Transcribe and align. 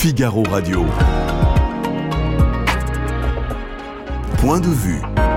Figaro 0.00 0.42
Radio. 0.50 0.86
Point 4.40 4.60
de 4.60 4.70
vue. 4.70 5.29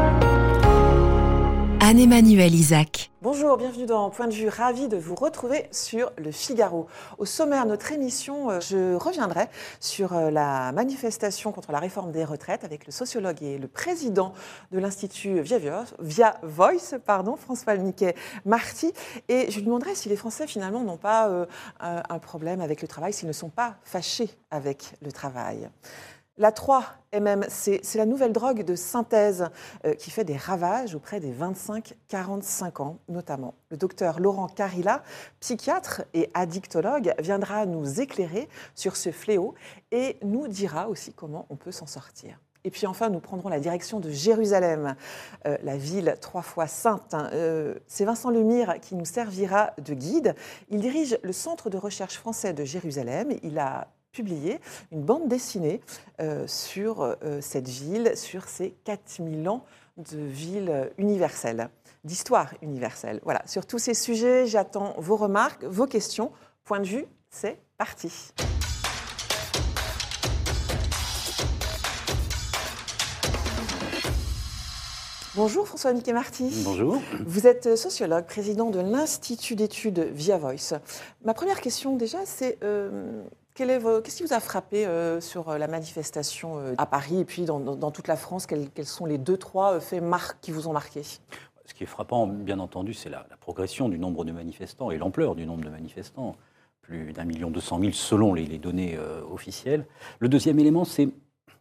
Anne-Emmanuel 1.93 2.55
Isaac. 2.55 3.11
Bonjour, 3.21 3.55
bienvenue 3.55 3.85
dans 3.85 4.09
Point 4.09 4.27
de 4.27 4.33
vue, 4.33 4.49
ravi 4.49 4.87
de 4.87 4.97
vous 4.97 5.13
retrouver 5.13 5.67
sur 5.69 6.11
le 6.17 6.31
Figaro. 6.31 6.87
Au 7.19 7.25
sommaire 7.25 7.65
de 7.65 7.69
notre 7.69 7.91
émission, 7.91 8.49
euh, 8.49 8.59
je 8.59 8.95
reviendrai 8.95 9.47
sur 9.79 10.13
euh, 10.13 10.31
la 10.31 10.71
manifestation 10.71 11.51
contre 11.51 11.71
la 11.71 11.77
réforme 11.77 12.11
des 12.11 12.25
retraites 12.25 12.63
avec 12.63 12.87
le 12.87 12.91
sociologue 12.91 13.43
et 13.43 13.59
le 13.59 13.67
président 13.67 14.33
de 14.71 14.79
l'Institut 14.79 15.41
Via, 15.41 15.85
Voice, 16.41 16.95
pardon, 17.05 17.35
François 17.35 17.75
Miquet 17.75 18.15
Marty. 18.43 18.91
Et 19.29 19.51
je 19.51 19.57
lui 19.57 19.65
demanderai 19.65 19.93
si 19.93 20.09
les 20.09 20.15
Français 20.15 20.47
finalement 20.47 20.83
n'ont 20.83 20.97
pas 20.97 21.29
euh, 21.29 21.45
un 21.79 22.17
problème 22.17 22.59
avec 22.59 22.81
le 22.81 22.87
travail, 22.87 23.13
s'ils 23.13 23.27
ne 23.27 23.33
sont 23.33 23.49
pas 23.49 23.75
fâchés 23.83 24.31
avec 24.49 24.95
le 25.03 25.11
travail. 25.11 25.69
La 26.37 26.49
3-MMC, 26.49 27.81
c'est 27.83 27.97
la 27.99 28.07
nouvelle 28.07 28.33
drogue 28.33 28.63
de 28.63 28.75
synthèse 28.75 29.49
euh, 29.85 29.93
qui 29.93 30.09
fait 30.09 30.23
des 30.23 30.35
ravages 30.35 30.95
auprès 30.95 31.19
des 31.19 31.31
25-45 31.31 32.81
ans 32.81 32.97
notamment. 33.07 33.53
Le 33.69 33.77
docteur 33.77 34.19
Laurent 34.19 34.47
Carilla, 34.47 35.03
psychiatre 35.41 36.01
et 36.15 36.31
addictologue, 36.33 37.13
viendra 37.19 37.67
nous 37.67 38.01
éclairer 38.01 38.49
sur 38.73 38.95
ce 38.95 39.11
fléau 39.11 39.53
et 39.91 40.17
nous 40.23 40.47
dira 40.47 40.89
aussi 40.89 41.13
comment 41.13 41.45
on 41.51 41.55
peut 41.55 41.71
s'en 41.71 41.85
sortir. 41.85 42.39
Et 42.63 42.71
puis 42.71 42.87
enfin, 42.87 43.09
nous 43.09 43.19
prendrons 43.19 43.49
la 43.49 43.59
direction 43.59 43.99
de 43.99 44.09
Jérusalem, 44.09 44.95
euh, 45.45 45.55
la 45.61 45.77
ville 45.77 46.15
trois 46.19 46.41
fois 46.41 46.65
sainte. 46.65 47.13
Hein. 47.13 47.29
Euh, 47.33 47.75
c'est 47.85 48.05
Vincent 48.05 48.31
Lemire 48.31 48.79
qui 48.81 48.95
nous 48.95 49.05
servira 49.05 49.73
de 49.77 49.93
guide. 49.93 50.33
Il 50.69 50.79
dirige 50.79 51.19
le 51.21 51.31
Centre 51.31 51.69
de 51.69 51.77
recherche 51.77 52.17
français 52.17 52.53
de 52.53 52.63
Jérusalem. 52.63 53.33
Il 53.43 53.59
a 53.59 53.87
publié 54.13 54.61
une 54.91 55.01
bande 55.01 55.27
dessinée 55.27 55.81
euh, 56.21 56.47
sur 56.47 57.01
euh, 57.01 57.41
cette 57.41 57.67
ville, 57.67 58.15
sur 58.15 58.45
ces 58.45 58.75
4000 58.85 59.49
ans 59.49 59.65
de 59.97 60.19
ville 60.19 60.91
universelle, 60.97 61.69
d'histoire 62.03 62.53
universelle. 62.61 63.19
Voilà, 63.23 63.41
sur 63.45 63.65
tous 63.65 63.79
ces 63.79 63.93
sujets, 63.93 64.47
j'attends 64.47 64.95
vos 64.97 65.17
remarques, 65.17 65.63
vos 65.65 65.87
questions. 65.87 66.31
Point 66.63 66.79
de 66.79 66.87
vue, 66.87 67.05
c'est 67.29 67.59
parti. 67.77 68.31
Bonjour 75.35 75.67
François 75.67 75.93
Mickey 75.93 76.13
Marty. 76.13 76.51
Bonjour. 76.63 77.01
Vous 77.25 77.47
êtes 77.47 77.75
sociologue, 77.75 78.25
président 78.25 78.69
de 78.69 78.79
l'Institut 78.79 79.55
d'études 79.55 79.99
Via 80.13 80.37
Voice. 80.37 80.75
Ma 81.25 81.33
première 81.33 81.59
question 81.59 81.95
déjà, 81.95 82.19
c'est 82.25 82.59
euh, 82.63 83.23
Qu'est-ce 83.55 84.17
qui 84.17 84.23
vous 84.23 84.33
a 84.33 84.39
frappé 84.39 84.85
euh, 84.87 85.21
sur 85.21 85.49
euh, 85.49 85.57
la 85.59 85.67
manifestation 85.67 86.57
euh, 86.57 86.73
à 86.79 86.87
Paris 86.87 87.19
et 87.19 87.25
puis 87.25 87.43
dans, 87.45 87.91
toute 87.91 88.07
la 88.07 88.15
France? 88.15 88.47
Quels, 88.47 88.85
sont 88.85 89.05
les 89.05 89.19
deux, 89.19 89.37
trois 89.37 89.79
faits 89.79 90.03
qui 90.41 90.51
vous 90.51 90.67
ont 90.67 90.73
marqué? 90.73 91.03
Ce 91.03 91.73
qui 91.75 91.83
est 91.83 91.87
frappant, 91.87 92.25
bien 92.25 92.59
entendu, 92.59 92.93
c'est 92.93 93.09
la, 93.09 93.25
progression 93.39 93.89
du 93.89 93.99
nombre 93.99 94.25
de 94.25 94.31
manifestants 94.31 94.89
et 94.89 94.97
l'ampleur 94.97 95.35
du 95.35 95.45
nombre 95.45 95.63
de 95.63 95.69
manifestants. 95.69 96.35
Plus 96.81 97.13
d'un 97.13 97.23
million 97.23 97.49
deux 97.49 97.61
cent 97.61 97.79
mille 97.79 97.93
selon 97.93 98.33
les, 98.33 98.57
données 98.57 98.97
officielles. 99.31 99.85
Le 100.19 100.27
deuxième 100.27 100.59
élément, 100.59 100.83
c'est 100.83 101.07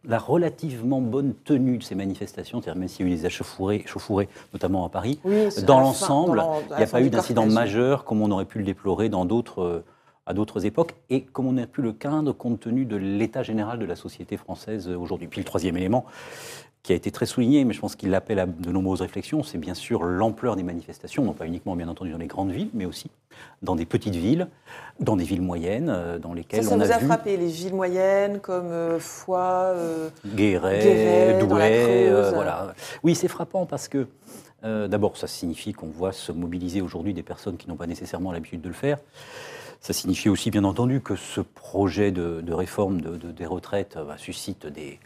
la 0.03 0.19
relativement 0.19 0.99
bonne 0.99 1.33
tenue 1.33 1.77
de 1.77 1.83
ces 1.83 1.95
manifestations, 1.95 2.61
c'est-à-dire 2.61 2.77
même 2.77 2.89
s'il 2.89 3.07
y 3.07 3.09
a 3.09 3.13
eu 3.13 3.15
des 3.15 3.25
échauffourées, 3.25 4.27
notamment 4.51 4.85
à 4.85 4.89
Paris, 4.89 5.21
dans 5.65 5.79
l'ensemble, 5.79 6.43
il 6.71 6.75
n'y 6.75 6.83
a 6.83 6.87
pas 6.87 7.01
eu 7.01 7.09
d'incident 7.09 7.45
majeur 7.45 8.03
comme 8.03 8.21
on 8.21 8.31
aurait 8.31 8.43
pu 8.43 8.57
le 8.57 8.65
déplorer 8.65 9.07
dans 9.07 9.23
d'autres 9.23 9.85
à 10.25 10.33
d'autres 10.33 10.65
époques, 10.65 10.95
et 11.09 11.21
comme 11.21 11.47
on 11.47 11.57
a 11.57 11.67
pu 11.67 11.81
le 11.81 11.91
craindre 11.93 12.33
compte 12.33 12.61
tenu 12.61 12.85
de 12.85 12.95
l'état 12.95 13.43
général 13.43 13.79
de 13.79 13.85
la 13.85 13.95
société 13.95 14.37
française 14.37 14.87
aujourd'hui. 14.87 15.27
Puis 15.27 15.41
le 15.41 15.45
troisième 15.45 15.77
élément, 15.77 16.05
qui 16.83 16.91
a 16.91 16.95
été 16.95 17.11
très 17.11 17.25
souligné, 17.25 17.63
mais 17.63 17.73
je 17.73 17.79
pense 17.79 17.95
qu'il 17.95 18.13
appelle 18.13 18.39
à 18.39 18.45
de 18.45 18.69
nombreuses 18.69 18.99
réflexions, 18.99 19.41
c'est 19.41 19.57
bien 19.57 19.73
sûr 19.73 20.03
l'ampleur 20.03 20.57
des 20.57 20.63
manifestations, 20.63 21.23
non 21.23 21.31
pas 21.31 21.45
uniquement 21.45 21.77
bien 21.77 21.87
entendu 21.87 22.11
dans 22.11 22.17
les 22.17 22.27
grandes 22.27 22.51
villes, 22.51 22.69
mais 22.73 22.85
aussi 22.85 23.09
dans 23.61 23.77
des 23.77 23.85
petites 23.85 24.15
villes, 24.15 24.49
dans 24.99 25.15
des 25.15 25.23
villes 25.23 25.41
moyennes, 25.41 25.89
euh, 25.89 26.19
dans 26.19 26.33
lesquelles 26.33 26.65
ça, 26.65 26.75
on 26.75 26.81
a 26.81 26.85
Ça 26.85 26.97
a 26.97 26.99
frappé, 26.99 27.37
les 27.37 27.47
villes 27.47 27.73
moyennes 27.73 28.39
comme 28.41 28.67
euh, 28.67 28.99
Foix, 28.99 29.71
euh, 29.75 30.09
Guéret, 30.25 31.39
Douai, 31.39 32.11
voilà. 32.33 32.73
Oui, 33.01 33.15
c'est 33.15 33.29
frappant 33.29 33.65
parce 33.65 33.87
que 33.87 34.07
d'abord, 34.61 35.17
ça 35.17 35.27
signifie 35.27 35.73
qu'on 35.73 35.87
voit 35.87 36.13
se 36.13 36.31
mobiliser 36.31 36.81
aujourd'hui 36.81 37.13
des 37.13 37.23
personnes 37.23 37.57
qui 37.57 37.67
n'ont 37.67 37.75
pas 37.75 37.87
nécessairement 37.87 38.31
l'habitude 38.31 38.61
de 38.61 38.69
le 38.69 38.73
faire. 38.73 38.97
Ça 39.83 39.91
signifie 39.91 40.29
aussi, 40.29 40.49
bien 40.49 40.63
entendu, 40.63 41.01
que 41.01 41.17
ce 41.17 41.41
projet 41.41 42.13
de, 42.13 42.53
réforme 42.53 43.01
des 43.01 43.45
retraites 43.45 43.97
bah, 43.97 44.17
suscite 44.17 44.65
des, 44.65 44.97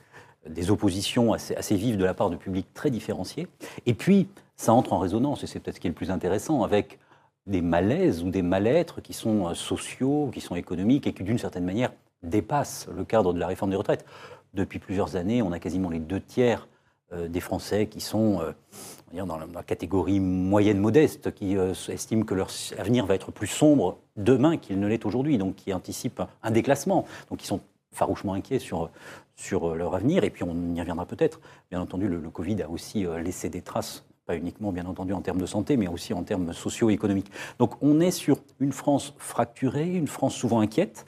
oppositions 0.70 1.34
assez, 1.34 1.76
vives 1.76 1.98
de 1.98 2.06
la 2.06 2.14
part 2.14 2.30
de 2.30 2.36
publics 2.36 2.72
très 2.76 2.92
différenciés. 2.92 3.48
Et 3.88 3.96
puis, 3.96 4.28
ça 4.56 4.74
entre 4.74 4.94
en 4.94 5.00
résonance, 5.00 5.44
et 5.44 5.48
c'est 5.48 5.60
peut-être 5.60 5.78
ce 5.78 5.80
qui 5.80 5.88
est 5.88 5.90
le 5.90 5.96
plus 5.96 6.12
intéressant, 6.12 6.62
avec 6.62 7.00
des 7.48 7.62
malaises 7.62 8.22
ou 8.22 8.30
des 8.30 8.44
mal-êtres 8.44 9.02
qui 9.02 9.14
sont 9.14 9.48
euh, 9.48 9.56
sociaux, 9.56 10.30
qui 10.32 10.42
sont 10.42 10.54
économiques 10.54 11.08
et 11.08 11.14
qui, 11.14 11.24
d'une 11.24 11.40
certaine 11.40 11.66
manière, 11.66 11.92
dépassent 12.22 12.88
le 12.96 13.04
cadre 13.04 13.34
de 13.34 13.40
la 13.40 13.48
réforme 13.48 13.72
des 13.72 13.78
retraites. 13.78 14.06
Depuis 14.54 14.78
plusieurs 14.78 15.16
années, 15.16 15.42
on 15.42 15.54
a 15.54 15.60
quasiment 15.60 15.90
les 15.90 15.98
deux 15.98 16.22
tiers 16.22 16.68
euh, 17.14 17.28
des 17.28 17.40
Français 17.40 17.88
qui 17.88 18.00
sont 18.00 18.42
euh, 18.42 18.52
dans 19.13 19.38
la 19.38 19.63
catégorie 19.63 20.19
moyenne 20.19 20.79
modeste, 20.79 21.34
qui 21.34 21.57
euh, 21.57 21.73
estiment 21.90 22.23
que 22.23 22.34
leur 22.34 22.50
avenir 22.78 23.06
va 23.06 23.16
être 23.16 23.31
plus 23.31 23.47
sombre 23.47 24.00
demain 24.16 24.57
qu'il 24.57 24.79
ne 24.79 24.88
l'est 24.88 25.06
aujourd'hui, 25.06 25.38
donc 25.38 25.56
qui 25.56 25.73
anticipent 25.73 26.23
un 26.44 26.51
déclassement, 26.51 27.06
donc 27.29 27.40
qui 27.40 27.47
sont 27.47 27.62
farouchement 27.91 28.34
inquiets 28.34 28.59
sur, 28.59 28.90
sur 29.35 29.75
leur 29.75 29.95
avenir, 29.95 30.23
et 30.23 30.29
puis 30.29 30.44
on 30.44 30.75
y 30.75 30.79
reviendra 30.79 31.06
peut-être. 31.06 31.40
Bien 31.72 31.81
entendu, 31.81 32.07
le, 32.07 32.19
Covid 32.29 32.62
a 32.62 32.69
aussi 32.69 33.06
laissé 33.23 33.50
des 33.50 33.62
traces 33.62 34.06
pas 34.28 34.35
uniquement 34.35 34.73
bien 34.73 34.85
entendu 34.85 35.13
en 35.13 35.22
termes 35.22 35.39
de 35.39 35.45
santé, 35.45 35.78
mais 35.78 35.88
aussi 35.88 36.13
en 36.13 36.24
termes 36.24 36.51
socio-économiques. 36.51 37.31
Donc 37.59 37.81
on 37.81 38.01
est 38.01 38.12
sur 38.12 38.39
une 38.59 38.74
France 38.74 39.13
fracturée, 39.18 39.89
une 39.89 40.07
France 40.07 40.35
souvent 40.35 40.59
inquiète, 40.59 41.06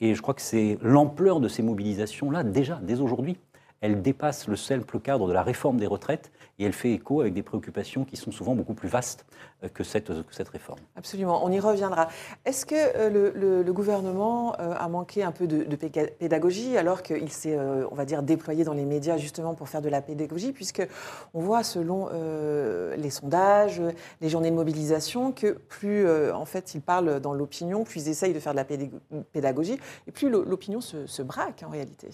et 0.00 0.14
je 0.14 0.22
crois 0.22 0.34
que 0.34 0.42
c'est 0.42 0.78
l'ampleur 0.82 1.38
de 1.38 1.48
ces 1.48 1.62
mobilisations-là, 1.62 2.42
déjà, 2.42 2.80
dès 2.82 3.00
aujourd'hui, 3.00 3.36
elle 3.82 4.00
dépasse 4.00 4.48
le 4.48 4.56
simple 4.56 5.00
cadre 5.00 5.28
de 5.28 5.32
la 5.32 5.42
réforme 5.42 5.76
des 5.76 5.86
retraites 5.86 6.32
et 6.62 6.64
elle 6.64 6.72
fait 6.72 6.92
écho 6.92 7.20
avec 7.20 7.34
des 7.34 7.42
préoccupations 7.42 8.04
qui 8.04 8.16
sont 8.16 8.30
souvent 8.30 8.54
beaucoup 8.54 8.74
plus 8.74 8.88
vastes 8.88 9.26
euh, 9.64 9.68
que 9.68 9.82
cette, 9.82 10.12
cette 10.30 10.48
réforme. 10.48 10.78
Absolument, 10.96 11.44
on 11.44 11.50
y 11.50 11.58
reviendra. 11.58 12.08
Est-ce 12.44 12.64
que 12.64 12.74
euh, 12.76 13.62
le, 13.64 13.72
gouvernement 13.72 14.54
euh, 14.60 14.74
a 14.78 14.88
manqué 14.88 15.24
un 15.24 15.32
peu 15.32 15.46
de, 15.46 15.64
pédagogie 15.74 16.76
alors 16.76 17.02
qu'il 17.02 17.30
s'est, 17.30 17.58
on 17.90 17.94
va 17.94 18.04
dire, 18.04 18.22
déployé 18.22 18.64
dans 18.64 18.74
les 18.74 18.84
médias 18.84 19.16
justement 19.16 19.54
pour 19.54 19.68
faire 19.68 19.80
de 19.80 19.88
la 19.88 20.02
pédagogie, 20.02 20.52
puisque 20.52 20.86
on 21.32 21.40
voit 21.40 21.64
selon 21.64 22.08
les 22.96 23.10
sondages, 23.10 23.80
les 24.20 24.28
journées 24.28 24.50
de 24.50 24.56
mobilisation, 24.56 25.32
que 25.32 25.52
plus 25.52 26.06
en 26.30 26.44
fait 26.44 26.74
ils 26.74 26.82
parlent 26.82 27.18
dans 27.20 27.32
l'opinion, 27.32 27.84
plus 27.84 28.02
ils 28.02 28.08
essayent 28.10 28.34
de 28.34 28.40
faire 28.40 28.52
de 28.52 28.58
la 28.58 28.66
pédagogie, 29.32 29.78
et 30.06 30.12
plus 30.12 30.28
l'opinion 30.28 30.80
se, 30.82 31.22
braque 31.22 31.64
en 31.66 31.70
réalité. 31.70 32.08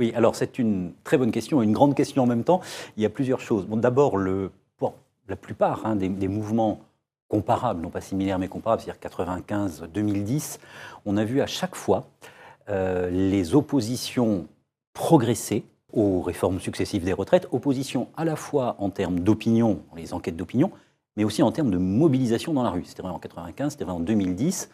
Oui, 0.00 0.12
alors 0.16 0.34
c'est 0.34 0.58
une 0.58 0.92
très 1.04 1.18
bonne 1.18 1.30
question, 1.30 1.62
une 1.62 1.72
grande 1.72 1.94
question 1.94 2.24
en 2.24 2.26
même 2.26 2.44
temps. 2.44 2.60
Il 2.96 3.02
y 3.02 3.06
a 3.06 3.10
plusieurs 3.10 3.40
choses. 3.40 3.66
Bon, 3.66 3.76
d'abord, 3.86 4.18
la 4.18 5.36
plupart 5.36 5.86
hein, 5.86 5.94
des, 5.94 6.28
mouvements 6.28 6.80
comparables, 7.28 7.80
non 7.80 7.90
pas 7.90 8.00
similaires 8.00 8.40
mais 8.40 8.48
comparables, 8.48 8.82
c'est-à-dire 8.82 9.00
95-2010, 9.00 10.58
on 11.04 11.16
a 11.16 11.22
vu 11.22 11.40
à 11.40 11.46
chaque 11.46 11.76
fois 11.76 12.08
euh, 12.68 13.10
les 13.10 13.54
oppositions 13.54 14.48
progresser 14.92 15.64
aux 15.92 16.20
réformes 16.20 16.58
successives 16.58 17.04
des 17.04 17.12
retraites, 17.12 17.46
opposition 17.52 18.08
à 18.16 18.24
la 18.24 18.34
fois 18.34 18.74
en 18.80 18.90
termes 18.90 19.20
d'opinion, 19.20 19.82
les 19.94 20.12
enquêtes 20.14 20.36
d'opinion, 20.36 20.72
mais 21.16 21.22
aussi 21.22 21.44
en 21.44 21.52
termes 21.52 21.70
de 21.70 21.78
mobilisation 21.78 22.54
dans 22.54 22.64
la 22.64 22.70
rue. 22.70 22.84
C'était 22.84 23.02
vrai 23.02 23.12
en 23.12 23.20
95, 23.20 23.70
c'était 23.70 23.84
vrai 23.84 23.94
en 23.94 24.00
2010. 24.00 24.68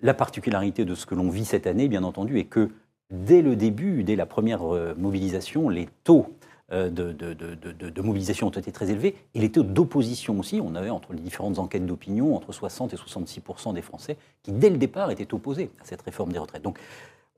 La 0.00 0.14
particularité 0.14 0.86
de 0.86 0.94
ce 0.94 1.04
que 1.04 1.14
l'on 1.14 1.28
vit 1.28 1.44
cette 1.44 1.66
année, 1.66 1.88
bien 1.88 2.04
entendu, 2.04 2.38
est 2.38 2.44
que 2.44 2.70
dès 3.10 3.42
le 3.42 3.54
début, 3.54 4.02
dès 4.02 4.16
la 4.16 4.24
première 4.24 4.74
euh, 4.74 4.94
mobilisation, 4.96 5.68
les 5.68 5.88
taux 6.04 6.35
euh, 6.72 6.90
de, 6.90 8.02
mobilisation 8.02 8.48
ont 8.48 8.50
été 8.50 8.72
très 8.72 8.90
élevés 8.90 9.14
et 9.34 9.40
les 9.40 9.52
taux 9.52 9.62
d'opposition 9.62 10.38
aussi. 10.38 10.60
On 10.60 10.74
avait 10.74 10.90
entre 10.90 11.12
les 11.12 11.20
différentes 11.20 11.58
enquêtes 11.58 11.86
d'opinion 11.86 12.34
entre 12.34 12.52
60 12.52 12.92
et 12.92 12.96
66% 12.96 13.74
des 13.74 13.82
Français 13.82 14.16
qui, 14.42 14.52
dès 14.52 14.70
le 14.70 14.76
départ, 14.76 15.10
étaient 15.10 15.32
opposés 15.32 15.70
à 15.80 15.84
cette 15.84 16.02
réforme 16.02 16.32
des 16.32 16.38
retraites. 16.38 16.62
Donc, 16.62 16.78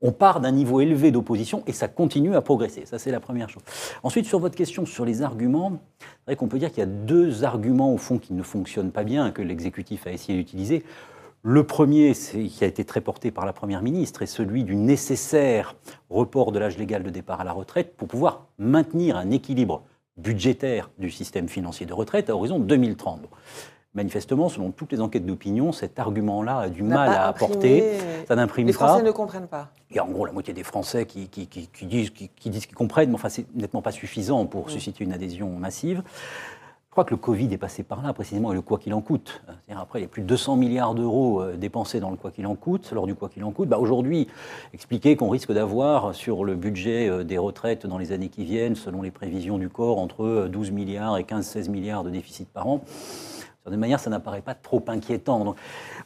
on 0.01 0.11
part 0.11 0.39
d'un 0.39 0.51
niveau 0.51 0.81
élevé 0.81 1.11
d'opposition 1.11 1.63
et 1.67 1.73
ça 1.73 1.87
continue 1.87 2.35
à 2.35 2.41
progresser. 2.41 2.85
Ça, 2.85 2.97
c'est 2.97 3.11
la 3.11 3.19
première 3.19 3.49
chose. 3.49 3.63
Ensuite, 4.01 4.25
sur 4.25 4.39
votre 4.39 4.55
question 4.55 4.85
sur 4.85 5.05
les 5.05 5.21
arguments, 5.21 5.79
c'est 5.99 6.25
vrai 6.27 6.35
qu'on 6.35 6.47
peut 6.47 6.59
dire 6.59 6.69
qu'il 6.69 6.79
y 6.79 6.83
a 6.83 6.85
deux 6.85 7.43
arguments, 7.43 7.93
au 7.93 7.97
fond, 7.97 8.17
qui 8.17 8.33
ne 8.33 8.43
fonctionnent 8.43 8.91
pas 8.91 9.03
bien, 9.03 9.31
que 9.31 9.41
l'exécutif 9.41 10.07
a 10.07 10.11
essayé 10.11 10.37
d'utiliser. 10.37 10.83
Le 11.41 11.63
premier, 11.63 12.13
qui 12.13 12.63
a 12.63 12.67
été 12.67 12.83
très 12.83 12.99
porté 12.99 13.31
par 13.31 13.45
la 13.45 13.53
Première 13.53 13.81
ministre, 13.81 14.21
est 14.21 14.27
celui 14.27 14.65
du 14.65 14.75
nécessaire 14.75 15.75
report 16.09 16.51
de 16.51 16.59
l'âge 16.59 16.77
légal 16.77 17.01
de 17.01 17.09
départ 17.09 17.39
à 17.39 17.45
la 17.45 17.53
retraite 17.53 17.95
pour 17.95 18.09
pouvoir 18.09 18.47
maintenir 18.57 19.15
un 19.15 19.31
équilibre 19.31 19.83
budgétaire 20.17 20.89
du 20.97 21.09
système 21.09 21.47
financier 21.47 21.85
de 21.85 21.93
retraite 21.93 22.29
à 22.29 22.35
horizon 22.35 22.59
2030. 22.59 23.21
manifestement, 23.93 24.49
selon 24.49 24.71
toutes 24.71 24.91
les 24.91 24.99
enquêtes 24.99 25.25
d'opinion, 25.25 25.71
cet 25.71 25.97
argument-là 25.97 26.59
a 26.59 26.69
du 26.69 26.83
mal 26.83 27.09
à 27.09 27.27
apporter. 27.27 27.97
Ça 28.27 28.35
n'imprime 28.35 28.65
pas. 28.65 28.67
Les 28.67 28.73
Français 28.73 29.03
ne 29.03 29.11
comprennent 29.11 29.47
pas. 29.47 29.69
Il 29.91 29.95
y 29.95 29.99
a 29.99 30.05
en 30.05 30.11
gros 30.11 30.25
la 30.25 30.33
moitié 30.33 30.53
des 30.53 30.63
Français 30.63 31.05
qui, 31.05 31.29
qui, 31.29 31.85
disent 31.85 32.11
qu'ils 32.11 32.75
comprennent, 32.75 33.09
mais 33.09 33.15
enfin, 33.15 33.29
c'est 33.29 33.45
nettement 33.55 33.81
pas 33.81 33.93
suffisant 33.93 34.45
pour 34.45 34.69
susciter 34.69 35.05
une 35.05 35.13
adhésion 35.13 35.49
massive. 35.51 36.03
Je 36.89 36.91
crois 36.95 37.03
que 37.03 37.11
le 37.11 37.17
Covid 37.17 37.53
est 37.53 37.59
passé 37.59 37.83
par 37.83 38.01
là, 38.01 38.13
précisément, 38.13 38.51
et 38.51 38.55
le 38.55 38.63
quoi 38.63 38.79
qu'il 38.79 38.95
en 38.95 39.01
coûte. 39.01 39.43
Après, 39.69 39.99
il 39.99 40.01
y 40.01 40.05
a 40.05 40.07
plus 40.07 40.23
de 40.23 40.27
200 40.27 40.55
milliards 40.55 40.95
d'euros 40.95 41.39
euh, 41.39 41.55
dépensés 41.55 41.99
dans 41.99 42.09
le 42.09 42.17
quoi 42.17 42.31
qu'il 42.31 42.47
en 42.47 42.55
coûte, 42.55 42.91
lors 42.91 43.05
du 43.05 43.13
quoi 43.13 43.29
qu'il 43.29 43.43
en 43.43 43.51
coûte. 43.51 43.69
Bah, 43.69 43.77
Aujourd'hui, 43.77 44.27
expliquer 44.73 45.15
qu'on 45.15 45.29
risque 45.29 45.51
d'avoir 45.51 46.15
sur 46.15 46.43
le 46.43 46.55
budget 46.55 47.07
euh, 47.07 47.23
des 47.23 47.37
retraites 47.37 47.85
dans 47.85 47.99
les 47.99 48.11
années 48.11 48.29
qui 48.29 48.43
viennent, 48.43 48.75
selon 48.75 49.03
les 49.03 49.11
prévisions 49.11 49.59
du 49.59 49.69
corps, 49.69 49.99
entre 49.99 50.47
12 50.51 50.69
euh, 50.69 50.71
milliards 50.71 51.19
et 51.19 51.23
15-16 51.23 51.69
milliards 51.69 52.03
de 52.03 52.09
déficit 52.09 52.49
par 52.49 52.67
an, 52.67 52.83
de 53.69 53.75
manière, 53.75 53.99
ça 53.99 54.09
n'apparaît 54.09 54.41
pas 54.41 54.53
trop 54.53 54.83
inquiétant. 54.87 55.55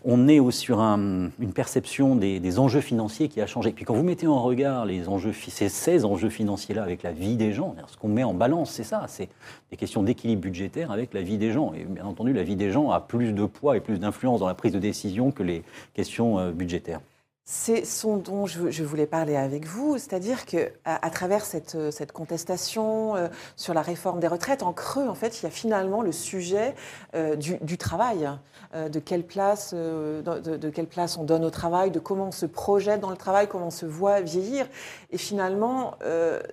On 0.06 0.28
est 0.28 0.40
sur 0.52 0.80
une 0.80 1.54
perception 1.54 2.16
des, 2.16 2.60
enjeux 2.60 2.82
financiers 2.82 3.30
qui 3.30 3.42
a 3.42 3.48
changé. 3.48 3.72
Puis 3.72 3.86
quand 3.86 3.94
vous 3.94 4.04
mettez 4.04 4.28
en 4.28 4.42
regard 4.42 4.86
les 4.86 5.08
enjeux, 5.08 5.34
ces, 5.34 5.70
ces 5.70 6.06
enjeux 6.06 6.30
financiers-là 6.30 6.84
avec 6.84 7.04
la 7.04 7.12
vie 7.12 7.36
des 7.36 7.54
gens, 7.54 7.76
ce 7.88 7.98
qu'on 7.98 8.10
met 8.10 8.24
en 8.24 8.34
balance, 8.34 8.72
c'est 8.72 8.84
ça, 8.84 9.06
c'est 9.08 9.30
des 9.72 9.78
questions 9.78 10.04
d'équilibre 10.04 10.42
budgétaire 10.42 10.92
avec 10.92 11.14
la 11.14 11.22
vie 11.22 11.38
des 11.38 11.52
gens. 11.52 11.74
Et 11.74 11.86
bien 11.86 12.06
entendu, 12.06 12.34
la 12.34 12.44
vie 12.44 12.56
des 12.56 12.72
gens 12.72 12.92
a 12.92 13.00
plus 13.00 13.34
de 13.34 13.46
poids 13.46 13.78
et 13.78 13.80
plus 13.80 14.00
d'influence 14.00 14.40
dans 14.40 14.48
la 14.48 14.56
prise 14.56 14.74
de 14.74 14.80
décision 14.80 15.32
que 15.32 15.44
les 15.44 15.64
questions 15.94 16.40
euh, 16.40 16.52
budgétaires. 16.52 17.00
C'est 17.46 17.84
ce 17.84 18.08
dont 18.08 18.46
je, 18.46 18.84
voulais 18.84 19.06
parler 19.06 19.36
avec 19.36 19.66
vous, 19.66 19.98
c'est-à-dire 19.98 20.46
que 20.46 20.72
à, 20.86 21.10
travers 21.10 21.44
cette, 21.44 22.12
contestation 22.14 23.18
euh, 23.18 23.28
sur 23.58 23.74
la 23.74 23.82
réforme 23.82 24.22
des 24.22 24.28
retraites, 24.28 24.64
en 24.64 24.72
creux, 24.72 25.10
en 25.10 25.14
fait, 25.14 25.42
il 25.42 25.44
y 25.44 25.48
a 25.48 25.50
finalement 25.50 26.02
le 26.02 26.14
sujet 26.14 26.74
euh, 27.16 27.36
du, 27.36 27.78
travail, 27.78 28.30
euh, 28.76 28.88
de, 28.88 28.98
quelle 29.00 29.26
place, 29.26 29.74
de, 29.74 30.70
quelle 30.70 30.88
place 30.88 31.18
on 31.18 31.26
donne 31.26 31.44
au 31.44 31.50
travail, 31.50 31.92
de 31.92 32.00
comment 32.00 32.28
on 32.28 32.32
se 32.32 32.46
projette 32.46 33.02
dans 33.02 33.10
le 33.10 33.18
travail, 33.18 33.50
comment 33.50 33.68
on 33.68 33.72
se 33.72 33.86
voit 33.86 34.22
vieillir. 34.22 34.66
Et 35.12 35.18
finalement, 35.18 35.96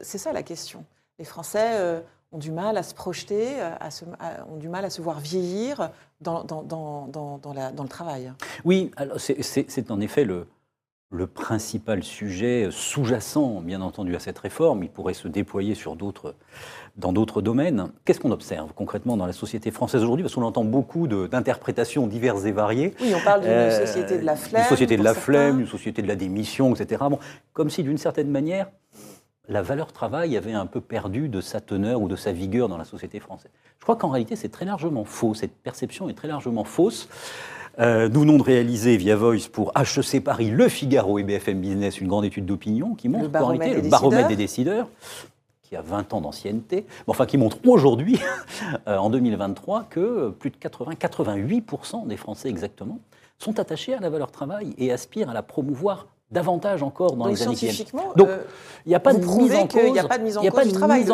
c'est 0.00 0.19
ça 0.19 0.32
la 0.32 0.42
question. 0.42 0.84
Les 1.20 1.25
Français 1.25 2.02
ont 2.32 2.38
du 2.38 2.50
mal 2.50 2.76
à 2.76 2.82
se 2.82 2.94
projeter, 2.94 3.46
ont 4.50 4.56
du 4.56 4.69
mal 4.69 4.84
à 4.84 4.90
se 4.90 5.00
voir 5.00 5.20
vieillir 5.20 5.92
dans 6.20 6.42
le 6.42 7.88
travail. 7.88 8.32
Oui, 8.64 8.90
c'est 9.19 9.90
en 9.92 10.00
effet 10.00 10.25
le 10.25 10.48
le 11.12 11.26
principal 11.26 12.04
sujet 12.04 12.68
sous-jacent, 12.70 13.60
bien 13.62 13.80
entendu, 13.80 14.14
à 14.14 14.20
cette 14.20 14.38
réforme. 14.38 14.84
Il 14.84 14.90
pourrait 14.90 15.14
se 15.14 15.26
déployer 15.26 15.74
sur 15.74 15.96
d'autres, 15.96 16.36
dans 16.96 17.12
d'autres 17.12 17.42
domaines. 17.42 17.90
Qu'est-ce 18.04 18.20
qu'on 18.20 18.30
observe 18.30 18.72
concrètement 18.74 19.16
dans 19.16 19.26
la 19.26 19.32
société 19.32 19.72
française 19.72 20.02
aujourd'hui? 20.02 20.22
Parce 20.22 20.36
qu'on 20.36 20.44
entend 20.44 20.64
beaucoup 20.64 21.08
d'interprétations 21.08 22.06
diverses 22.06 22.44
et 22.44 22.52
variées. 22.52 22.94
Oui, 23.00 23.12
on 23.16 23.24
parle 23.24 23.40
d'une 23.40 23.50
euh, 23.50 23.86
société 23.86 24.18
de 24.18 24.24
la 24.24 24.36
flemme. 24.36 24.62
Une 24.62 24.68
société 24.68 24.96
de 24.96 25.02
la 25.02 25.14
flemme, 25.14 25.60
une 25.60 25.66
société 25.66 26.00
de 26.00 26.08
la 26.08 26.14
démission, 26.14 26.74
etc. 26.76 27.02
Bon, 27.10 27.18
comme 27.54 27.70
si, 27.70 27.82
d'une 27.82 27.98
certaine 27.98 28.30
manière, 28.30 28.68
la 29.48 29.62
valeur 29.62 29.92
travail 29.92 30.36
avait 30.36 30.52
un 30.52 30.66
peu 30.66 30.80
perdu 30.80 31.28
de 31.28 31.40
sa 31.40 31.60
teneur 31.60 32.00
ou 32.00 32.06
de 32.06 32.14
sa 32.14 32.30
vigueur 32.30 32.68
dans 32.68 32.78
la 32.78 32.84
société 32.84 33.18
française. 33.18 33.50
Je 33.80 33.82
crois 33.82 33.96
qu'en 33.96 34.10
réalité, 34.10 34.36
c'est 34.36 34.48
très 34.48 34.64
largement 34.64 35.04
faux. 35.04 35.34
Cette 35.34 35.56
perception 35.56 36.08
est 36.08 36.14
très 36.14 36.28
largement 36.28 36.62
fausse. 36.62 37.08
Euh, 37.80 38.10
nous 38.10 38.20
venons 38.20 38.36
de 38.36 38.42
réaliser 38.42 38.98
via 38.98 39.16
Voice 39.16 39.48
pour 39.50 39.72
HEC 39.74 40.22
Paris, 40.22 40.50
Le 40.50 40.68
Figaro 40.68 41.18
et 41.18 41.22
BFM 41.22 41.60
Business 41.60 41.98
une 42.00 42.08
grande 42.08 42.26
étude 42.26 42.44
d'opinion 42.44 42.94
qui 42.94 43.08
montre 43.08 43.32
qu'en 43.32 43.46
réalité 43.46 43.80
le 43.80 43.88
baromètre 43.88 44.28
des 44.28 44.36
décideurs, 44.36 44.86
qui 45.62 45.76
a 45.76 45.80
20 45.80 46.12
ans 46.12 46.20
d'ancienneté, 46.20 46.84
enfin 47.06 47.24
qui 47.24 47.38
montre 47.38 47.56
aujourd'hui, 47.66 48.18
euh, 48.86 48.98
en 48.98 49.08
2023, 49.08 49.84
que 49.88 50.28
plus 50.28 50.50
de 50.50 50.56
80-88% 50.56 52.06
des 52.06 52.18
Français 52.18 52.50
exactement 52.50 52.98
sont 53.38 53.58
attachés 53.58 53.94
à 53.94 54.00
la 54.00 54.10
valeur 54.10 54.30
travail 54.30 54.74
et 54.76 54.92
aspirent 54.92 55.30
à 55.30 55.34
la 55.34 55.42
promouvoir 55.42 56.08
davantage 56.30 56.82
encore 56.82 57.16
dans 57.16 57.26
les 57.26 57.42
années 57.42 57.54
qui 57.54 57.66
viennent. 57.66 57.86
Donc, 58.16 58.28
euh, 58.28 58.44
il 58.86 58.90
n'y 58.90 58.94
a 58.94 59.00
pas 59.00 59.12
de 59.12 59.18
mise 59.18 59.54
en 59.54 59.66
cause. 59.66 59.82
Il 59.84 59.92
n'y 59.92 59.98
a 59.98 60.04
pas 60.04 60.18
de 60.18 60.22
mise 60.22 60.38
en 60.38 60.42
cause 60.42 60.68
du 60.68 60.72
travail. 60.80 61.04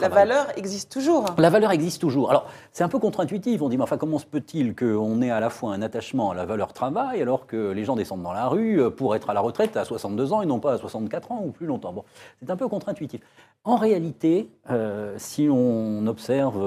la 0.00 0.08
valeur 0.08 0.46
existe 0.56 0.90
toujours. 0.90 1.26
La 1.36 1.50
valeur 1.50 1.70
existe 1.70 2.00
toujours. 2.00 2.30
Alors, 2.30 2.46
c'est 2.72 2.82
un 2.82 2.88
peu 2.88 2.98
contre-intuitif. 2.98 3.60
On 3.60 3.68
dit, 3.68 3.76
mais 3.76 3.82
enfin, 3.82 3.98
comment 3.98 4.18
se 4.18 4.26
peut-il 4.26 4.74
qu'on 4.74 5.20
ait 5.20 5.30
à 5.30 5.40
la 5.40 5.50
fois 5.50 5.74
un 5.74 5.82
attachement 5.82 6.30
à 6.30 6.34
la 6.34 6.46
valeur 6.46 6.72
travail 6.72 7.20
alors 7.20 7.46
que 7.46 7.72
les 7.72 7.84
gens 7.84 7.96
descendent 7.96 8.22
dans 8.22 8.32
la 8.32 8.48
rue 8.48 8.80
euh, 8.80 8.90
pour 8.90 9.14
être 9.14 9.30
à 9.30 9.34
la 9.34 9.40
retraite 9.40 9.76
à 9.76 9.84
62 9.84 10.32
ans 10.32 10.42
et 10.42 10.46
non 10.46 10.60
pas 10.60 10.74
à 10.74 10.78
64 10.78 11.32
ans 11.32 11.42
ou 11.44 11.50
plus 11.50 11.66
longtemps 11.66 11.92
Bon, 11.92 12.04
c'est 12.40 12.50
un 12.50 12.56
peu 12.56 12.66
contre-intuitif. 12.66 13.20
En 13.64 13.76
réalité, 13.76 14.48
euh, 14.70 15.14
si 15.18 15.48
on 15.50 16.06
observe 16.06 16.58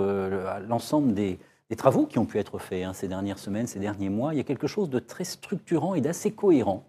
l'ensemble 0.67 1.13
des, 1.13 1.39
travaux 1.75 2.05
qui 2.05 2.17
ont 2.19 2.25
pu 2.25 2.37
être 2.39 2.59
faits 2.59 2.85
hein, 2.85 2.93
ces 2.93 3.07
dernières 3.07 3.39
semaines, 3.39 3.67
ces 3.67 3.79
derniers 3.79 4.09
mois, 4.09 4.33
il 4.33 4.37
y 4.37 4.39
a 4.39 4.43
quelque 4.43 4.67
chose 4.67 4.89
de 4.89 4.99
très 4.99 5.23
structurant 5.23 5.95
et 5.95 6.01
d'assez 6.01 6.31
cohérent 6.31 6.85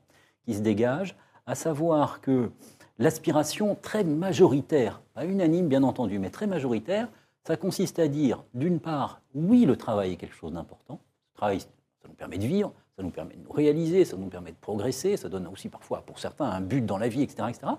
se 0.55 0.61
dégage, 0.61 1.17
à 1.47 1.55
savoir 1.55 2.21
que 2.21 2.51
l'aspiration 2.99 3.77
très 3.81 4.05
majoritaire, 4.05 5.01
pas 5.15 5.25
unanime 5.25 5.69
bien 5.69 5.83
entendu, 5.83 6.19
mais 6.19 6.31
très 6.31 6.47
majoritaire, 6.47 7.09
ça 7.47 7.57
consiste 7.57 7.99
à 7.99 8.09
dire, 8.09 8.45
d'une 8.55 8.81
part, 8.81 9.23
oui, 9.35 9.65
le 9.65 9.77
travail 9.77 10.13
est 10.13 10.17
quelque 10.17 10.35
chose 10.35 10.53
d'important. 10.53 11.01
Le 11.35 11.37
travail, 11.39 11.61
ça 11.61 12.09
nous 12.09 12.15
permet 12.15 12.39
de 12.39 12.47
vivre, 12.47 12.73
ça 12.97 13.03
nous 13.03 13.11
permet 13.11 13.35
de 13.37 13.43
nous 13.43 13.53
réaliser, 13.53 14.05
ça 14.05 14.17
nous 14.17 14.27
permet 14.27 14.51
de 14.51 14.57
progresser, 14.57 15.17
ça 15.17 15.29
donne 15.29 15.47
aussi 15.47 15.69
parfois, 15.69 16.03
pour 16.03 16.19
certains, 16.19 16.47
un 16.47 16.61
but 16.61 16.85
dans 16.85 16.99
la 16.99 17.09
vie, 17.09 17.23
etc. 17.23 17.49
etc. 17.49 17.73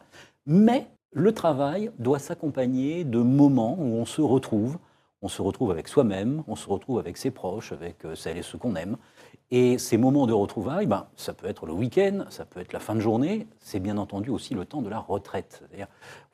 Mais 0.45 0.87
le 1.11 1.33
travail 1.33 1.91
doit 1.99 2.19
s'accompagner 2.19 3.03
de 3.03 3.19
moments 3.19 3.75
où 3.77 3.95
on 3.95 4.05
se 4.05 4.21
retrouve. 4.21 4.77
On 5.21 5.27
se 5.27 5.41
retrouve 5.41 5.71
avec 5.71 5.87
soi-même, 5.87 6.43
on 6.47 6.55
se 6.55 6.69
retrouve 6.69 6.97
avec 6.97 7.17
ses 7.17 7.29
proches, 7.29 7.73
avec 7.73 8.05
euh, 8.05 8.15
celles 8.15 8.37
et 8.37 8.41
ceux 8.41 8.57
qu'on 8.57 8.75
aime. 8.75 8.95
Et 9.51 9.79
ces 9.79 9.97
moments 9.97 10.27
de 10.27 10.33
retrouvailles, 10.33 10.85
ben, 10.85 11.07
ça 11.15 11.33
peut 11.33 11.47
être 11.47 11.65
le 11.65 11.73
week-end, 11.73 12.25
ça 12.29 12.45
peut 12.45 12.59
être 12.59 12.71
la 12.71 12.79
fin 12.79 12.93
de 12.93 12.99
journée, 12.99 13.47
c'est 13.59 13.79
bien 13.79 13.97
entendu 13.97 14.29
aussi 14.29 14.53
le 14.53 14.65
temps 14.65 14.81
de 14.81 14.89
la 14.89 14.99
retraite. 14.99 15.59
C'est-à-dire, 15.59 15.87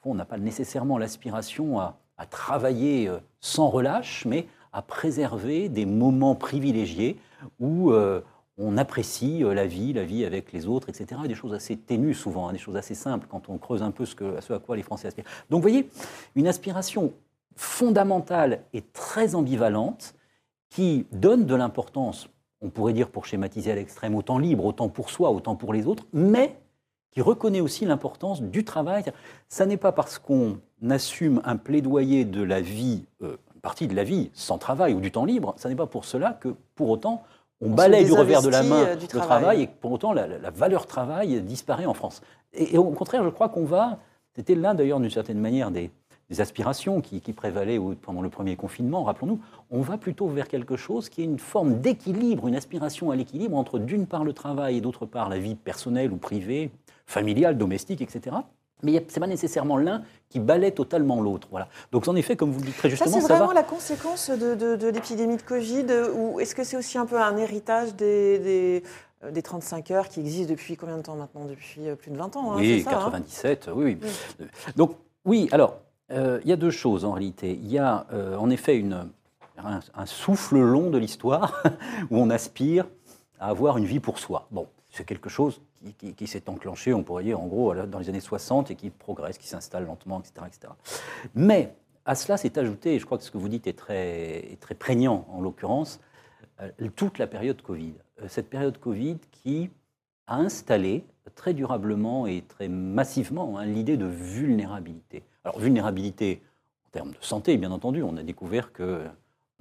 on 0.03 0.15
n'a 0.15 0.25
pas 0.25 0.37
nécessairement 0.37 0.97
l'aspiration 0.97 1.79
à, 1.79 1.97
travailler 2.29 3.09
euh, 3.09 3.19
sans 3.41 3.69
relâche, 3.69 4.25
mais 4.25 4.47
à 4.71 4.81
préserver 4.81 5.67
des 5.67 5.85
moments 5.85 6.35
privilégiés 6.35 7.19
où 7.59 7.91
euh, 7.91 8.21
on 8.57 8.77
apprécie 8.77 9.43
euh, 9.43 9.53
la 9.53 9.67
vie, 9.67 9.93
la 9.93 10.05
vie 10.05 10.23
avec 10.23 10.53
les 10.53 10.65
autres, 10.65 10.89
etc. 10.89 11.21
des 11.27 11.35
choses 11.35 11.53
assez 11.53 11.75
ténues 11.75 12.13
souvent, 12.13 12.47
hein, 12.47 12.53
des 12.53 12.59
choses 12.59 12.77
assez 12.77 12.95
simples 12.95 13.27
quand 13.29 13.49
on 13.49 13.57
creuse 13.57 13.83
un 13.83 13.91
peu 13.91 14.05
ce, 14.05 14.53
à 14.53 14.59
quoi 14.59 14.75
les 14.75 14.83
Français 14.83 15.07
aspirent. 15.07 15.25
Donc 15.49 15.57
vous 15.57 15.69
voyez, 15.69 15.89
une 16.35 16.47
aspiration 16.47 17.13
fondamentale 17.55 18.61
et 18.73 18.81
très 18.81 19.35
ambivalente 19.35 20.15
qui 20.69 21.05
donne 21.11 21.45
de 21.45 21.55
l'importance 21.55 22.29
on 22.65 22.69
pourrait 22.69 22.93
dire 22.93 23.09
pour 23.09 23.25
schématiser 23.25 23.71
à 23.71 23.75
l'extrême, 23.75 24.15
autant 24.15 24.39
libre, 24.39 24.65
autant 24.65 24.89
pour 24.89 25.11
soi, 25.11 25.29
autant 25.29 25.55
pour 25.55 25.71
les 25.71 25.85
autres, 25.85 26.05
mais 26.13 26.57
qui 27.11 27.21
reconnaît 27.21 27.61
aussi 27.61 27.85
l'importance 27.85 28.41
du 28.41 28.65
travail. 28.65 29.03
Ça 29.47 29.65
n'est 29.65 29.77
pas 29.77 29.91
parce 29.91 30.17
qu'on 30.17 30.57
assume 30.89 31.41
un 31.45 31.57
plaidoyer 31.57 32.25
de 32.25 32.41
la 32.41 32.61
vie, 32.61 33.05
euh, 33.21 33.37
une 33.53 33.61
partie 33.61 33.87
de 33.87 33.95
la 33.95 34.03
vie 34.03 34.31
sans 34.33 34.57
travail 34.57 34.93
ou 34.95 34.99
du 34.99 35.11
temps 35.11 35.25
libre, 35.25 35.53
ça 35.57 35.69
n'est 35.69 35.75
pas 35.75 35.85
pour 35.85 36.05
cela 36.05 36.33
que 36.33 36.55
pour 36.73 36.89
autant 36.89 37.23
on, 37.61 37.69
balaye 37.69 38.03
du 38.03 38.11
revers 38.11 38.41
de 38.41 38.49
la 38.49 38.63
main 38.63 38.83
euh, 38.83 38.95
le 38.95 39.07
travail. 39.07 39.61
et 39.61 39.67
pour 39.67 39.91
autant 39.91 40.11
la, 40.11 40.27
valeur 40.49 40.87
travail 40.87 41.41
disparaît 41.41 41.85
en 41.85 41.93
France. 41.93 42.21
et 42.53 42.77
au 42.77 42.83
contraire, 42.91 43.23
je 43.23 43.29
crois 43.29 43.47
qu'on 43.47 43.63
va, 43.63 43.99
c'était 44.35 44.55
l'un 44.55 44.73
d'ailleurs 44.73 44.99
d'une 44.99 45.09
certaine 45.09 45.39
manière 45.39 45.71
des, 45.71 45.89
des 46.29 46.41
aspirations 46.41 47.01
qui, 47.01 47.19
prévalaient 47.33 47.79
pendant 48.01 48.21
le 48.21 48.29
premier 48.29 48.55
confinement, 48.55 49.03
rappelons-nous, 49.03 49.39
on 49.69 49.81
va 49.81 49.97
plutôt 49.97 50.27
vers 50.27 50.47
quelque 50.47 50.75
chose 50.75 51.09
qui 51.09 51.21
est 51.21 51.25
une 51.25 51.39
forme 51.39 51.79
d'équilibre, 51.81 52.47
une 52.47 52.55
aspiration 52.55 53.11
à 53.11 53.15
l'équilibre 53.15 53.57
entre 53.57 53.77
d'une 53.77 54.07
part 54.07 54.23
le 54.23 54.33
travail 54.33 54.77
et 54.77 54.81
d'autre 54.81 55.05
part 55.05 55.29
la 55.29 55.37
vie 55.37 55.55
personnelle 55.55 56.11
ou 56.11 56.17
privée, 56.17 56.71
familiale, 57.05 57.57
domestique, 57.57 58.01
etc. 58.01 58.37
Mais 58.83 58.93
ce 59.07 59.15
n'est 59.15 59.19
pas 59.19 59.27
nécessairement 59.27 59.77
l'un 59.77 60.03
qui 60.29 60.39
balaie 60.39 60.71
totalement 60.71 61.21
l'autre. 61.21 61.47
Voilà. 61.51 61.67
Donc 61.91 62.07
en 62.07 62.15
effet, 62.15 62.35
comme 62.35 62.51
vous 62.51 62.59
le 62.59 62.65
dites 62.65 62.77
très 62.77 62.89
justement, 62.89 63.11
ça 63.11 63.21
c'est 63.21 63.33
vraiment 63.33 63.53
la 63.53 63.63
conséquence 63.63 64.29
de, 64.29 64.89
l'épidémie 64.89 65.37
de 65.37 65.41
Covid, 65.41 65.85
ou 66.15 66.39
est-ce 66.39 66.55
que 66.55 66.63
c'est 66.63 66.77
aussi 66.77 66.97
un 66.97 67.05
peu 67.05 67.19
un 67.19 67.37
héritage 67.37 67.95
des, 67.95 68.83
des 69.31 69.41
35 69.41 69.91
heures 69.91 70.09
qui 70.09 70.19
existent 70.19 70.51
depuis 70.51 70.75
combien 70.75 70.97
de 70.97 71.03
temps 71.03 71.15
maintenant? 71.15 71.45
Depuis 71.45 71.87
euh, 71.87 71.95
plus 71.95 72.11
de 72.11 72.17
20 72.17 72.35
ans. 72.35 72.53
Hein, 72.53 72.57
oui, 72.57 72.83
97, 72.83 73.69
oui, 73.73 73.97
oui. 74.01 74.47
Donc, 74.75 74.97
oui, 75.23 75.47
alors, 75.51 75.79
euh, 76.11 76.39
y 76.45 76.51
a 76.51 76.55
deux 76.55 76.71
choses 76.71 77.05
en 77.05 77.13
réalité. 77.13 77.59
Il 77.61 77.71
y 77.71 77.79
a 77.79 78.05
euh, 78.13 78.37
en 78.37 78.49
effet 78.49 78.83
un, 79.57 80.05
souffle 80.05 80.57
long 80.57 80.89
de 80.89 80.97
l'histoire 80.97 81.63
où 82.11 82.17
on 82.17 82.29
aspire 82.29 82.85
à 83.39 83.47
avoir 83.47 83.77
une 83.77 83.85
vie 83.85 83.99
pour 83.99 84.19
soi. 84.19 84.47
Bon, 84.51 84.67
c'est 84.91 85.05
quelque 85.05 85.29
chose 85.29 85.61
qui, 85.97 86.27
s'est 86.27 86.49
enclenché, 86.49 86.93
on 86.93 87.03
pourrait 87.03 87.23
dire 87.23 87.39
en 87.39 87.47
gros, 87.47 87.73
dans 87.73 87.99
les 87.99 88.09
années 88.09 88.19
60 88.19 88.71
et 88.71 88.75
qui 88.75 88.89
progresse, 88.89 89.37
qui 89.37 89.47
s'installe 89.47 89.85
lentement, 89.85 90.19
etc., 90.19 90.47
etc. 90.47 90.73
Mais 91.35 91.75
à 92.05 92.15
cela 92.15 92.37
s'est 92.37 92.57
ajouté, 92.57 92.95
et 92.95 92.99
je 92.99 93.05
crois 93.05 93.17
que 93.17 93.23
ce 93.23 93.31
que 93.31 93.37
vous 93.37 93.49
dites 93.49 93.67
est 93.67 93.73
très, 93.73 94.57
prégnant 94.77 95.27
en 95.31 95.41
l'occurrence, 95.41 95.99
euh, 96.61 96.69
toute 96.95 97.17
la 97.17 97.27
période 97.27 97.61
Covid. 97.61 97.93
cette 98.27 98.49
période 98.49 98.77
Covid 98.79 99.17
qui 99.31 99.69
a 100.27 100.37
installé 100.37 101.03
très 101.35 101.53
durablement 101.53 102.27
et 102.27 102.43
très 102.47 102.67
massivement 102.67 103.57
hein, 103.57 103.65
l'idée 103.65 103.97
de 103.97 104.05
vulnérabilité. 104.05 105.23
Alors, 105.45 105.59
vulnérabilité 105.59 106.41
en 106.87 106.89
termes 106.89 107.11
de 107.11 107.17
santé, 107.21 107.55
bien 107.57 107.71
entendu, 107.71 108.01
on 108.01 108.17
a 108.17 108.23
découvert 108.23 108.73
qu'on 108.73 109.03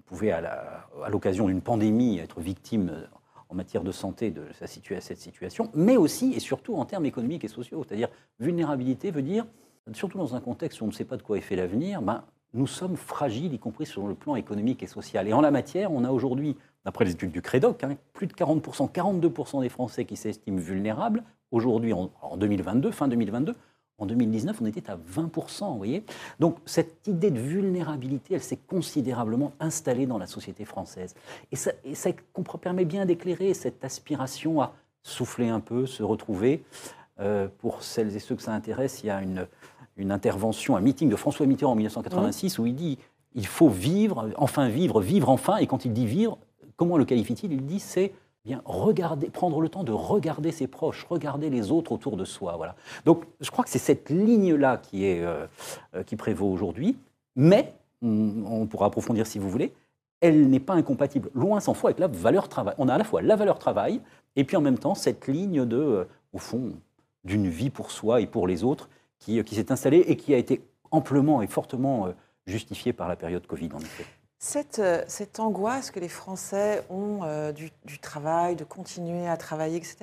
pouvez, 0.06 0.32
à 0.32 0.80
l'occasion 1.10 1.46
d'une 1.46 1.60
pandémie, 1.60 2.18
être 2.18 2.40
victime 2.40 3.06
en 3.50 3.54
matière 3.54 3.84
de 3.84 3.92
santé 3.92 4.30
de 4.30 4.46
cette 4.54 5.18
situation, 5.18 5.70
mais 5.74 5.98
aussi 5.98 6.32
et 6.32 6.40
surtout 6.40 6.76
en 6.76 6.86
termes 6.86 7.04
économiques 7.04 7.44
et 7.44 7.48
sociaux. 7.48 7.84
C'est-à-dire, 7.86 8.08
vulnérabilité 8.40 9.10
veut 9.10 9.20
dire, 9.20 9.44
surtout 9.92 10.16
dans 10.16 10.34
un 10.34 10.40
contexte 10.40 10.80
où 10.80 10.84
on 10.84 10.86
ne 10.86 10.92
sait 10.92 11.04
pas 11.04 11.18
de 11.18 11.22
quoi 11.22 11.36
est 11.36 11.42
fait 11.42 11.56
l'avenir, 11.56 12.00
ben, 12.00 12.24
nous 12.54 12.66
sommes 12.66 12.96
fragiles, 12.96 13.52
y 13.52 13.58
compris 13.58 13.84
sur 13.84 14.06
le 14.06 14.14
plan 14.14 14.36
économique 14.36 14.82
et 14.82 14.86
social. 14.86 15.28
Et 15.28 15.34
en 15.34 15.42
la 15.42 15.50
matière, 15.50 15.92
on 15.92 16.02
a 16.04 16.10
aujourd'hui, 16.10 16.56
d'après 16.86 17.04
les 17.04 17.10
études 17.10 17.32
du 17.32 17.42
Crédoc, 17.42 17.84
hein, 17.84 17.98
plus 18.14 18.26
de 18.26 18.32
40%, 18.32 18.90
42% 18.90 19.60
des 19.60 19.68
Français 19.68 20.06
qui 20.06 20.16
s'estiment 20.16 20.60
vulnérables. 20.60 21.24
Aujourd'hui, 21.50 21.92
en, 21.92 22.36
2022, 22.38 22.90
fin 22.90 23.06
2022, 23.06 23.54
en 23.98 24.06
2019, 24.06 24.58
on 24.60 24.66
était 24.66 24.90
à 24.90 24.96
20%, 24.96 25.70
vous 25.70 25.76
voyez 25.76 26.04
Donc 26.40 26.56
cette 26.66 27.06
idée 27.06 27.30
de 27.30 27.38
vulnérabilité, 27.38 28.34
elle 28.34 28.42
s'est 28.42 28.58
considérablement 28.66 29.52
installée 29.60 30.06
dans 30.06 30.18
la 30.18 30.26
société 30.26 30.64
française. 30.64 31.14
Et 31.52 31.56
ça, 31.56 31.72
et 31.84 31.94
ça 31.94 32.10
permet 32.60 32.84
bien 32.84 33.06
d'éclairer 33.06 33.54
cette 33.54 33.84
aspiration 33.84 34.60
à 34.60 34.74
souffler 35.02 35.48
un 35.48 35.60
peu, 35.60 35.86
se 35.86 36.02
retrouver. 36.02 36.64
Euh, 37.20 37.46
pour 37.58 37.84
celles 37.84 38.16
et 38.16 38.18
ceux 38.18 38.34
que 38.34 38.42
ça 38.42 38.52
intéresse, 38.52 39.04
il 39.04 39.06
y 39.06 39.10
a 39.10 39.22
une, 39.22 39.46
une 39.96 40.10
intervention, 40.10 40.74
un 40.74 40.80
meeting 40.80 41.08
de 41.08 41.14
François 41.14 41.46
Mitterrand 41.46 41.72
en 41.72 41.76
1986 41.76 42.58
où 42.58 42.66
il 42.66 42.74
dit 42.74 42.98
il 43.34 43.46
faut 43.46 43.68
vivre, 43.68 44.30
enfin 44.36 44.68
vivre, 44.68 45.00
vivre 45.00 45.28
enfin. 45.28 45.58
Et 45.58 45.68
quand 45.68 45.84
il 45.84 45.92
dit 45.92 46.06
vivre, 46.06 46.38
comment 46.76 46.96
le 46.96 47.04
qualifie-t-il? 47.04 47.52
Il 47.52 47.66
dit 47.66 47.78
c'est 47.78 48.12
bien 48.44 48.60
regarder, 48.66 49.30
prendre 49.30 49.60
le 49.60 49.68
temps 49.68 49.84
de 49.84 49.92
regarder 49.92 50.52
ses 50.52 50.66
proches, 50.66 51.06
regarder 51.08 51.48
les 51.48 51.70
autres 51.70 51.92
autour 51.92 52.16
de 52.16 52.24
soi. 52.24 52.56
Voilà. 52.56 52.76
Donc 53.06 53.24
je 53.40 53.50
crois 53.50 53.64
que 53.64 53.70
c'est 53.70 53.78
cette 53.78 54.10
ligne-là 54.10 54.76
qui, 54.76 55.04
euh, 55.04 55.46
euh, 55.94 56.02
qui 56.02 56.16
prévaut 56.16 56.50
aujourd'hui, 56.50 56.96
mais 57.36 57.72
on 58.02 58.66
pourra 58.66 58.86
approfondir 58.86 59.26
si 59.26 59.38
vous 59.38 59.48
voulez. 59.48 59.72
Elle 60.20 60.48
n'est 60.48 60.60
pas 60.60 60.74
incompatible, 60.74 61.30
loin 61.34 61.60
s'en 61.60 61.72
faut, 61.72 61.86
avec 61.86 61.98
la 61.98 62.06
valeur 62.06 62.48
travail. 62.48 62.74
On 62.78 62.88
a 62.88 62.94
à 62.94 62.98
la 62.98 63.04
fois 63.04 63.22
la 63.22 63.34
valeur 63.34 63.58
travail 63.58 64.00
et 64.36 64.44
puis 64.44 64.56
en 64.56 64.60
même 64.60 64.78
temps 64.78 64.94
cette 64.94 65.26
ligne 65.26 65.64
de, 65.64 65.76
euh, 65.76 66.04
au 66.34 66.38
fond, 66.38 66.72
d'une 67.24 67.48
vie 67.48 67.70
pour 67.70 67.90
soi 67.90 68.20
et 68.20 68.26
pour 68.26 68.46
les 68.46 68.62
autres 68.62 68.90
qui, 69.18 69.42
qui 69.42 69.54
s'est 69.54 69.72
installée 69.72 70.04
et 70.06 70.16
qui 70.16 70.34
a 70.34 70.36
été 70.36 70.60
amplement 70.90 71.40
et 71.40 71.46
fortement 71.46 72.08
justifiée 72.46 72.92
par 72.92 73.08
la 73.08 73.16
période 73.16 73.46
Covid, 73.46 73.70
en 73.72 73.80
effet. 73.80 74.04
Cette, 74.46 74.78
euh, 74.78 75.02
cette, 75.08 75.40
angoisse 75.40 75.90
que 75.90 75.98
les 75.98 76.08
Français 76.10 76.84
ont 76.90 77.20
euh, 77.22 77.50
du, 77.50 77.70
travail, 77.98 78.56
de 78.56 78.64
continuer 78.64 79.26
à 79.26 79.38
travailler, 79.38 79.78
etc., 79.78 79.96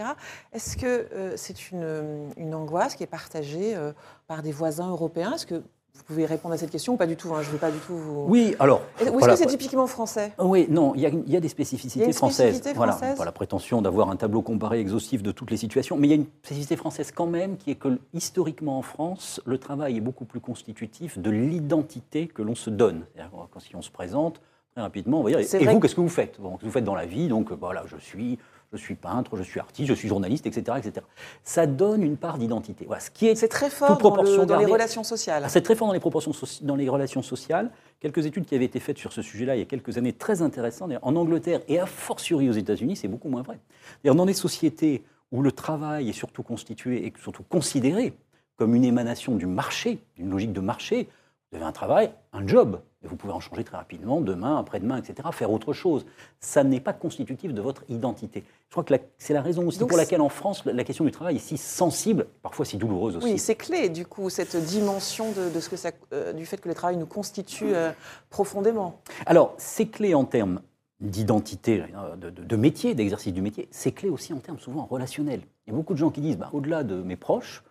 est-ce 0.51 0.77
que 0.77 1.07
euh, 1.13 1.38
c'est 1.38 1.69
une, 1.69 2.31
une, 2.38 2.55
angoisse 2.55 2.95
qui 2.95 3.03
est 3.03 3.13
partagée 3.19 3.77
par 4.25 4.41
des 4.41 4.51
voisins 4.51 4.89
européens? 4.89 5.33
Est-ce 5.36 5.45
que 5.45 5.62
vous 6.01 6.15
pouvez 6.15 6.25
répondre 6.25 6.53
à 6.53 6.57
cette 6.57 6.71
question 6.71 6.93
ou 6.93 6.98
pas 6.98 7.05
du 7.05 7.15
tout 7.15 7.33
hein, 7.33 7.41
Je 7.41 7.48
ne 7.48 7.53
veux 7.53 7.57
pas 7.57 7.69
du 7.69 7.77
tout 7.79 7.95
vous. 7.95 8.25
Oui, 8.27 8.55
alors. 8.60 8.81
Ou 9.01 9.19
est-ce 9.19 9.27
que 9.27 9.36
c'est 9.36 9.45
typiquement 9.45 9.88
français? 9.88 10.33
Oui, 10.39 10.65
non, 10.69 10.93
il 10.95 11.01
y, 11.01 11.36
a, 11.36 11.39
des 11.39 11.48
spécificités 11.48 12.12
françaises. 12.12 12.62
Voilà, 12.75 12.93
pas 12.93 13.25
la 13.25 13.31
prétention 13.31 13.81
d'avoir 13.81 14.10
un 14.10 14.15
tableau 14.15 14.41
comparé 14.41 14.79
exhaustif 14.79 15.21
de 15.21 15.31
toutes 15.31 15.51
les 15.51 15.57
situations, 15.57 15.98
mais 15.98 16.07
il 16.07 16.10
y 16.10 16.13
a 16.13 16.17
une 16.17 16.27
spécificité 16.43 16.75
française 16.75 17.12
quand 17.12 17.27
même 17.27 17.57
qui 17.57 17.71
est 17.71 17.75
que 17.75 18.00
historiquement 18.13 18.77
en 18.77 18.81
France, 18.81 19.41
le 19.45 19.57
travail 19.57 19.98
est 19.98 20.01
beaucoup 20.01 20.25
plus 20.25 20.39
constitutif 20.39 21.19
de 21.19 21.29
l'identité 21.29 22.27
que 22.27 22.41
l'on 22.41 22.55
se 22.55 22.69
donne. 22.69 23.05
Quand 23.51 23.60
si 23.60 23.75
on 23.75 23.81
se 23.81 23.91
présente, 23.91 24.41
très 24.71 24.81
rapidement, 24.81 25.19
on 25.19 25.24
va 25.24 25.29
dire 25.29 25.39
Et 25.39 25.65
vous, 25.65 25.79
qu'est-ce 25.79 25.95
que 25.95 26.01
vous 26.01 26.10
faites? 26.10 26.39
Bon, 26.39 26.57
vous 26.62 26.71
faites 26.71 26.83
dans 26.83 26.95
la 26.95 27.05
vie? 27.05 27.27
Donc 27.27 27.51
voilà, 27.51 27.83
je 27.86 27.98
suis 27.98 28.39
je 28.73 28.77
suis 28.77 28.95
peintre, 28.95 29.35
je 29.37 29.43
suis 29.43 29.59
artiste, 29.59 29.89
je 29.89 29.93
suis 29.93 30.07
journaliste, 30.07 30.45
etc. 30.45 30.77
etc. 30.77 31.05
Ça 31.43 31.67
donne 31.67 32.03
une 32.03 32.17
part 32.17 32.37
d'identité. 32.37 32.85
Voilà, 32.85 33.01
ce 33.01 33.11
qui 33.11 33.27
est, 33.27 33.35
c'est 33.35 33.47
très 33.47 33.69
fort 33.69 33.97
dans, 33.97 34.57
les 34.57 34.65
relations 34.65 35.03
sociales. 35.03 35.45
C'est 35.49 35.61
très 35.61 35.75
fort 35.75 35.87
dans 35.87 35.93
les, 35.93 35.99
proportions 35.99 36.31
dans 36.61 36.75
les 36.75 36.87
relations 36.87 37.21
sociales. 37.21 37.69
Quelques 37.99 38.25
études 38.25 38.45
qui 38.45 38.55
avaient 38.55 38.65
été 38.65 38.79
faites 38.79 38.97
sur 38.97 39.11
ce 39.11 39.21
sujet-là 39.21 39.55
il 39.55 39.59
y 39.59 39.61
a 39.61 39.65
quelques 39.65 39.97
années, 39.97 40.13
très 40.13 40.41
intéressantes. 40.41 40.91
En 41.01 41.15
Angleterre 41.15 41.61
et 41.67 41.79
a 41.79 41.85
fortiori 41.85 42.49
aux 42.49 42.53
États-Unis, 42.53 42.95
c'est 42.95 43.07
beaucoup 43.07 43.29
moins 43.29 43.41
vrai. 43.41 43.59
Dans 44.05 44.25
des 44.25 44.33
sociétés 44.33 45.03
où 45.31 45.41
le 45.41 45.51
travail 45.51 46.09
est 46.09 46.13
surtout 46.13 46.43
constitué 46.43 47.05
et 47.05 47.13
surtout 47.21 47.43
considéré 47.43 48.13
comme 48.57 48.75
une 48.75 48.85
émanation 48.85 49.35
du 49.35 49.47
marché, 49.47 49.99
d'une 50.15 50.29
logique 50.29 50.53
de 50.53 50.61
marché, 50.61 51.09
vous 51.51 51.57
avez 51.57 51.65
un 51.65 51.71
travail, 51.71 52.11
un 52.31 52.45
job. 52.47 52.79
Vous 53.03 53.15
pouvez 53.15 53.34
en 53.34 53.39
changer 53.39 53.63
très 53.63 53.77
rapidement, 53.77 54.22
demain, 54.22 54.58
après-demain, 54.58 54.98
etc., 54.98 55.27
faire 55.31 55.51
autre 55.51 55.74
chose. 55.74 56.05
Ça 56.39 56.63
n'est 56.63 56.79
pas 56.79 56.93
constitutif 56.93 57.51
de 57.51 57.62
votre 57.62 57.84
identité. 57.89 58.43
Je 58.67 58.72
crois 58.72 58.84
que 58.84 58.93
c'est 59.17 59.34
la 59.34 59.41
raison 59.41 59.67
aussi 59.67 59.79
pour 59.79 59.98
laquelle 59.98 60.22
en 60.22 60.29
France, 60.29 60.63
la 60.65 60.84
question 60.84 61.03
du 61.03 61.12
travail 61.12 61.38
est 61.38 61.39
si 61.39 61.58
sensible, 61.58 62.27
parfois 62.43 62.63
si 62.63 62.77
douloureuse 62.77 63.17
aussi. 63.17 63.25
Oui, 63.25 63.39
c'est 63.39 63.55
clé, 63.55 63.89
du 63.89 64.05
coup, 64.05 64.29
cette 64.29 64.55
dimension 64.55 65.31
de, 65.31 65.60
ce 65.60 65.67
que 65.67 65.77
ça, 65.77 65.91
euh, 66.13 66.31
du 66.31 66.46
fait 66.46 66.58
que 66.58 66.70
le 66.70 66.75
travail 66.75 66.98
nous 66.98 67.08
constitue 67.08 67.74
euh, 67.74 67.91
profondément. 68.29 69.01
Alors, 69.25 69.55
c'est 69.58 69.88
clé 69.88 70.13
en 70.13 70.25
termes 70.25 70.62
d'identité, 71.01 71.84
euh, 71.96 72.15
de, 72.15 72.55
métier, 72.55 72.93
d'exercice 72.93 73.34
du 73.34 73.41
métier, 73.41 73.67
c'est 73.72 73.91
clé 73.91 74.10
aussi 74.10 74.34
en 74.34 74.39
termes 74.39 74.60
souvent 74.60 74.86
relationnels. 74.86 75.41
Il 75.65 75.72
y 75.72 75.74
a 75.74 75.75
beaucoup 75.75 75.93
de 75.93 75.98
gens 75.98 76.12
qui 76.12 76.22
disent, 76.22 76.38
bah, 76.38 76.50
au-delà 76.53 76.84
de 76.84 77.01
mes 77.01 77.15
proches, 77.15 77.63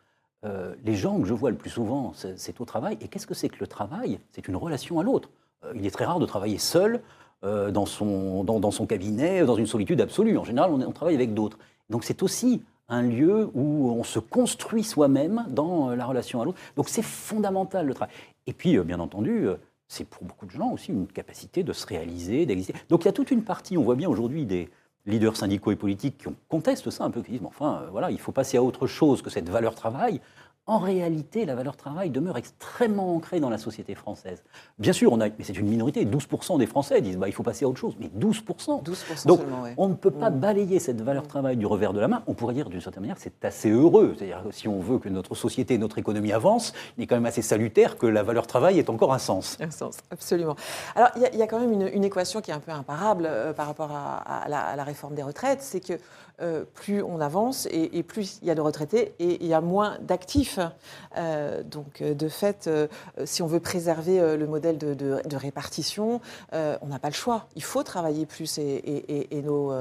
euh, 0.45 0.75
les 0.85 0.95
gens 0.95 1.21
que 1.21 1.27
je 1.27 1.35
vois 1.35 1.51
le 1.51 1.57
plus 1.57 1.71
souvent, 1.71 2.13
c'est 2.15 2.61
au 2.61 2.65
travail. 2.65 2.97
Et 3.01 3.09
qu'est-ce 3.09 3.27
que 3.27 3.35
c'est 3.35 3.49
que 3.49 3.59
le 3.61 3.67
travail? 3.67 4.21
C'est 4.33 4.49
une 4.49 4.57
relation 4.57 4.99
à 4.99 5.03
l'autre. 5.03 5.29
Euh, 5.65 5.73
il 5.75 5.87
est 5.87 5.91
très 5.91 6.05
rare 6.05 6.19
de 6.19 6.27
travailler 6.27 6.59
seul 6.59 7.03
euh, 7.45 7.71
dans, 7.71 7.87
son, 7.87 8.45
dans, 8.45 8.71
son 8.71 8.87
cabinet, 8.87 9.45
dans 9.45 9.57
une 9.57 9.67
solitude 9.67 10.01
absolue. 10.01 10.39
En 10.39 10.45
général, 10.45 10.71
on, 10.71 10.93
travaille 10.93 11.15
avec 11.15 11.35
d'autres. 11.35 11.59
Donc 11.91 12.05
c'est 12.05 12.23
aussi 12.23 12.63
un 12.89 13.03
lieu 13.03 13.51
où 13.55 13.91
on 13.91 14.03
se 14.03 14.19
construit 14.19 14.83
soi-même 14.83 15.45
dans 15.49 15.91
la 15.91 16.07
relation 16.07 16.41
à 16.41 16.45
l'autre. 16.45 16.59
Donc 16.77 16.89
c'est 16.89 17.03
fondamental 17.03 17.87
le 17.87 17.95
travail. 17.95 18.15
Et 18.47 18.53
puis, 18.53 18.79
bien 18.81 18.99
entendu, 18.99 19.47
c'est 19.87 20.09
pour 20.09 20.25
beaucoup 20.25 20.47
de 20.47 20.51
gens 20.51 20.73
aussi 20.73 20.91
une 20.91 21.07
capacité 21.07 21.63
de 21.63 21.73
se 21.73 21.87
réaliser, 21.87 22.47
d'exister. 22.47 22.75
Donc 22.89 23.05
il 23.05 23.07
y 23.07 23.09
a 23.09 23.13
toute 23.13 23.31
une 23.31 23.43
partie, 23.43 23.77
on 23.77 23.83
voit 23.83 23.95
bien 23.95 24.09
aujourd'hui 24.09 24.45
des, 24.45 24.71
leaders 25.07 25.37
syndicaux 25.37 25.73
et 25.73 25.77
politiques 25.77 26.19
qui 26.19 26.27
contestent 26.49 26.91
ça 26.91 27.05
un 27.05 27.11
peu, 27.11 27.23
qui 27.23 27.33
disent, 27.33 27.41
enfin, 27.45 27.83
euh, 27.83 27.91
voilà, 27.91 28.11
il 28.11 28.19
faut 28.19 28.33
passer 28.33 28.57
à 28.57 28.63
autre 28.63 28.87
chose 28.87 29.23
que 29.23 29.31
cette 29.31 29.49
valeur 29.49 29.75
travail. 29.75 30.21
En 30.67 30.79
réalité, 30.79 31.47
la 31.47 31.57
valeur 31.57 31.77
travail 31.77 32.11
demeure 32.11 32.37
extrêmement 32.37 33.17
ancrée 33.17 33.41
dans 33.41 33.51
la 33.51 33.59
société 33.59 33.95
française. 33.95 34.45
Bien 34.79 34.93
sûr, 34.93 35.13
on 35.13 35.21
a, 35.21 35.29
mais 35.29 35.43
c'est 35.43 35.57
une 35.59 35.69
minorité, 35.69 36.05
12% 36.05 36.59
des 36.59 36.67
Français 36.67 37.01
disent 37.01 37.17
bah, 37.17 37.27
il 37.27 37.33
faut 37.33 37.43
passer 37.43 37.65
à 37.65 37.69
autre 37.69 37.81
chose, 37.81 37.97
mais 37.99 38.07
12%. 38.07 38.85
12% 38.85 39.27
Donc, 39.27 39.41
on 39.77 39.89
ne 39.89 39.95
peut 39.95 40.13
pas 40.13 40.31
mmh. 40.31 40.39
balayer 40.39 40.79
cette 40.79 41.01
valeur 41.01 41.27
travail 41.27 41.57
du 41.57 41.67
revers 41.67 41.93
de 41.93 41.99
la 41.99 42.07
main. 42.07 42.23
On 42.29 42.35
pourrait 42.35 42.55
dire 42.55 42.69
d'une 42.69 42.81
certaine 42.81 43.01
manière 43.01 43.17
que 43.17 43.23
c'est 43.23 43.45
assez 43.45 43.71
heureux. 43.71 44.15
C'est-à-dire 44.17 44.45
si 44.53 44.69
on 44.69 44.79
veut 44.79 44.99
que 44.99 45.09
notre 45.09 45.35
société, 45.35 45.77
notre 45.77 45.99
économie 45.99 46.33
avance, 46.33 46.73
il 46.97 47.05
est 47.05 47.07
quand 47.07 47.17
même 47.17 47.27
assez 47.27 47.43
salutaire 47.43 47.99
que 47.99 48.07
la 48.07 48.23
valeur 48.23 48.47
travail 48.47 48.79
ait 48.79 48.91
encore 48.91 49.13
un 49.13 49.19
sens. 49.19 49.57
Un 49.61 49.71
sens, 49.71 49.99
absolument. 50.11 50.55
Alors, 50.95 51.11
il 51.17 51.39
y, 51.39 51.43
a 51.43 51.47
quand 51.47 51.59
même 51.59 51.73
une, 51.73 52.05
équation 52.05 52.41
qui 52.41 52.51
est 52.51 52.55
un 52.55 52.61
peu 52.61 52.71
imparable 52.71 53.27
euh, 53.27 53.53
par 53.53 53.67
rapport 53.67 53.91
à, 53.91 54.49
la, 54.49 54.85
réforme 54.85 55.15
des 55.15 55.23
retraites, 55.23 55.63
c'est 55.63 55.81
que 55.81 55.95
euh, 56.41 56.65
plus 56.75 57.03
on 57.03 57.21
avance 57.21 57.69
et, 57.71 58.03
plus 58.03 58.39
il 58.43 58.49
y 58.49 58.51
a 58.51 58.55
de 58.55 58.61
retraités 58.61 59.15
et 59.19 59.39
il 59.41 59.47
y 59.47 59.55
a 59.55 59.61
moins 59.61 59.99
d'actifs. 60.01 60.59
Euh, 61.17 61.63
donc, 61.63 62.01
euh, 62.01 62.15
de 62.15 62.29
fait, 62.29 62.71
si 63.25 63.43
on 63.43 63.47
veut 63.47 63.61
préserver 63.61 64.37
le 64.37 64.47
modèle 64.47 64.79
de, 64.79 65.37
répartition, 65.37 66.21
on 66.53 66.87
n'a 66.87 66.99
pas 66.99 67.09
le 67.09 67.15
choix. 67.15 67.47
Il 67.57 67.63
faut 67.63 67.83
travailler 67.83 68.27
plus 68.27 68.59
et, 68.59 69.43
nos 69.45 69.73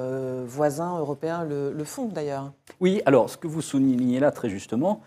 voisins 0.45 0.99
européens 0.99 1.43
le 1.43 1.83
font 1.83 2.07
d'ailleurs. 2.07 2.51
Oui, 2.79 3.01
alors 3.05 3.29
ce 3.29 3.37
que 3.37 3.47
vous 3.47 3.61
soulignez 3.61 4.19
là 4.19 4.31
très 4.31 4.49
justement, 4.49 5.01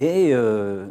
et 0.00 0.30
euh, 0.32 0.86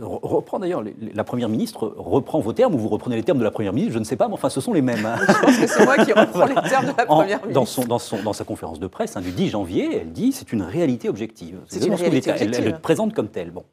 reprend 0.00 0.58
d'ailleurs, 0.58 0.82
la 1.00 1.24
Première 1.24 1.48
ministre 1.48 1.94
reprend 1.96 2.40
vos 2.40 2.52
termes, 2.52 2.74
ou 2.74 2.78
vous 2.78 2.88
reprenez 2.88 3.16
les 3.16 3.22
termes 3.22 3.38
de 3.38 3.44
la 3.44 3.50
Première 3.50 3.72
ministre, 3.72 3.94
je 3.94 3.98
ne 3.98 4.04
sais 4.04 4.16
pas, 4.16 4.28
mais 4.28 4.34
enfin 4.34 4.50
ce 4.50 4.60
sont 4.60 4.72
les 4.72 4.82
mêmes. 4.82 5.06
Hein. 5.06 5.16
Je 5.20 5.40
pense 5.40 5.58
que 5.58 5.66
c'est 5.66 5.84
moi 5.84 5.96
qui 6.04 6.12
reprends 6.18 6.46
les 6.46 6.68
termes 6.68 6.86
de 6.86 6.96
la 6.96 7.06
Première 7.06 7.38
ministre. 7.38 7.52
Dans, 7.52 7.66
son, 7.66 7.84
dans, 7.84 7.98
son, 7.98 8.22
dans 8.22 8.32
sa 8.32 8.44
conférence 8.44 8.80
de 8.80 8.86
presse 8.86 9.16
hein, 9.16 9.20
du 9.20 9.30
10 9.30 9.50
janvier, 9.50 10.00
elle 10.00 10.12
dit 10.12 10.32
c'est 10.32 10.52
une 10.52 10.62
réalité 10.62 11.08
objective. 11.08 11.60
C'est 11.68 11.86
une 11.86 11.94
réalité 11.94 12.30
objective. 12.30 12.60
Elle, 12.60 12.72
le 12.72 12.78
présente 12.78 13.14
comme 13.14 13.28
telle. 13.28 13.50
Bon. 13.50 13.64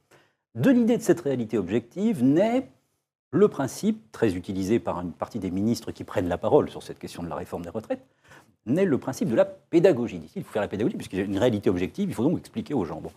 De 0.55 0.69
l'idée 0.69 0.97
de 0.97 1.03
cette 1.03 1.21
réalité 1.21 1.57
objective 1.57 2.23
naît 2.23 2.67
le 3.31 3.47
principe, 3.47 4.11
très 4.11 4.35
utilisé 4.35 4.79
par 4.79 4.99
une 5.01 5.11
partie 5.11 5.39
des 5.39 5.51
ministres 5.51 5.91
qui 5.91 6.03
prennent 6.03 6.27
la 6.27 6.37
parole 6.37 6.69
sur 6.69 6.81
cette 6.81 6.97
question 6.97 7.21
de 7.21 7.29
la 7.29 7.35
réforme 7.35 7.63
des 7.63 7.69
retraites, 7.69 8.03
naît 8.65 8.85
le 8.85 8.97
principe 8.97 9.29
de 9.29 9.35
la 9.35 9.45
pédagogie. 9.45 10.21
Il 10.35 10.43
faut 10.43 10.51
faire 10.51 10.61
la 10.61 10.67
pédagogie, 10.67 10.95
puisqu'il 10.95 11.19
y 11.19 11.21
a 11.21 11.25
une 11.25 11.37
réalité 11.37 11.69
objective, 11.69 12.09
il 12.09 12.15
faut 12.15 12.23
donc 12.23 12.39
expliquer 12.39 12.73
aux 12.73 12.85
gens. 12.85 13.01
Bon. 13.01 13.11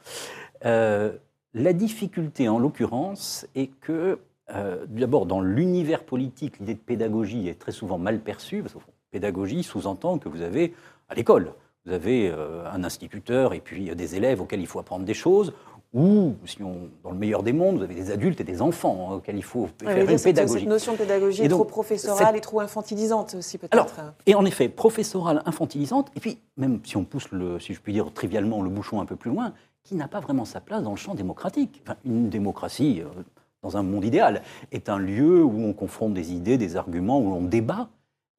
Euh, 0.67 1.13
la 1.55 1.73
difficulté, 1.73 2.49
en 2.49 2.59
l'occurrence, 2.59 3.47
est 3.55 3.69
que, 3.81 4.19
euh, 4.55 4.87
d'abord, 4.89 5.27
dans 5.27 5.41
l'univers 5.41 6.05
politique, 6.05 6.59
l'idée 6.59 6.75
de 6.75 6.81
pédagogie 6.81 7.49
est 7.49 7.59
très 7.59 7.73
souvent 7.73 7.99
mal 7.99 8.21
perçue, 8.21 8.63
parce 8.63 8.75
que 8.75 8.81
pédagogie 9.11 9.63
sous-entend 9.63 10.19
que 10.19 10.29
vous 10.29 10.43
avez, 10.43 10.75
à 11.09 11.15
l'école, 11.15 11.53
vous 11.85 11.93
avez 11.93 12.31
euh, 12.31 12.65
un 12.73 12.85
instituteur 12.85 13.55
et 13.55 13.61
puis 13.61 13.95
des 13.95 14.15
élèves 14.15 14.41
auxquels 14.41 14.61
il 14.61 14.67
faut 14.67 14.79
apprendre 14.79 15.05
des 15.05 15.15
choses, 15.15 15.53
ou, 15.95 16.37
si 16.47 16.63
on, 16.63 16.89
dans 17.05 17.11
le 17.11 17.19
meilleur 17.19 17.43
des 17.43 17.53
mondes, 17.53 17.77
vous 17.77 17.83
avez 17.83 17.95
des 17.95 18.11
adultes 18.11 18.41
et 18.41 18.45
des 18.45 18.63
enfants 18.63 19.09
hein, 19.11 19.15
auxquels 19.17 19.37
il 19.37 19.45
faut 19.45 19.69
faire 19.79 19.91
une 19.91 20.19
pédagogie. 20.19 20.61
Cette 20.61 20.69
notion 20.69 20.93
de 20.93 20.99
pédagogie 20.99 21.43
est 21.43 21.49
trop 21.49 21.67
professorale 21.67 22.35
et 22.35 22.41
trop 22.41 22.61
infantilisante 22.61 23.35
aussi, 23.35 23.59
peut-être. 23.59 24.01
Et 24.25 24.35
en 24.35 24.47
effet, 24.47 24.71
professorale, 24.71 25.43
infantilisante, 25.45 26.11
et 26.17 26.21
puis, 26.21 26.39
même 26.57 26.81
si 26.85 26.97
on 26.97 27.05
pousse, 27.05 27.31
le, 27.31 27.61
si 27.61 27.75
je 27.75 27.81
puis 27.81 27.93
dire 27.93 28.11
trivialement, 28.15 28.63
le 28.63 28.71
bouchon 28.71 29.03
un 29.03 29.05
peu 29.05 29.17
plus 29.17 29.31
loin, 29.31 29.53
qui 29.85 29.95
n'a 29.95 30.09
pas 30.09 30.21
vraiment 30.21 30.45
sa 30.45 30.61
place 30.61 30.83
dans 30.83 30.91
le 30.91 30.97
champ 30.97 31.15
démocratique. 31.15 31.83
une 32.05 32.29
démocratie, 32.29 33.03
euh, 33.03 33.23
dans 33.63 33.77
un 33.77 33.83
monde 33.83 34.05
idéal, 34.05 34.43
est 34.71 34.89
un 34.89 34.99
lieu 34.99 35.43
où 35.43 35.65
on 35.65 35.73
confronte 35.73 36.15
des 36.15 36.33
idées, 36.33 36.59
des 36.59 36.77
arguments, 36.77 37.19
où 37.19 37.33
on 37.35 37.43
débat. 37.43 37.89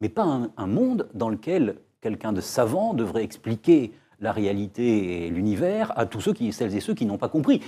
mais 0.01 0.09
pas 0.09 0.49
un, 0.57 0.67
monde 0.67 1.09
dans 1.13 1.29
lequel 1.29 1.77
quelqu'un 2.01 2.33
de 2.33 2.41
savant 2.41 2.93
devrait 2.93 3.23
expliquer 3.23 3.93
la 4.19 4.31
réalité 4.31 5.25
et 5.25 5.29
l'univers 5.29 5.97
à 5.97 6.05
tous 6.05 6.21
ceux 6.21 6.33
qui, 6.33 6.51
celles 6.53 6.75
et 6.75 6.79
ceux 6.79 6.93
qui 6.93 7.05
n'ont 7.05 7.17
pas 7.17 7.29
compris 7.29 7.61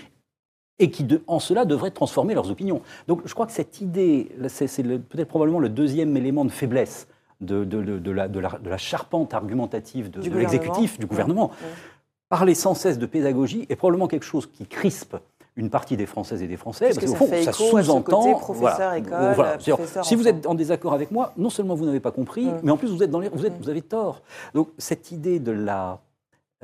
et 0.80 0.92
qui, 0.92 1.08
en 1.28 1.40
cela, 1.40 1.64
devraient 1.64 1.92
transformer 1.92 2.34
leurs 2.34 2.52
opinions. 2.52 2.82
Donc 3.08 3.22
je 3.26 3.34
crois 3.34 3.46
que 3.46 3.54
cette 3.54 3.80
idée, 3.80 4.30
c'est 4.48 4.84
peut-être 4.84 5.30
probablement 5.30 5.60
le 5.60 5.70
deuxième 5.70 6.16
élément 6.18 6.44
de 6.44 6.52
faiblesse 6.52 7.08
de, 7.42 7.64
de, 7.64 8.12
la, 8.12 8.78
charpente 8.78 9.34
argumentative 9.34 10.10
de, 10.10 10.30
l'exécutif, 10.30 11.00
du 11.00 11.06
gouvernement. 11.06 11.52
Parler 12.36 12.54
sans 12.54 12.74
cesse 12.74 13.00
de 13.00 13.06
pédagogie 13.06 13.66
est 13.70 13.78
probablement 13.78 14.10
quelque 14.10 14.26
chose 14.26 14.46
qui 14.46 14.66
crispe 14.66 15.16
une 15.56 15.70
partie 15.70 15.96
des 15.96 16.06
Françaises 16.06 16.44
et 16.44 16.48
des 16.48 16.58
Français, 16.58 16.88
parce, 16.88 16.98
que 16.98 17.08
fond, 17.08 17.30
ça 17.42 17.54
sous-entend. 17.54 18.42
Voilà, 18.50 18.98
école, 18.98 19.58
si 20.04 20.16
vous 20.16 20.28
êtes 20.28 20.46
en 20.46 20.54
désaccord 20.54 20.94
avec 20.94 21.12
moi, 21.12 21.32
non 21.38 21.50
seulement 21.50 21.76
vous 21.76 21.86
n'avez 21.86 22.02
pas 22.02 22.12
compris, 22.12 22.48
mm. 22.48 22.60
mais 22.64 22.72
en 22.72 22.76
plus 22.76 22.90
vous 22.90 23.02
êtes 23.04 23.10
dans 23.10 23.22
les, 23.22 23.30
vous, 23.30 23.46
êtes, 23.46 23.54
mm. 23.58 23.62
vous 23.62 23.70
avez 23.70 23.82
tort. 23.82 24.22
Donc 24.54 24.68
cette 24.78 25.14
idée 25.14 25.40
de 25.40 25.54
la, 25.54 26.02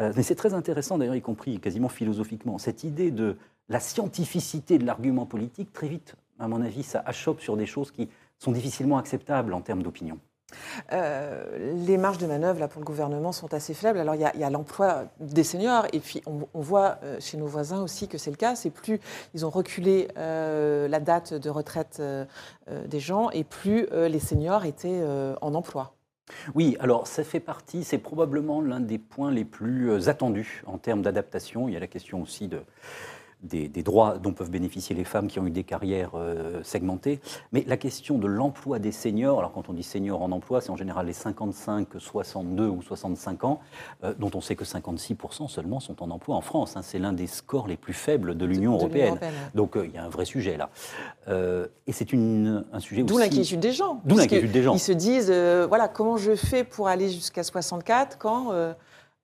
euh, 0.01 0.12
mais 0.18 0.24
c'est 0.24 0.36
très 0.36 0.54
intéressant 0.54 0.98
d'ailleurs, 0.98 1.16
y 1.16 1.22
compris 1.22 1.58
quasiment 1.58 1.88
philosophiquement, 1.88 2.58
cette 2.58 2.84
idée 2.84 3.10
de 3.10 3.38
la 3.70 3.80
scientificité 3.80 4.78
de 4.78 4.86
l'argument 4.86 5.25
politique, 5.25 5.72
très 5.72 5.88
vite, 5.88 6.16
à 6.38 6.50
mon 6.50 6.62
avis, 6.62 6.84
ça 6.84 7.01
achoppe 7.06 7.40
sur 7.40 7.56
des 7.56 7.66
choses 7.66 7.92
qui 7.92 8.10
sont 8.40 8.51
difficilement 8.51 8.98
acceptables 8.98 9.54
en 9.54 9.62
termes 9.62 9.84
d'opinion. 9.84 10.20
Euh, 10.91 11.75
les 11.86 11.98
marges 11.98 12.17
de 12.17 12.27
manœuvre 12.27 12.60
là, 12.60 12.67
pour 12.67 12.81
le 12.81 12.86
gouvernement 12.86 13.31
sont 13.31 13.53
assez 13.53 13.74
faibles. 13.74 14.00
Alors 14.00 14.15
il 14.15 14.22
y 14.22 14.43
a, 14.43 14.50
l'emploi 14.50 15.05
des 15.20 15.43
seniors 15.43 15.86
et 15.93 16.00
puis 16.00 16.22
on, 16.25 16.62
voit 16.62 16.98
euh, 17.03 17.17
chez 17.20 17.38
nos 17.38 17.48
voisins 17.48 17.81
aussi 17.81 18.08
que 18.08 18.17
c'est 18.17 18.31
le 18.31 18.38
cas. 18.38 18.55
C'est 18.55 18.70
plus 18.70 19.00
ils 19.34 19.46
ont 19.46 19.50
reculé 19.50 20.08
euh, 20.17 20.88
la 20.88 21.00
date 21.00 21.34
de 21.34 21.50
retraite 21.50 22.01
des 22.88 23.00
gens 23.00 23.29
et 23.31 23.43
plus 23.43 23.88
les 23.91 24.20
seniors 24.20 24.65
étaient 24.65 25.03
en 25.41 25.53
emploi. 25.53 25.93
Oui, 26.55 26.77
alors 26.79 27.08
ça 27.08 27.24
fait 27.24 27.39
partie, 27.39 27.84
c'est 27.84 27.98
probablement 27.98 28.62
l'un 28.62 28.79
des 28.79 28.98
points 28.98 29.31
les 29.31 29.46
plus 29.46 30.08
attendus 30.08 30.63
en 30.65 30.77
termes 30.77 31.01
d'adaptation. 31.01 31.67
Il 31.67 31.74
y 31.74 31.77
a 31.77 31.79
la 31.79 31.88
question 31.88 32.22
aussi 32.22 32.48
de 32.48 32.62
des, 33.43 33.83
droits 33.83 34.17
dont 34.17 34.33
peuvent 34.33 34.51
bénéficier 34.51 34.95
les 34.95 35.03
femmes 35.03 35.27
qui 35.27 35.39
ont 35.39 35.48
eu 35.48 35.51
des 35.51 35.63
carrières 35.63 36.12
euh, 36.15 36.62
segmentées. 36.63 37.19
Mais 37.51 37.63
la 37.67 37.77
question 37.77 38.17
de 38.17 38.27
l'emploi 38.27 38.79
des 38.79 38.91
seniors, 38.91 39.39
alors 39.39 39.51
quand 39.51 39.69
on 39.69 39.74
dit 39.74 39.83
seniors 39.83 40.21
en 40.21 40.31
emploi, 40.31 40.62
c'est 40.62 40.69
en 40.69 40.75
général 40.75 41.07
les 41.07 41.13
55, 41.13 41.88
62 41.98 42.67
ou 42.67 42.81
65 42.81 43.43
ans, 43.43 43.60
euh, 44.03 44.13
dont 44.17 44.31
on 44.36 44.41
sait 44.41 44.55
que 44.55 44.63
56% 44.63 45.48
seulement 45.48 45.79
sont 45.79 46.03
en 46.03 46.12
emploi 46.12 46.36
en 46.36 46.41
France. 46.41 46.77
Hein. 46.77 46.81
c'est 46.83 47.00
l'un 47.00 47.13
des 47.13 47.27
scores 47.27 47.67
les 47.67 47.77
plus 47.77 47.93
faibles 47.93 48.38
de 48.38 48.45
l'Union 48.45 48.74
européenne. 48.74 49.17
Donc 49.55 49.75
euh, 49.75 49.86
il 49.86 49.93
y 49.93 49.98
a 49.98 50.03
un 50.03 50.10
vrai 50.10 50.25
sujet 50.25 50.57
là. 50.57 50.69
et 51.27 51.91
c'est 51.91 52.13
un 52.13 52.79
sujet 52.79 53.03
D'où 53.03 53.17
l'inquiétude 53.17 53.60
des 53.60 53.71
gens. 53.71 54.01
D'où 54.05 54.17
l'inquiétude 54.17 54.51
des 54.51 54.63
gens. 54.63 54.74
Ils 54.74 54.79
se 54.79 54.91
disent, 54.91 55.31
voilà, 55.31 55.88
comment 55.88 56.17
je 56.17 56.36
fais 56.36 56.63
pour 56.63 56.88
aller 56.88 57.10
jusqu'à 57.10 57.43
64 57.43 58.17
quand 58.17 58.53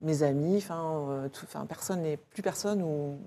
mes 0.00 0.22
amis, 0.22 0.56
enfin, 0.58 1.26
personne 1.68 2.02
n'est 2.02 2.16
plus 2.16 2.42
personne 2.42 2.82
ou 2.82 3.18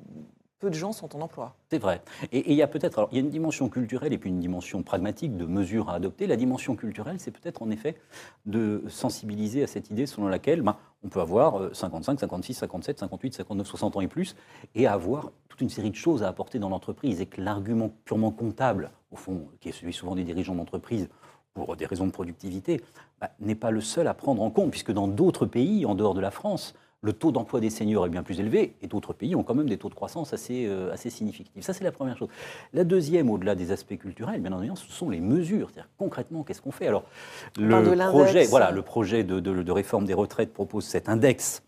peu 0.62 0.70
de 0.70 0.76
gens 0.76 0.94
sont 0.94 1.14
en 1.16 1.22
emploi. 1.22 1.56
C'est 1.70 1.80
vrai. 1.80 2.02
Et, 2.32 2.52
il 2.52 2.56
y 2.56 2.62
a 2.62 2.68
peut-être, 2.68 3.10
il 3.12 3.16
y 3.16 3.18
a 3.18 3.24
une 3.24 3.32
dimension 3.32 3.68
culturelle 3.68 4.14
et 4.14 4.18
puis 4.20 4.30
une 4.30 4.40
dimension 4.40 4.84
pragmatique 4.84 5.36
de 5.36 5.46
mesures 5.46 5.90
à 5.90 5.96
adopter. 5.96 6.28
La 6.28 6.38
dimension 6.38 6.76
culturelle, 6.76 7.20
c'est 7.20 7.32
peut-être 7.32 7.64
en 7.64 7.72
effet 7.72 7.98
de 8.46 8.84
sensibiliser 8.88 9.64
à 9.64 9.68
cette 9.68 9.90
idée 9.90 10.06
selon 10.06 10.28
laquelle 10.28 10.62
ben, 10.62 10.78
on 11.04 11.10
peut 11.10 11.20
avoir 11.20 11.76
55, 11.76 12.20
56, 12.20 12.54
57, 12.54 13.00
58, 13.00 13.34
59, 13.34 13.68
60 13.68 13.96
ans 13.98 14.02
et 14.02 14.08
plus, 14.08 14.36
et 14.76 14.86
avoir 14.86 15.32
toute 15.50 15.62
une 15.62 15.70
série 15.70 15.90
de 15.90 15.96
choses 15.96 16.22
à 16.22 16.28
apporter 16.28 16.60
dans 16.60 16.70
l'entreprise, 16.70 17.20
et 17.22 17.26
que 17.26 17.42
l'argument 17.42 17.92
purement 18.06 18.32
comptable, 18.32 18.92
au 19.12 19.16
fond, 19.16 19.48
qui 19.60 19.70
est 19.70 19.74
celui 19.74 19.94
souvent 19.94 20.16
des 20.16 20.24
dirigeants 20.24 20.56
d'entreprise, 20.56 21.10
pour 21.56 21.76
des 21.76 21.88
raisons 21.88 22.06
de 22.06 22.12
productivité, 22.12 22.82
ben, 23.20 23.30
n'est 23.40 23.56
pas 23.56 23.72
le 23.72 23.82
seul 23.82 24.08
à 24.08 24.14
prendre 24.14 24.44
en 24.44 24.52
compte, 24.52 24.70
puisque 24.70 24.92
dans 24.92 25.08
d'autres 25.08 25.48
pays, 25.48 25.88
en 25.88 25.96
dehors 25.96 26.14
de 26.14 26.22
la 26.22 26.32
France, 26.32 26.76
le 27.04 27.14
taux 27.14 27.32
d'emploi 27.32 27.60
des 27.60 27.72
seniors 27.72 28.06
est 28.06 28.10
bien 28.10 28.22
plus 28.22 28.40
élevé 28.40 28.76
et 28.82 28.88
d'autres 28.88 29.14
pays 29.14 29.36
ont 29.36 29.44
quand 29.44 29.56
même 29.56 29.70
des 29.70 29.78
taux 29.78 29.90
de 29.90 29.96
croissance 29.96 30.34
assez, 30.34 30.68
euh, 30.68 30.94
assez 30.94 31.10
significatifs. 31.10 31.64
Ça, 31.64 31.74
c'est 31.74 31.84
la 31.84 31.92
première 31.92 32.18
chose. 32.18 32.30
La 32.74 32.84
deuxième, 32.84 33.30
au-delà 33.32 33.56
des 33.56 33.72
aspects 33.72 33.98
culturels, 33.98 34.40
bien 34.40 34.52
entendu, 34.52 34.70
ce 34.76 34.92
sont 34.92 35.10
les 35.10 35.20
mesures. 35.20 35.70
C'est-à-dire 35.72 35.90
concrètement, 35.98 36.44
qu'est-ce 36.44 36.62
qu'on 36.62 36.72
fait 36.72 36.88
Alors, 36.88 37.04
le 37.58 38.10
projet, 38.10 38.46
voilà, 38.46 38.72
le 38.72 38.84
projet 38.84 39.24
de, 39.24 39.72
réforme 39.72 40.06
des 40.06 40.14
retraites 40.14 40.54
propose 40.54 40.86
cet 40.86 41.10
index 41.10 41.64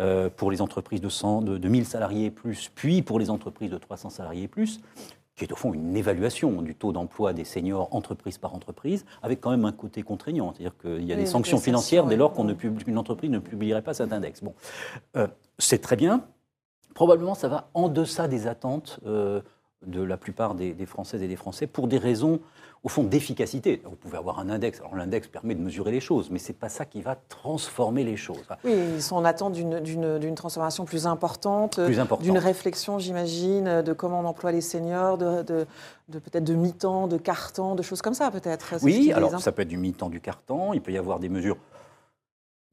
euh, 0.00 0.28
pour 0.34 0.50
les 0.50 0.60
entreprises 0.60 1.00
de, 1.00 1.08
100, 1.08 1.42
de, 1.42 1.58
de 1.58 1.68
1000 1.68 1.84
salariés 1.84 2.26
et 2.26 2.30
plus, 2.30 2.70
puis 2.74 3.02
pour 3.02 3.20
les 3.20 3.30
entreprises 3.30 3.70
de 3.70 3.78
300 3.78 4.10
salariés 4.10 4.44
et 4.44 4.48
plus 4.48 4.80
qui 5.36 5.44
est 5.44 5.52
au 5.52 5.56
fond 5.56 5.72
une 5.72 5.96
évaluation 5.96 6.62
du 6.62 6.74
taux 6.74 6.92
d'emploi 6.92 7.32
des 7.32 7.44
seniors 7.44 7.94
entreprise 7.94 8.38
par 8.38 8.54
entreprise, 8.54 9.04
avec 9.22 9.40
quand 9.40 9.50
même 9.50 9.64
un 9.64 9.72
côté 9.72 10.02
contraignant, 10.02 10.52
c'est-à-dire 10.52 10.76
qu'il 10.76 11.04
y 11.04 11.12
a 11.12 11.16
des 11.16 11.26
sanctions 11.26 11.58
financières 11.58 12.06
dès 12.06 12.16
lors 12.16 12.34
qu'une 12.34 12.98
entreprise 12.98 13.30
ne 13.30 13.38
publierait 13.38 13.82
pas 13.82 13.94
cet 13.94 14.12
index. 14.12 14.42
Bon, 14.42 14.54
euh, 15.16 15.26
c'est 15.58 15.80
très 15.80 15.96
bien. 15.96 16.24
Probablement, 16.94 17.34
ça 17.34 17.48
va 17.48 17.70
en 17.72 17.88
deçà 17.88 18.28
des 18.28 18.46
attentes 18.46 19.00
euh, 19.06 19.40
de 19.86 20.02
la 20.02 20.16
plupart 20.16 20.54
des, 20.54 20.86
Françaises 20.86 21.22
et 21.22 21.28
des 21.28 21.36
Français 21.36 21.66
pour 21.66 21.88
des 21.88 21.98
raisons, 21.98 22.40
au 22.84 22.88
fond, 22.88 23.04
d'efficacité. 23.04 23.80
Vous 23.84 23.94
pouvez 23.94 24.18
avoir 24.18 24.40
un 24.40 24.50
index. 24.50 24.80
Alors, 24.80 24.96
l'index 24.96 25.28
permet 25.28 25.54
de 25.54 25.60
mesurer 25.60 25.92
les 25.92 26.00
choses, 26.00 26.30
mais 26.30 26.38
ce 26.40 26.48
n'est 26.48 26.58
pas 26.58 26.68
ça 26.68 26.84
qui 26.84 27.00
va 27.00 27.16
transformer 27.28 28.02
les 28.02 28.16
choses. 28.16 28.42
Oui, 28.64 28.72
ils 28.96 29.02
sont 29.02 29.16
en 29.16 29.24
attente 29.24 29.52
d'une 29.52 30.34
transformation 30.34 30.84
plus 30.84 31.06
importante, 31.06 31.78
d'une 31.78 32.38
réflexion, 32.38 32.98
j'imagine, 32.98 33.82
de 33.82 33.92
comment 33.92 34.20
on 34.20 34.24
emploie 34.24 34.50
les 34.50 34.60
seniors, 34.60 35.16
de, 35.16 35.42
de, 35.42 35.66
peut-être 36.08 36.44
de 36.44 36.54
mi-temps, 36.54 37.06
de 37.06 37.18
quart-temps, 37.18 37.76
de 37.76 37.82
choses 37.82 38.02
comme 38.02 38.14
ça, 38.14 38.30
peut-être. 38.30 38.74
Oui, 38.82 39.12
alors 39.12 39.40
ça 39.40 39.52
peut 39.52 39.62
être 39.62 39.68
du 39.68 39.78
mi-temps, 39.78 40.08
du 40.08 40.20
quart-temps. 40.20 40.72
Il 40.72 40.80
peut 40.82 40.92
y 40.92 40.98
avoir 40.98 41.20
des 41.20 41.28
mesures 41.28 41.58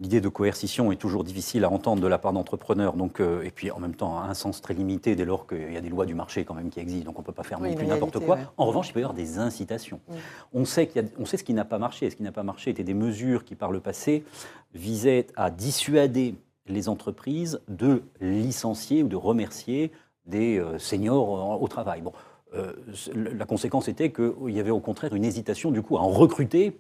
L'idée 0.02 0.22
de 0.22 0.30
coercition 0.30 0.94
est 0.94 0.96
toujours 0.96 1.26
difficile 1.26 1.66
à 1.66 1.70
entendre 1.70 2.02
de 2.02 2.08
la 2.08 2.18
part 2.18 2.32
d'entrepreneurs, 2.32 2.94
donc 2.94 3.20
euh, 3.20 3.42
et 3.44 3.52
puis 3.52 3.70
en 3.70 3.82
même 3.82 3.96
temps 3.96 4.22
un 4.22 4.34
sens 4.34 4.62
très 4.62 4.74
limité 4.74 5.14
dès 5.14 5.26
lors 5.26 5.46
qu'il 5.46 5.74
y 5.74 5.76
a 5.76 5.82
des 5.82 5.90
lois 5.90 6.06
du 6.06 6.16
marché 6.16 6.46
quand 6.46 6.54
même 6.54 6.70
qui 6.70 6.80
existent, 6.80 7.08
donc 7.08 7.20
on 7.20 7.22
ne 7.22 7.26
peut 7.26 7.34
pas 7.34 7.44
faire 7.44 7.60
non 7.60 7.74
plus 7.74 7.86
n'importe 7.86 8.20
quoi. 8.20 8.38
En 8.56 8.66
revanche, 8.66 8.90
il 8.90 8.94
peut 8.94 9.02
y 9.02 9.04
avoir 9.04 9.14
des 9.14 9.40
incitations. 9.40 10.00
On, 10.54 10.64
sait 10.64 10.88
qu'il 10.88 11.06
on 11.20 11.26
sait 11.26 11.36
ce 11.36 11.44
qui 11.44 11.54
n'a 11.54 11.66
pas 11.66 11.80
marché. 11.80 12.10
ce 12.10 12.16
qui 12.16 12.24
n'a 12.24 12.32
pas 12.32 12.44
marché 12.44 12.72
était 12.72 12.86
des 12.86 12.94
mesures 12.94 13.44
qui, 13.44 13.56
par 13.56 13.72
le 13.72 13.82
passé, 13.82 14.24
visaient 14.74 15.28
à 15.36 15.52
dissuader 15.52 16.36
les 16.68 16.88
entreprises 16.88 17.60
de 17.68 18.04
licencier 18.22 19.04
ou 19.04 19.10
de 19.10 19.18
remercier 19.18 19.92
des 20.26 20.60
euh, 20.60 20.80
seniors 20.80 21.62
au 21.62 21.68
travail. 21.68 22.02
Bon, 22.02 22.14
euh, 22.56 22.74
la 23.14 23.46
conséquence 23.46 23.88
était 23.88 24.12
qu'il 24.12 24.50
y 24.50 24.60
avait 24.60 24.72
au 24.72 24.80
contraire 24.80 25.14
une 25.14 25.26
hésitation 25.26 25.70
du 25.70 25.84
coup 25.84 25.98
à 25.98 26.02
en 26.02 26.10
recruter 26.10 26.80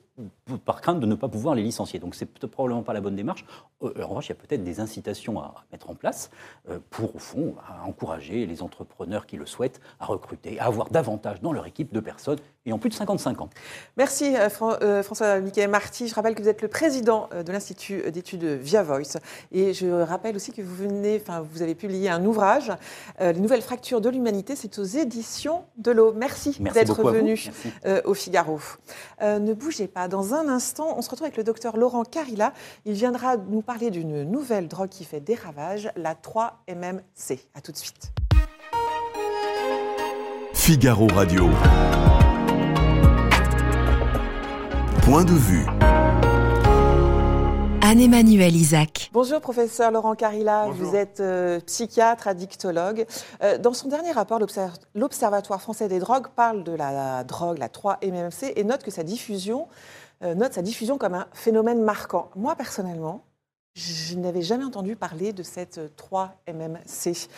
par 0.66 0.82
crainte 0.82 1.00
de 1.00 1.06
ne 1.06 1.16
pas 1.16 1.30
pouvoir 1.30 1.56
les 1.56 1.62
licencier. 1.62 2.00
Donc 2.00 2.16
c'est 2.16 2.26
probablement 2.26 2.82
pas 2.82 2.94
la 2.94 3.02
bonne 3.02 3.16
démarche. 3.16 3.46
Euh, 3.84 3.94
en 4.04 4.08
revanche, 4.08 4.28
il 4.28 4.30
y 4.30 4.32
a 4.34 4.36
peut-être 4.36 4.64
des 4.64 4.80
incitations 4.80 5.40
à 5.40 5.54
mettre 5.72 5.90
en 5.90 5.96
place 5.96 6.32
euh, 6.70 6.80
pour, 6.90 7.16
au 7.16 7.20
fond, 7.20 7.56
encourager 7.86 8.46
les 8.46 8.64
entrepreneurs 8.64 9.26
qui 9.28 9.38
le 9.38 9.46
souhaitent 9.46 9.80
à 10.00 10.08
recruter, 10.08 10.60
à 10.60 10.66
avoir 10.66 10.90
davantage 10.90 11.40
dans 11.42 11.54
leur 11.54 11.68
équipe 11.68 11.94
de 11.94 12.00
personnes 12.00 12.40
ayant 12.66 12.80
plus 12.80 12.90
de 12.90 12.96
55 12.96 13.42
ans. 13.42 13.50
Merci 13.96 14.36
François 14.52 15.40
Michael 15.40 15.70
Marty. 15.70 16.08
Je 16.08 16.16
rappelle 16.16 16.36
que 16.36 16.42
vous 16.42 16.50
êtes 16.50 16.62
le 16.62 16.68
président 16.68 17.30
de 17.34 17.52
l'Institut 17.52 18.12
d'études 18.12 18.44
Via 18.44 18.84
Voice. 18.84 19.18
Et 19.52 19.74
je 19.74 19.88
rappelle 19.88 20.36
aussi 20.36 20.52
que 20.52 20.62
vous 20.62 21.62
avez 21.62 21.76
publié 21.76 22.10
un 22.10 22.26
ouvrage, 22.26 22.72
Les 23.20 23.34
nouvelles 23.34 23.62
fractures 23.62 24.02
de 24.02 24.10
l'humanité. 24.10 24.56
C'est 24.56 24.78
aux 24.78 24.84
éditions 24.84 25.59
de 25.78 25.92
l'eau. 25.92 26.14
Merci, 26.16 26.58
d'être 26.74 27.04
venu 27.04 27.40
euh, 27.86 28.02
au 28.06 28.14
Figaro. 28.14 28.60
Euh, 29.22 29.40
ne 29.40 29.54
bougez 29.54 29.88
pas. 29.88 30.08
Dans 30.08 30.34
un 30.34 30.48
instant, 30.48 30.94
on 30.98 31.02
se 31.02 31.10
retrouve 31.10 31.26
avec 31.26 31.38
le 31.38 31.44
docteur 31.44 31.78
Laurent 31.78 32.04
Carilla. 32.04 32.54
Il 32.86 32.94
viendra 32.94 33.38
nous 33.38 33.62
parler 33.62 33.92
d'une 33.92 34.24
nouvelle 34.24 34.68
drogue 34.68 34.90
qui 34.90 35.06
fait 35.06 35.20
des 35.20 35.36
ravages, 35.36 35.92
la 35.96 36.14
3-MMC. 36.14 37.40
A 37.56 37.62
tout 37.62 37.72
de 37.72 37.78
suite. 37.78 38.12
Figaro 40.54 41.08
Radio. 41.08 41.50
Point 45.04 45.24
de 45.24 45.34
vue. 45.34 45.66
Anne-Emmanuel 47.82 48.56
Isaac. 48.56 49.10
Bonjour 49.14 49.40
professeur 49.40 49.92
Laurent 49.92 50.14
Carilla, 50.14 50.68
vous 50.68 50.96
êtes 50.96 51.22
euh, 51.22 51.62
psychiatre, 51.62 52.28
addictologue. 52.28 53.06
Euh, 53.42 53.58
dans 53.58 53.74
son 53.74 53.88
dernier 53.88 54.12
rapport, 54.12 54.40
l'Observatoire 54.96 55.62
français 55.62 55.88
des 55.88 56.00
drogues 56.00 56.28
parle 56.36 56.64
de 56.66 56.74
la, 56.74 57.24
drogue, 57.24 57.58
la 57.58 57.70
3-MMC, 57.70 58.52
et 58.56 58.64
note 58.66 58.84
que 58.84 58.92
sa 58.92 59.04
diffusion, 59.04 59.70
euh, 60.24 60.36
note 60.36 60.54
sa 60.54 60.62
diffusion 60.62 60.98
comme 60.98 61.14
un 61.14 61.28
phénomène 61.32 61.82
marquant. 61.82 62.30
Moi 62.36 62.56
personnellement, 62.56 63.24
je 63.76 64.16
n'avais 64.16 64.42
jamais 64.42 64.66
entendu 64.66 64.98
parler 64.98 65.32
de 65.32 65.44
cette 65.44 65.80
3-MMC. 65.96 67.30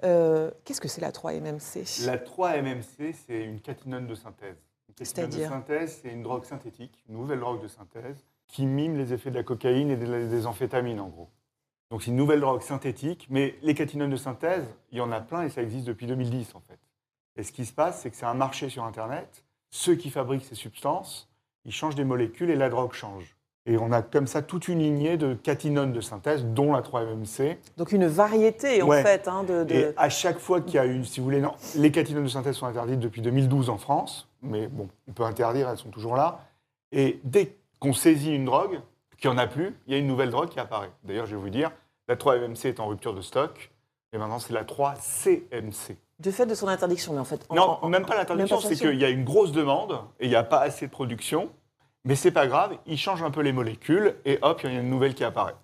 Qu'est-ce 0.00 0.80
que 0.80 0.88
c'est 0.88 1.02
la 1.02 1.10
3-MMC 1.10 2.06
La 2.06 2.16
3-MMC, 2.16 3.14
c'est 3.26 3.44
une 3.44 3.60
catinone 3.60 4.06
de 4.06 4.14
synthèse. 4.14 4.56
Une 4.88 4.94
catinone 4.94 5.30
de 5.30 5.44
synthèse, 5.44 6.00
c'est 6.02 6.10
une 6.10 6.22
drogue 6.22 6.44
synthétique, 6.44 7.04
une 7.08 7.16
nouvelle 7.16 7.40
drogue 7.40 7.62
de 7.62 7.68
synthèse 7.68 8.24
qui 8.50 8.66
mime 8.66 8.96
les 8.96 9.12
effets 9.12 9.30
de 9.30 9.36
la 9.36 9.42
cocaïne 9.42 9.90
et 9.90 9.96
des 9.96 10.46
amphétamines, 10.46 11.00
en 11.00 11.08
gros. 11.08 11.28
Donc 11.90 12.02
c'est 12.02 12.10
une 12.10 12.16
nouvelle 12.16 12.40
drogue 12.40 12.62
synthétique, 12.62 13.26
mais 13.30 13.56
les 13.62 13.74
catinones 13.74 14.10
de 14.10 14.16
synthèse, 14.16 14.64
il 14.92 14.98
y 14.98 15.00
en 15.00 15.10
a 15.10 15.20
plein 15.20 15.42
et 15.42 15.48
ça 15.48 15.62
existe 15.62 15.86
depuis 15.86 16.06
2010 16.06 16.54
en 16.54 16.60
fait. 16.60 16.78
Et 17.36 17.42
ce 17.42 17.52
qui 17.52 17.64
se 17.66 17.72
passe, 17.72 18.02
c'est 18.02 18.10
que 18.10 18.16
c'est 18.16 18.26
un 18.26 18.34
marché 18.34 18.68
sur 18.68 18.84
Internet. 18.84 19.44
Ceux 19.70 19.94
qui 19.94 20.10
fabriquent 20.10 20.44
ces 20.44 20.54
substances, 20.54 21.28
ils 21.64 21.72
changent 21.72 21.96
des 21.96 22.04
molécules 22.04 22.50
et 22.50 22.56
la 22.56 22.68
drogue 22.68 22.92
change. 22.92 23.36
Et 23.66 23.76
on 23.76 23.92
a 23.92 24.02
comme 24.02 24.26
ça 24.26 24.40
toute 24.42 24.68
une 24.68 24.78
lignée 24.78 25.16
de 25.16 25.34
catinones 25.34 25.92
de 25.92 26.00
synthèse, 26.00 26.44
dont 26.44 26.72
la 26.72 26.80
3-MMC. 26.80 27.58
Donc 27.76 27.92
une 27.92 28.06
variété, 28.06 28.82
en 28.82 28.90
fait. 28.90 29.28
Hein, 29.28 29.44
de, 29.44 29.66
Et 29.70 29.92
à 29.96 30.08
chaque 30.08 30.38
fois 30.38 30.60
qu'il 30.60 30.74
y 30.74 30.78
a 30.78 30.86
une, 30.86 31.04
si 31.04 31.20
vous 31.20 31.24
voulez, 31.24 31.40
non, 31.40 31.54
les 31.76 31.92
catinones 31.92 32.24
de 32.24 32.28
synthèse 32.28 32.56
sont 32.56 32.66
interdites 32.66 33.00
depuis 33.00 33.20
2012 33.20 33.68
en 33.68 33.78
France, 33.78 34.28
mais 34.42 34.66
bon, 34.66 34.88
on 35.08 35.12
peut 35.12 35.24
interdire, 35.24 35.68
elles 35.68 35.78
sont 35.78 35.90
toujours 35.90 36.16
là. 36.16 36.46
Et 36.92 37.20
dès 37.22 37.54
qu'on 37.80 37.92
saisit 37.92 38.34
une 38.34 38.44
drogue, 38.44 38.80
qu'il 39.18 39.30
n'y 39.30 39.36
en 39.36 39.38
a 39.38 39.46
plus, 39.46 39.76
il 39.86 39.92
y 39.92 39.96
a 39.96 39.98
une 39.98 40.06
nouvelle 40.06 40.30
drogue 40.30 40.48
qui 40.48 40.60
apparaît. 40.60 40.90
D'ailleurs, 41.04 41.26
je 41.26 41.34
vais 41.34 41.42
vous 41.42 41.50
dire, 41.50 41.72
la 42.08 42.16
3-MMC 42.16 42.66
est 42.66 42.80
en 42.80 42.86
rupture 42.86 43.14
de 43.14 43.20
stock, 43.20 43.70
et 44.12 44.18
maintenant 44.18 44.38
c'est 44.38 44.52
la 44.52 44.64
3-CMC. 44.64 45.96
De 46.18 46.30
fait 46.30 46.46
de 46.46 46.54
son 46.54 46.68
interdiction, 46.68 47.14
mais 47.14 47.20
en 47.20 47.24
fait. 47.24 47.46
non, 47.50 47.78
même 47.88 48.04
pas 48.04 48.16
l'interdiction, 48.16 48.60
c'est 48.60 48.76
qu'il 48.76 49.00
y 49.00 49.04
a 49.04 49.08
une 49.08 49.24
grosse 49.24 49.52
demande 49.52 50.00
et 50.20 50.26
il 50.26 50.28
n'y 50.28 50.36
a 50.36 50.42
pas 50.42 50.60
assez 50.60 50.86
de 50.86 50.90
production. 50.90 51.50
Mais 52.04 52.14
c'est 52.14 52.30
pas 52.30 52.46
grave, 52.46 52.76
ils 52.86 52.96
changent 52.96 53.22
un 53.22 53.30
peu 53.30 53.42
les 53.42 53.52
molécules 53.52 54.16
et 54.24 54.38
hop, 54.40 54.62
il 54.64 54.72
y 54.72 54.76
a 54.76 54.80
une 54.80 54.88
nouvelle 54.88 55.14
qui 55.14 55.22
apparaît. 55.22 55.54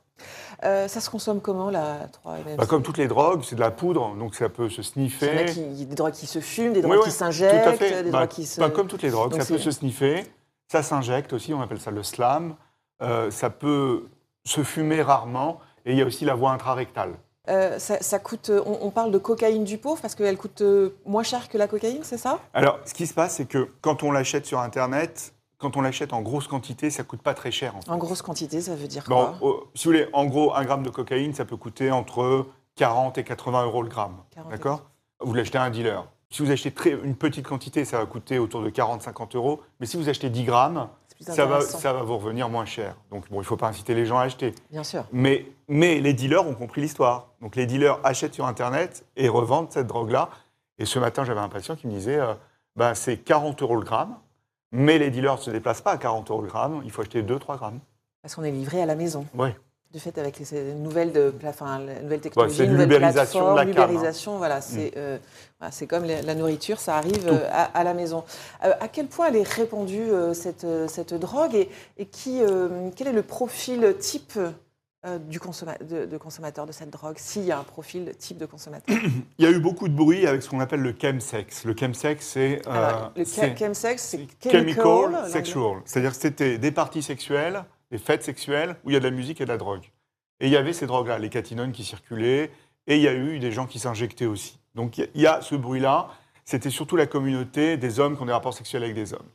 Euh, 0.65 0.89
ça 0.89 1.01
se 1.01 1.11
consomme 1.11 1.41
comment 1.41 1.71
la 1.71 2.09
3 2.13 2.37
bah, 2.57 2.67
Comme 2.67 2.83
toutes 2.83 2.99
les 2.99 3.09
drogues, 3.09 3.43
c'est 3.43 3.57
de 3.57 3.61
la 3.61 3.71
poudre, 3.71 4.15
donc 4.17 4.35
ça 4.35 4.49
peut 4.49 4.69
se 4.69 4.83
sniffer. 4.83 5.47
Il 5.57 5.75
y 5.75 5.83
a 5.83 5.85
des 5.87 5.95
drogues 5.95 6.15
qui 6.15 6.27
se 6.27 6.41
fument, 6.41 6.73
des 6.73 6.83
drogues 6.83 7.05
qui 7.05 7.11
s'injectent, 7.11 7.79
des 7.81 8.11
bah, 8.11 8.19
drogues 8.19 8.29
qui 8.29 8.47
se. 8.47 8.61
Bah, 8.61 8.71
comme 8.71 8.87
toutes 8.87 9.03
les 9.03 9.11
drogues, 9.11 9.39
ça 9.39 9.45
peut 9.45 9.59
se 9.59 9.71
sniffer, 9.71 10.25
ça 10.69 10.83
s'injecte 10.83 11.33
aussi, 11.33 11.55
on 11.55 11.61
appelle 11.61 11.81
ça 11.81 11.91
le 11.91 12.03
slam. 12.03 12.57
Euh, 13.03 13.31
ça 13.31 13.51
peut 13.51 14.09
se 14.45 14.63
fumer 14.63 15.03
rarement, 15.03 15.61
et 15.85 15.93
il 15.93 15.99
y 15.99 16.03
a 16.03 16.07
aussi 16.07 16.25
la 16.25 16.35
voie 16.35 16.53
intrarectale. 16.53 17.15
Euh, 17.49 17.79
ça, 17.79 18.19
coûte, 18.19 18.51
on, 18.51 18.91
parle 18.91 19.13
de 19.13 19.19
cocaïne 19.19 19.63
du 19.63 19.79
pauvre 19.79 20.01
parce 20.01 20.17
qu'elle 20.17 20.37
coûte 20.37 20.65
moins 21.05 21.23
cher 21.23 21.49
que 21.49 21.57
la 21.57 21.69
cocaïne, 21.69 22.03
c'est 22.03 22.19
ça? 22.19 22.41
Alors, 22.55 22.81
ce 22.85 22.93
qui 22.93 23.07
se 23.07 23.15
passe, 23.15 23.37
c'est 23.37 23.47
que 23.47 23.71
quand 23.83 24.03
on 24.03 24.11
l'achète 24.11 24.47
sur 24.47 24.59
Internet, 24.59 25.33
quand 25.59 25.77
on 25.77 25.81
l'achète 25.81 26.13
en 26.13 26.23
grosse 26.23 26.49
quantité, 26.49 26.91
ça 26.91 27.05
coûte 27.05 27.23
pas 27.23 27.35
très 27.35 27.53
cher. 27.53 27.75
En, 27.89 27.99
grosse 27.99 28.23
quantité, 28.23 28.61
ça 28.61 28.75
veut 28.75 28.89
dire 28.89 29.05
quoi? 29.05 29.35
Si 29.75 29.85
vous 29.85 29.93
voulez, 29.93 30.09
en 30.13 30.27
gros, 30.27 30.55
un 30.55 30.65
gramme 30.65 30.83
de 30.83 30.91
cocaïne, 30.91 31.35
ça 31.35 31.45
peut 31.45 31.57
coûter 31.57 31.93
entre 31.93 32.47
40 32.75 33.19
et 33.19 33.25
80 33.25 33.65
euros 33.65 33.83
le 33.83 33.89
gramme. 33.89 34.17
D'accord? 34.51 34.83
Vous 35.21 35.33
l'achetez 35.33 35.59
à 35.59 35.63
un 35.63 35.71
dealer. 35.71 36.07
Si 36.31 36.43
vous 36.43 36.51
achetez 36.51 36.73
très, 36.73 36.91
une 36.91 37.15
petite 37.15 37.47
quantité, 37.47 37.85
ça 37.85 37.99
va 37.99 38.07
coûter 38.07 38.39
autour 38.39 38.63
de 38.63 38.71
40-50 38.71 39.37
euros. 39.37 39.63
Mais 39.81 39.87
si 39.87 39.97
vous 39.97 40.09
achetez 40.09 40.29
10 40.29 40.45
grammes, 40.45 40.89
ça 41.21 41.47
va, 41.47 41.61
ça 41.61 41.93
va 41.93 42.03
vous 42.03 42.19
revenir 42.19 42.49
moins 42.49 42.65
cher. 42.65 42.97
Donc 43.11 43.29
bon, 43.31 43.37
il 43.37 43.41
ne 43.41 43.45
faut 43.45 43.57
pas 43.57 43.69
inciter 43.69 43.95
les 43.95 44.07
gens 44.07 44.19
à 44.19 44.23
acheter. 44.23 44.55
Bien 44.71 44.85
sûr. 44.85 45.05
Mais, 45.13 45.47
mais 45.69 46.01
les 46.01 46.13
dealers 46.13 46.47
ont 46.47 46.55
compris 46.55 46.81
l'histoire. 46.81 47.29
Donc 47.41 47.57
les 47.57 47.67
dealers 47.67 48.01
achètent 48.05 48.35
sur 48.35 48.47
Internet 48.47 49.07
et 49.17 49.29
revendent 49.29 49.71
cette 49.71 49.87
drogue-là. 49.87 50.31
Et 50.79 50.85
ce 50.85 50.99
matin, 50.99 51.25
j'avais 51.25 51.41
un 51.41 51.49
patient 51.49 51.77
qui 51.77 51.87
me 51.87 51.93
disait, 51.93 52.19
euh, 52.19 52.35
ben, 52.75 52.95
c'est 52.95 53.17
40 53.17 53.63
euros 53.63 53.77
le 53.77 53.85
gramme. 53.85 54.17
Mais 54.73 54.99
les 54.99 55.11
dealers 55.11 55.37
ne 55.37 55.41
se 55.41 55.51
déplacent 55.51 55.81
pas 55.81 55.93
à 55.93 55.97
40 55.97 56.31
euros 56.31 56.43
le 56.43 56.49
gramme, 56.49 56.83
il 56.85 56.91
faut 56.91 57.01
acheter 57.01 57.23
2-3 57.23 57.57
grammes. 57.57 57.81
Parce 58.21 58.35
qu'on 58.35 58.43
est 58.43 58.51
livré 58.51 58.83
à 58.83 58.87
la 58.87 58.97
maison. 58.97 59.25
Oui. 59.35 59.51
De 59.97 60.01
fait, 60.03 60.19
avec 60.19 60.39
les 60.39 60.75
nouvelles, 60.75 61.11
de, 61.11 61.33
enfin, 61.47 61.79
la 61.79 62.03
nouvelle 62.03 62.21
technologie, 62.21 62.61
ouais, 62.61 62.67
l'ubérisation 62.67 63.53
de 63.53 63.57
la 63.57 63.65
l'ubérisation, 63.65 64.37
voilà, 64.37 64.61
c'est 64.61 64.89
mm. 64.89 64.99
euh, 64.99 65.19
c'est 65.71 65.87
comme 65.87 66.05
la 66.05 66.35
nourriture, 66.35 66.79
ça 66.79 66.99
arrive 66.99 67.27
euh, 67.27 67.49
à, 67.51 67.83
la 67.83 67.95
maison. 67.95 68.23
Euh, 68.63 68.75
à 68.79 68.89
quel 68.89 69.07
point 69.07 69.29
elle 69.29 69.37
est 69.37 69.49
répandue, 69.49 70.11
cette, 70.35 70.67
cette 70.89 71.15
drogue, 71.15 71.55
et, 71.55 71.71
et 71.97 72.05
qui, 72.05 72.43
quel 72.95 73.09
est 73.09 73.13
le 73.13 73.23
profil 73.23 73.97
type 73.99 74.39
du 75.31 75.39
de, 75.39 76.05
de, 76.05 76.19
consommateur 76.19 76.67
de 76.67 76.73
cette 76.73 76.91
drogue, 76.91 77.17
s'il 77.17 77.45
y 77.45 77.53
a 77.53 77.59
un 77.59 77.65
profil 77.65 78.13
type 78.19 78.37
de 78.37 78.45
consommateur? 78.45 78.95
Il 79.39 79.47
y 79.47 79.49
a 79.49 79.51
eu 79.51 79.61
beaucoup 79.61 79.89
de 79.89 79.95
bruit 79.95 80.27
avec 80.27 80.43
ce 80.43 80.51
qu'on 80.51 80.61
appelle 80.61 80.81
le 80.81 80.95
chemsex. 81.01 81.65
Le 81.65 81.75
chemsex, 81.75 82.27
c'est... 82.27 82.61
Le 83.17 83.25
chemsex, 83.25 84.03
c'est 84.03 84.27
chemical, 84.43 85.27
sexual. 85.31 85.81
C'est-à-dire 85.87 86.11
que 86.11 86.19
c'était 86.19 86.59
des 86.59 86.71
parties 86.71 87.03
sexuelles, 87.03 87.65
des 87.91 87.99
fêtes 87.99 88.23
sexuelles, 88.23 88.77
où 88.85 88.91
il 88.91 88.95
y 88.95 88.97
a 88.97 89.01
de 89.01 89.05
la 89.05 89.11
musique 89.11 89.41
et 89.41 89.45
de 89.45 89.51
la 89.51 89.59
drogue. 89.59 89.85
Et 90.41 90.47
il 90.47 90.53
y 90.53 90.57
avait 90.57 90.73
ces 90.73 90.87
drogues-là, 90.87 91.19
les 91.19 91.31
catinones 91.31 91.73
qui 91.73 91.85
circulaient, 91.85 92.51
et 92.87 92.97
il 92.97 93.03
y 93.03 93.09
a 93.09 93.15
eu 93.15 93.39
des 93.39 93.53
gens 93.53 93.67
qui 93.67 93.79
s'injectaient 93.79 94.27
aussi. 94.27 94.59
Donc 94.75 94.99
il 94.99 95.21
y 95.21 95.27
a 95.27 95.41
ce 95.41 95.55
bruit-là. 95.55 96.09
C'était 96.45 96.71
surtout 96.71 96.97
la 96.97 97.07
communauté 97.07 97.77
des 97.77 97.99
hommes 97.99 98.17
qui 98.17 98.23
ont 98.23 98.27
des 98.27 98.33
rapports 98.33 98.55
sexuels 98.55 98.85
avec 98.85 98.95
des 98.95 99.13
hommes. 99.13 99.29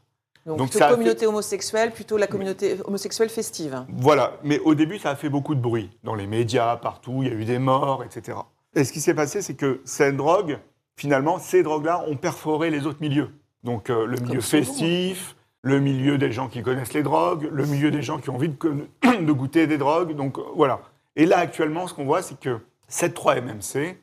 Donc, 0.45 0.71
plutôt 0.71 0.79
la 0.79 0.89
communauté 0.89 1.27
homosexuelle, 1.27 1.91
plutôt 1.91 2.17
la 2.17 2.25
communauté 2.25 2.77
homosexuelle 2.85 3.29
festive. 3.29 3.85
Voilà, 3.89 4.39
mais 4.43 4.59
au 4.59 4.73
début, 4.73 4.97
ça 4.97 5.11
a 5.11 5.15
fait 5.15 5.29
beaucoup 5.29 5.53
de 5.53 5.59
bruit. 5.59 5.91
Dans 6.03 6.15
les 6.15 6.25
médias, 6.25 6.77
partout, 6.77 7.21
il 7.21 7.29
y 7.29 7.31
a 7.31 7.35
eu 7.35 7.45
des 7.45 7.59
morts, 7.59 8.03
etc. 8.03 8.39
Et 8.73 8.83
ce 8.83 8.91
qui 8.91 9.01
s'est 9.01 9.13
passé, 9.13 9.41
c'est 9.41 9.53
que 9.53 9.81
cette 9.85 10.17
drogue, 10.17 10.57
finalement, 10.95 11.37
ces 11.37 11.61
drogues-là 11.61 12.03
ont 12.07 12.15
perforé 12.15 12.71
les 12.71 12.87
autres 12.87 13.01
milieux. 13.01 13.29
Donc 13.63 13.89
euh, 13.89 14.07
le 14.07 14.17
milieu 14.17 14.41
festif, 14.41 15.35
le 15.63 15.79
milieu 15.79 16.17
des 16.17 16.31
gens 16.31 16.47
qui 16.47 16.63
connaissent 16.63 16.93
les 16.93 17.03
drogues, 17.03 17.49
le 17.51 17.65
milieu 17.65 17.91
des 17.91 18.01
gens 18.01 18.19
qui 18.19 18.29
ont 18.29 18.35
envie 18.35 18.49
de, 18.49 19.31
goûter 19.31 19.67
des 19.67 19.77
drogues. 19.77 20.15
Donc 20.15 20.37
euh, 20.37 20.43
voilà. 20.55 20.81
Et 21.15 21.25
là, 21.25 21.37
actuellement, 21.37 21.87
ce 21.87 21.93
qu'on 21.93 22.05
voit, 22.05 22.21
c'est 22.21 22.39
que 22.39 22.59
cette 22.87 23.15
3-MMC, 23.15 23.97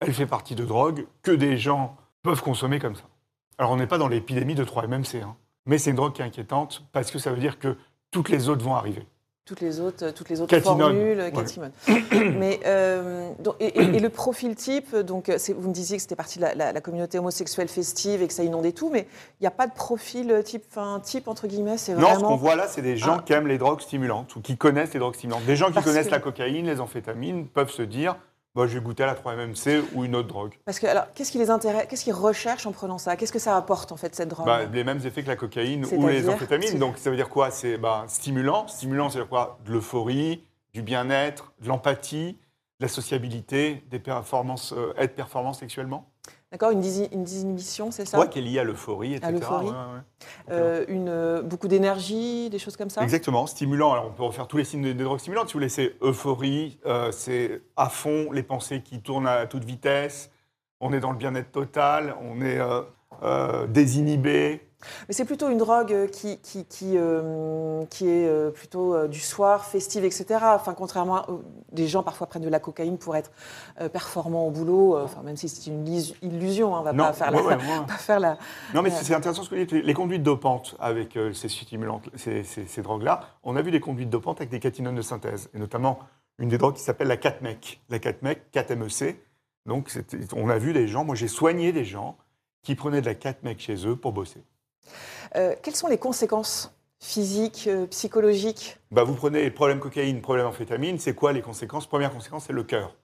elle 0.00 0.12
fait 0.12 0.26
partie 0.26 0.54
de 0.54 0.64
drogues 0.64 1.06
que 1.22 1.32
des 1.32 1.56
gens 1.56 1.96
peuvent 2.22 2.42
consommer 2.42 2.78
comme 2.78 2.96
ça. 2.96 3.04
Alors 3.58 3.70
on 3.72 3.76
n'est 3.76 3.86
pas 3.86 3.98
dans 3.98 4.08
l'épidémie 4.08 4.54
de 4.54 4.64
3-MMC. 4.64 5.22
Hein. 5.22 5.36
Mais 5.66 5.78
c'est 5.78 5.90
une 5.90 5.96
drogue 5.96 6.12
qui 6.12 6.22
est 6.22 6.24
inquiétante 6.24 6.84
parce 6.92 7.10
que 7.10 7.18
ça 7.18 7.30
veut 7.30 7.40
dire 7.40 7.58
que 7.58 7.76
toutes 8.10 8.28
les 8.28 8.48
autres 8.48 8.64
vont 8.64 8.74
arriver. 8.74 9.06
Toutes 9.44 9.60
les 9.60 9.80
autres, 9.80 10.10
toutes 10.10 10.28
les 10.28 10.40
autres 10.40 10.56
formules, 10.60 11.30
catimone. 11.34 11.72
Mais 12.38 12.60
euh, 12.64 13.32
et, 13.58 13.98
le 13.98 14.08
profil 14.08 14.54
type, 14.54 14.94
donc 14.94 15.30
vous 15.30 15.68
me 15.68 15.74
disiez 15.74 15.96
que 15.96 16.02
c'était 16.02 16.14
partie 16.14 16.38
de 16.38 16.44
la, 16.44 16.80
communauté 16.80 17.18
homosexuelle 17.18 17.68
festive 17.68 18.22
et 18.22 18.28
que 18.28 18.32
ça 18.32 18.44
inondait 18.44 18.70
tout, 18.70 18.88
mais 18.90 19.06
il 19.40 19.42
n'y 19.42 19.46
a 19.48 19.52
pas 19.52 19.66
de 19.66 19.74
profil 19.74 20.42
type, 20.44 20.62
enfin 20.70 21.00
type 21.00 21.26
entre 21.26 21.48
guillemets, 21.48 21.76
c'est 21.76 21.94
vraiment. 21.94 22.14
Non, 22.14 22.20
ce 22.20 22.24
qu'on 22.24 22.36
voit 22.36 22.54
là, 22.54 22.68
c'est 22.68 22.82
des 22.82 22.96
gens 22.96 23.16
ah. 23.18 23.22
qui 23.24 23.32
aiment 23.32 23.48
les 23.48 23.58
drogues 23.58 23.80
stimulantes 23.80 24.36
ou 24.36 24.40
qui 24.40 24.56
connaissent 24.56 24.94
les 24.94 25.00
drogues 25.00 25.16
stimulantes. 25.16 25.44
Des 25.44 25.56
gens 25.56 25.72
qui 25.72 25.82
connaissent 25.82 26.10
la 26.10 26.20
cocaïne, 26.20 26.66
les 26.66 26.80
amphétamines, 26.80 27.48
peuvent 27.48 27.70
se 27.70 27.82
dire 27.82 28.16
bah, 28.54 28.66
je 28.66 28.78
vais 28.78 28.84
goûter 28.84 29.02
à 29.02 29.06
la 29.06 29.14
3-MMC 29.14 29.82
ou 29.94 30.04
une 30.04 30.14
autre 30.14 30.28
drogue. 30.28 30.54
Parce 30.64 30.78
que, 30.78 30.86
alors, 30.86 31.06
qu'est-ce 31.14 31.32
qui 31.32 31.38
les 31.38 31.50
intéresse 31.50 31.86
Qu'est-ce 31.88 32.04
qu'ils 32.04 32.12
recherchent 32.12 32.66
en 32.66 32.72
prenant 32.72 32.98
ça 32.98 33.16
Qu'est-ce 33.16 33.32
que 33.32 33.38
ça 33.38 33.56
apporte, 33.56 33.92
en 33.92 33.96
fait, 33.96 34.14
cette 34.14 34.28
drogue? 34.28 34.46
Bah, 34.46 34.64
Les 34.64 34.84
mêmes 34.84 35.00
effets 35.04 35.22
que 35.22 35.28
la 35.28 35.36
cocaïne 35.36 35.86
ou 35.86 36.06
les 36.08 36.28
amphétamines. 36.28 36.78
Donc, 36.78 36.98
ça 36.98 37.10
veut 37.10 37.16
dire 37.16 37.28
quoi? 37.30 37.50
C'est 37.50 37.78
bah, 37.78 38.04
stimulant. 38.08 38.68
Stimulant, 38.68 39.08
c'est 39.08 39.26
quoi? 39.26 39.58
De 39.64 39.72
l'euphorie, 39.72 40.44
du 40.74 40.82
bien-être, 40.82 41.52
de 41.60 41.68
l'empathie, 41.68 42.38
de 42.80 42.84
la 42.84 42.88
sociabilité, 42.88 43.84
des 43.90 43.98
performances, 43.98 44.72
euh, 44.72 44.92
être 44.98 45.14
performant 45.14 45.52
sexuellement? 45.52 46.11
D'accord, 46.52 46.70
une, 46.70 46.84
une, 47.12 47.24
désinhibition, 47.24 47.90
c'est 47.90 48.04
ça? 48.04 48.20
Oui, 48.20 48.28
qui 48.28 48.38
est 48.38 48.42
liée 48.42 48.58
à 48.58 48.64
l'euphorie, 48.64 49.14
etc. 49.14 49.26
À 49.26 49.30
l'euphorie. 49.30 49.70
Euh, 50.50 50.84
une, 50.86 51.08
euh, 51.08 51.40
beaucoup 51.40 51.66
d'énergie, 51.66 52.50
des 52.50 52.58
choses 52.58 52.76
comme 52.76 52.90
ça? 52.90 53.02
Exactement, 53.02 53.46
stimulant. 53.46 53.92
Alors 53.92 54.08
on 54.08 54.10
peut 54.12 54.22
refaire 54.22 54.46
tous 54.46 54.58
les 54.58 54.64
signes 54.64 54.82
des, 54.82 54.92
drogues 54.92 55.18
stimulantes. 55.18 55.48
Si 55.48 55.54
vous 55.54 55.60
voulez, 55.60 55.70
c'est 55.70 55.94
euphorie, 56.02 56.78
euh, 56.84 57.10
c'est 57.10 57.62
à 57.74 57.88
fond, 57.88 58.30
les 58.32 58.42
pensées 58.42 58.82
qui 58.82 59.00
tournent 59.00 59.26
à 59.26 59.46
toute 59.46 59.64
vitesse, 59.64 60.30
on 60.80 60.92
est 60.92 61.00
dans 61.00 61.12
le 61.12 61.16
bien-être 61.16 61.52
total, 61.52 62.14
on 62.20 62.42
est 62.42 62.60
désinhibé, 63.68 64.60
mais 65.08 65.14
c'est 65.14 65.24
plutôt 65.24 65.48
une 65.48 65.58
drogue 65.58 66.08
qui, 66.10 66.38
qui, 66.38 66.64
qui, 66.64 66.92
euh, 66.96 67.84
qui 67.90 68.08
est 68.08 68.26
euh, 68.26 68.50
plutôt 68.50 68.94
euh, 68.94 69.08
du 69.08 69.20
soir, 69.20 69.64
festive, 69.64 70.04
etc. 70.04 70.40
Enfin, 70.42 70.74
contrairement 70.74 71.16
à 71.16 71.26
des 71.72 71.86
gens 71.86 72.02
parfois 72.02 72.26
prennent 72.26 72.42
de 72.42 72.48
la 72.48 72.60
cocaïne 72.60 72.98
pour 72.98 73.16
être 73.16 73.30
performants 73.92 74.46
au 74.46 74.50
boulot, 74.50 74.98
enfin, 74.98 75.22
même 75.22 75.36
si 75.36 75.48
c'est 75.48 75.70
une 75.70 75.86
illusion, 76.22 76.74
hein, 76.74 76.82
on 76.84 76.92
ne 76.92 76.96
va 76.96 77.06
pas, 77.06 77.12
faire, 77.12 77.30
la, 77.30 77.56
pas 77.86 77.94
faire 77.94 78.20
la... 78.20 78.38
Non, 78.74 78.82
mais 78.82 78.90
c'est 78.90 79.14
intéressant 79.14 79.42
ce 79.42 79.50
que 79.50 79.54
vous 79.54 79.64
dites. 79.64 79.72
Les 79.72 79.94
conduites 79.94 80.22
dopantes 80.22 80.76
avec 80.78 81.18
ces 81.32 81.48
stimulantes, 81.48 82.08
ces, 82.16 82.44
ces, 82.44 82.66
ces 82.66 82.82
drogues-là, 82.82 83.20
on 83.42 83.56
a 83.56 83.62
vu 83.62 83.70
des 83.70 83.80
conduites 83.80 84.10
dopantes 84.10 84.40
avec 84.40 84.50
des 84.50 84.60
catinones 84.60 84.94
de 84.94 85.02
synthèse, 85.02 85.48
et 85.54 85.58
notamment 85.58 85.98
une 86.38 86.48
des 86.48 86.58
drogues 86.58 86.74
qui 86.74 86.82
s'appelle 86.82 87.08
la 87.08 87.16
4-MEC. 87.16 87.80
La 87.88 87.98
4-MEC, 87.98 88.38
4-MEC. 88.52 89.16
Donc, 89.66 89.90
on 90.34 90.48
a 90.48 90.58
vu 90.58 90.72
des 90.72 90.88
gens, 90.88 91.04
moi 91.04 91.14
j'ai 91.14 91.28
soigné 91.28 91.72
des 91.72 91.84
gens 91.84 92.16
qui 92.62 92.74
prenaient 92.74 93.00
de 93.00 93.06
la 93.06 93.14
4-MEC 93.14 93.60
chez 93.60 93.86
eux 93.86 93.96
pour 93.96 94.12
bosser. 94.12 94.42
Euh, 95.36 95.54
quelles 95.62 95.76
sont 95.76 95.88
les 95.88 95.98
conséquences 95.98 96.74
physiques, 97.00 97.66
euh, 97.66 97.86
psychologiques 97.86 98.78
bah, 98.90 99.04
Vous 99.04 99.14
prenez 99.14 99.50
problème 99.50 99.80
cocaïne, 99.80 100.20
problème 100.20 100.46
amphétamine, 100.46 100.98
c'est 100.98 101.14
quoi 101.14 101.32
les 101.32 101.42
conséquences? 101.42 101.86
Première 101.86 102.12
conséquence, 102.12 102.44
c'est 102.46 102.52
le 102.52 102.64
cœur. 102.64 102.94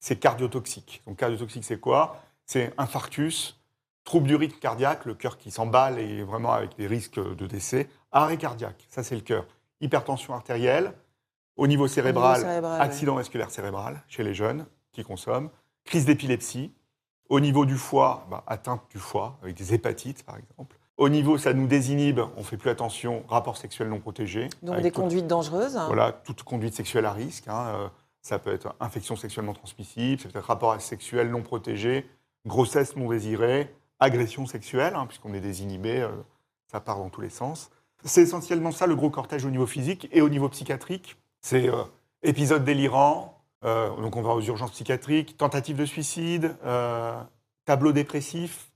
C'est 0.00 0.16
cardiotoxique. 0.16 1.02
Donc 1.06 1.16
cardiotoxique, 1.16 1.64
c'est 1.64 1.78
quoi? 1.78 2.20
C'est 2.46 2.72
infarctus, 2.78 3.58
trouble 4.04 4.26
du 4.26 4.36
rythme 4.36 4.58
cardiaque, 4.58 5.04
le 5.06 5.14
cœur 5.14 5.38
qui 5.38 5.50
s'emballe 5.50 5.98
et 5.98 6.22
vraiment 6.22 6.52
avec 6.52 6.76
des 6.76 6.86
risques 6.86 7.18
de 7.18 7.46
décès. 7.46 7.88
Arrêt 8.12 8.36
cardiaque, 8.36 8.86
ça 8.90 9.02
c'est 9.02 9.14
le 9.14 9.22
cœur. 9.22 9.46
Hypertension 9.80 10.34
artérielle, 10.34 10.92
au 11.56 11.66
niveau 11.66 11.86
cérébral, 11.86 12.44
accident 12.80 13.14
vasculaire 13.14 13.50
cérébral 13.50 14.02
chez 14.08 14.24
les 14.24 14.34
jeunes 14.34 14.66
qui 14.92 15.04
consomment, 15.04 15.50
crise 15.84 16.04
d'épilepsie. 16.04 16.72
Au 17.30 17.40
niveau 17.40 17.64
du 17.64 17.76
foie, 17.76 18.26
bah, 18.30 18.44
atteinte 18.46 18.82
du 18.90 18.98
foie 18.98 19.38
avec 19.42 19.56
des 19.56 19.72
hépatites 19.72 20.24
par 20.24 20.36
exemple. 20.36 20.76
Au 20.96 21.08
niveau, 21.08 21.38
ça 21.38 21.52
nous 21.52 21.66
désinhibe, 21.66 22.20
on 22.36 22.44
fait 22.44 22.56
plus 22.56 22.70
attention, 22.70 23.24
rapport 23.28 23.56
sexuel 23.56 23.88
non 23.88 23.98
protégé. 23.98 24.48
Donc 24.62 24.80
des 24.80 24.92
conduites 24.92 25.26
dangereuses 25.26 25.76
Voilà, 25.86 26.12
toute 26.12 26.44
conduite 26.44 26.74
sexuelle 26.74 27.04
à 27.04 27.12
risque. 27.12 27.48
Hein, 27.48 27.66
euh, 27.74 27.88
ça 28.22 28.38
peut 28.38 28.52
être 28.52 28.76
infection 28.78 29.16
sexuellement 29.16 29.54
transmissible, 29.54 30.22
ça 30.22 30.28
peut 30.28 30.38
être 30.38 30.44
rapport 30.44 30.80
sexuel 30.80 31.30
non 31.30 31.42
protégé, 31.42 32.06
grossesse 32.46 32.94
non 32.94 33.08
désirée, 33.08 33.74
agression 33.98 34.46
sexuelle, 34.46 34.94
hein, 34.94 35.06
puisqu'on 35.06 35.34
est 35.34 35.40
désinhibé, 35.40 36.00
euh, 36.00 36.10
ça 36.70 36.80
part 36.80 36.98
dans 36.98 37.10
tous 37.10 37.22
les 37.22 37.28
sens. 37.28 37.70
c'est 38.04 38.22
essentiellement 38.22 38.70
ça 38.70 38.86
le 38.86 38.94
gros 38.94 39.10
cortège 39.10 39.44
au 39.44 39.50
niveau 39.50 39.66
physique 39.66 40.08
et 40.12 40.22
au 40.22 40.28
niveau 40.28 40.48
psychiatrique. 40.48 41.16
C'est 41.40 41.68
euh, 41.68 41.82
épisode 42.22 42.64
délirant, 42.64 43.40
donc 43.62 44.14
on 44.16 44.20
va 44.20 44.34
aux 44.34 44.42
urgences 44.42 44.72
psychiatriques, 44.72 45.38
tentative 45.38 45.76
de 45.78 45.86
suicide, 45.86 46.54
tableau 47.64 47.92
dépressif. 47.92 48.70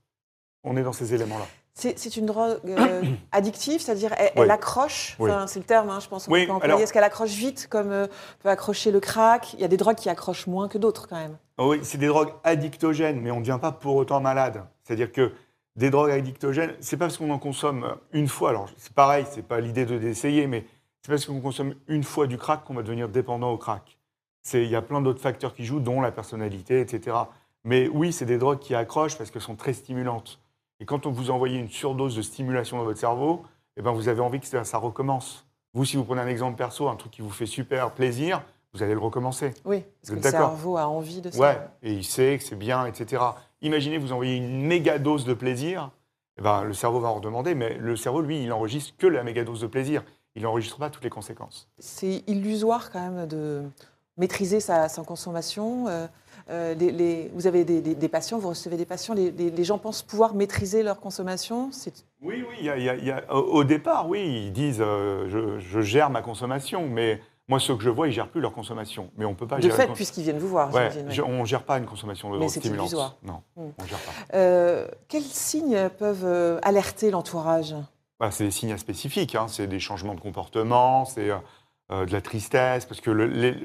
On 0.63 0.75
est 0.77 0.83
dans 0.83 0.93
ces 0.93 1.13
éléments-là. 1.13 1.45
C'est 1.73 2.17
une 2.17 2.25
drogue 2.25 2.59
addictive, 3.31 3.81
c'est-à-dire 3.81 4.13
elle, 4.17 4.51
accroche, 4.51 5.17
c'est 5.47 5.59
le 5.59 5.65
terme, 5.65 5.89
hein, 5.89 5.99
je 6.01 6.07
pense 6.07 6.25
qu'on 6.25 6.33
peut 6.33 6.51
employer. 6.51 6.83
Est-ce 6.83 6.93
qu'elle 6.93 7.03
accroche 7.03 7.31
vite, 7.31 7.67
comme 7.69 8.07
peut 8.39 8.49
accrocher 8.49 8.91
le 8.91 8.99
crack? 8.99 9.53
Il 9.53 9.61
y 9.61 9.63
a 9.63 9.67
des 9.67 9.77
drogues 9.77 9.95
qui 9.95 10.09
accrochent 10.09 10.47
moins 10.47 10.67
que 10.67 10.77
d'autres 10.77 11.07
quand 11.07 11.15
même. 11.15 11.37
Oui, 11.57 11.79
c'est 11.83 11.97
des 11.97 12.07
drogues 12.07 12.33
addictogènes, 12.43 13.21
mais 13.21 13.31
on 13.31 13.37
ne 13.37 13.41
devient 13.41 13.59
pas 13.61 13.71
pour 13.71 13.95
autant 13.95 14.19
malade. 14.19 14.63
C'est-à-dire 14.83 15.11
que 15.11 15.31
des 15.75 15.89
drogues 15.89 16.11
addictogènes, 16.11 16.73
c'est 16.79 16.97
pas 16.97 17.05
parce 17.05 17.17
qu'on 17.17 17.29
en 17.29 17.39
consomme 17.39 17.95
une 18.11 18.27
fois, 18.27 18.49
alors 18.49 18.69
c'est 18.77 18.93
pareil, 18.93 19.25
c'est 19.29 19.47
pas 19.47 19.59
l'idée 19.59 19.85
de 19.85 19.97
d'essayer, 19.97 20.47
mais 20.47 20.65
c'est 21.01 21.09
parce 21.11 21.25
qu'on 21.25 21.39
consomme 21.39 21.75
une 21.87 22.03
fois 22.03 22.27
du 22.27 22.37
crack 22.37 22.65
qu'on 22.65 22.73
va 22.73 22.83
devenir 22.83 23.07
dépendant 23.07 23.51
au 23.51 23.57
crack. 23.57 23.97
Il 24.53 24.65
y 24.65 24.75
a 24.75 24.81
plein 24.81 25.01
d'autres 25.01 25.21
facteurs 25.21 25.53
qui 25.53 25.63
jouent, 25.63 25.79
dont 25.79 26.01
la 26.01 26.11
personnalité, 26.11 26.81
etc. 26.81 27.17
Mais 27.63 27.87
oui, 27.87 28.11
c'est 28.11 28.25
des 28.25 28.37
drogues 28.37 28.59
qui 28.59 28.73
accrochent 28.75 29.17
parce 29.17 29.31
qu'elles 29.31 29.41
sont 29.41 29.55
très 29.55 29.73
stimulantes. 29.73 30.39
Et 30.79 30.85
quand 30.85 31.05
on 31.05 31.11
vous 31.11 31.29
envoie 31.31 31.49
une 31.49 31.69
surdose 31.69 32.15
de 32.15 32.21
stimulation 32.21 32.77
dans 32.77 32.83
votre 32.83 32.99
cerveau, 32.99 33.43
eh 33.77 33.81
ben 33.81 33.91
vous 33.91 34.07
avez 34.07 34.21
envie 34.21 34.39
que 34.39 34.47
ça, 34.47 34.77
recommence. 34.77 35.45
Vous, 35.73 35.85
si 35.85 35.97
vous 35.97 36.03
prenez 36.03 36.21
un 36.21 36.27
exemple 36.27 36.57
perso, 36.57 36.87
un 36.87 36.95
truc 36.95 37.11
qui 37.11 37.21
vous 37.21 37.29
fait 37.29 37.45
super 37.45 37.91
plaisir, 37.91 38.43
vous 38.73 38.83
allez 38.83 38.93
le 38.93 38.99
recommencer. 38.99 39.53
Oui, 39.65 39.83
parce 40.01 40.11
que 40.11 40.23
le 40.23 40.31
cerveau 40.31 40.77
a 40.77 40.87
envie 40.87 41.21
de 41.21 41.31
ça. 41.31 41.39
Ouais, 41.39 41.57
et 41.83 41.93
il 41.93 42.03
sait 42.03 42.37
que 42.37 42.43
c'est 42.43 42.55
bien, 42.55 42.85
etc. 42.85 43.21
Imaginez, 43.61 43.97
vous 43.97 44.13
envoyez 44.13 44.35
une 44.35 44.65
méga 44.65 44.99
dose 44.99 45.25
de 45.25 45.33
plaisir, 45.33 45.91
eh 46.37 46.41
ben, 46.41 46.63
le 46.63 46.73
cerveau 46.73 46.99
va 47.01 47.09
en 47.09 47.15
redemander, 47.15 47.55
mais 47.55 47.77
le 47.77 47.95
cerveau, 47.95 48.21
lui, 48.21 48.43
il 48.43 48.53
enregistre 48.53 48.95
que 48.97 49.07
la 49.07 49.23
méga 49.23 49.43
dose 49.43 49.61
de 49.61 49.67
plaisir. 49.67 50.03
Il 50.35 50.43
n'enregistre 50.43 50.77
pas 50.77 50.89
toutes 50.89 51.03
les 51.03 51.09
conséquences. 51.09 51.67
C'est 51.79 52.23
illusoire 52.27 52.91
quand 52.91 52.99
même 53.01 53.27
de 53.27 53.63
maîtriser 54.15 54.59
sa, 54.59 54.87
consommation. 55.05 55.87
Euh, 55.87 56.07
euh, 56.49 56.73
les, 56.73 57.29
vous 57.33 57.47
avez 57.47 57.63
des, 57.63 58.09
patients, 58.09 58.39
vous 58.39 58.49
recevez 58.49 58.77
des 58.77 58.85
patients, 58.85 59.13
les, 59.13 59.63
gens 59.63 59.77
pensent 59.77 60.01
pouvoir 60.01 60.33
maîtriser 60.33 60.81
leur 60.83 60.99
consommation 60.99 61.69
Oui, 62.21 62.43
oui, 62.49 62.63
y 62.63 63.11
a, 63.11 63.33
au 63.33 63.63
départ, 63.63 64.09
oui, 64.09 64.45
ils 64.45 64.51
disent 64.51 64.81
euh, 64.81 65.27
je, 65.29 65.59
je, 65.59 65.81
gère 65.81 66.09
ma 66.09 66.21
consommation, 66.21 66.87
mais 66.87 67.21
moi, 67.47 67.59
ceux 67.59 67.75
que 67.75 67.83
je 67.83 67.89
vois, 67.89 68.07
ils 68.07 68.11
ne 68.11 68.15
gèrent 68.15 68.29
plus 68.29 68.41
leur 68.41 68.51
consommation. 68.51 69.11
Mais 69.17 69.25
on 69.25 69.35
peut 69.35 69.47
pas 69.47 69.59
de 69.59 69.69
fait, 69.69 69.87
puisqu'ils 69.93 70.23
viennent 70.23 70.39
vous 70.39 70.47
voir. 70.47 70.71
On 71.25 71.41
ne 71.41 71.45
gère 71.45 71.63
pas 71.63 71.77
une 71.77 71.85
consommation 71.85 72.35
de 72.35 72.47
stimulants. 72.47 72.87
Non, 73.23 73.41
hmm. 73.55 73.69
on 73.77 73.85
gère 73.85 73.99
pas. 73.99 74.11
Euh, 74.35 74.87
quels 75.07 75.21
signes 75.23 75.89
peuvent 75.97 76.59
alerter 76.63 77.11
l'entourage? 77.11 77.75
Bah, 78.19 78.31
C'est 78.31 78.45
des 78.45 78.51
signes 78.51 78.77
spécifiques. 78.77 79.35
Hein. 79.35 79.47
C'est 79.47 79.67
des 79.67 79.79
changements 79.79 80.15
de 80.15 80.19
comportement, 80.19 81.05
c'est 81.05 81.29
euh, 81.91 82.05
de 82.05 82.11
la 82.11 82.21
tristesse. 82.21 82.85
Parce 82.85 83.01
que, 83.01 83.11
le, 83.11 83.55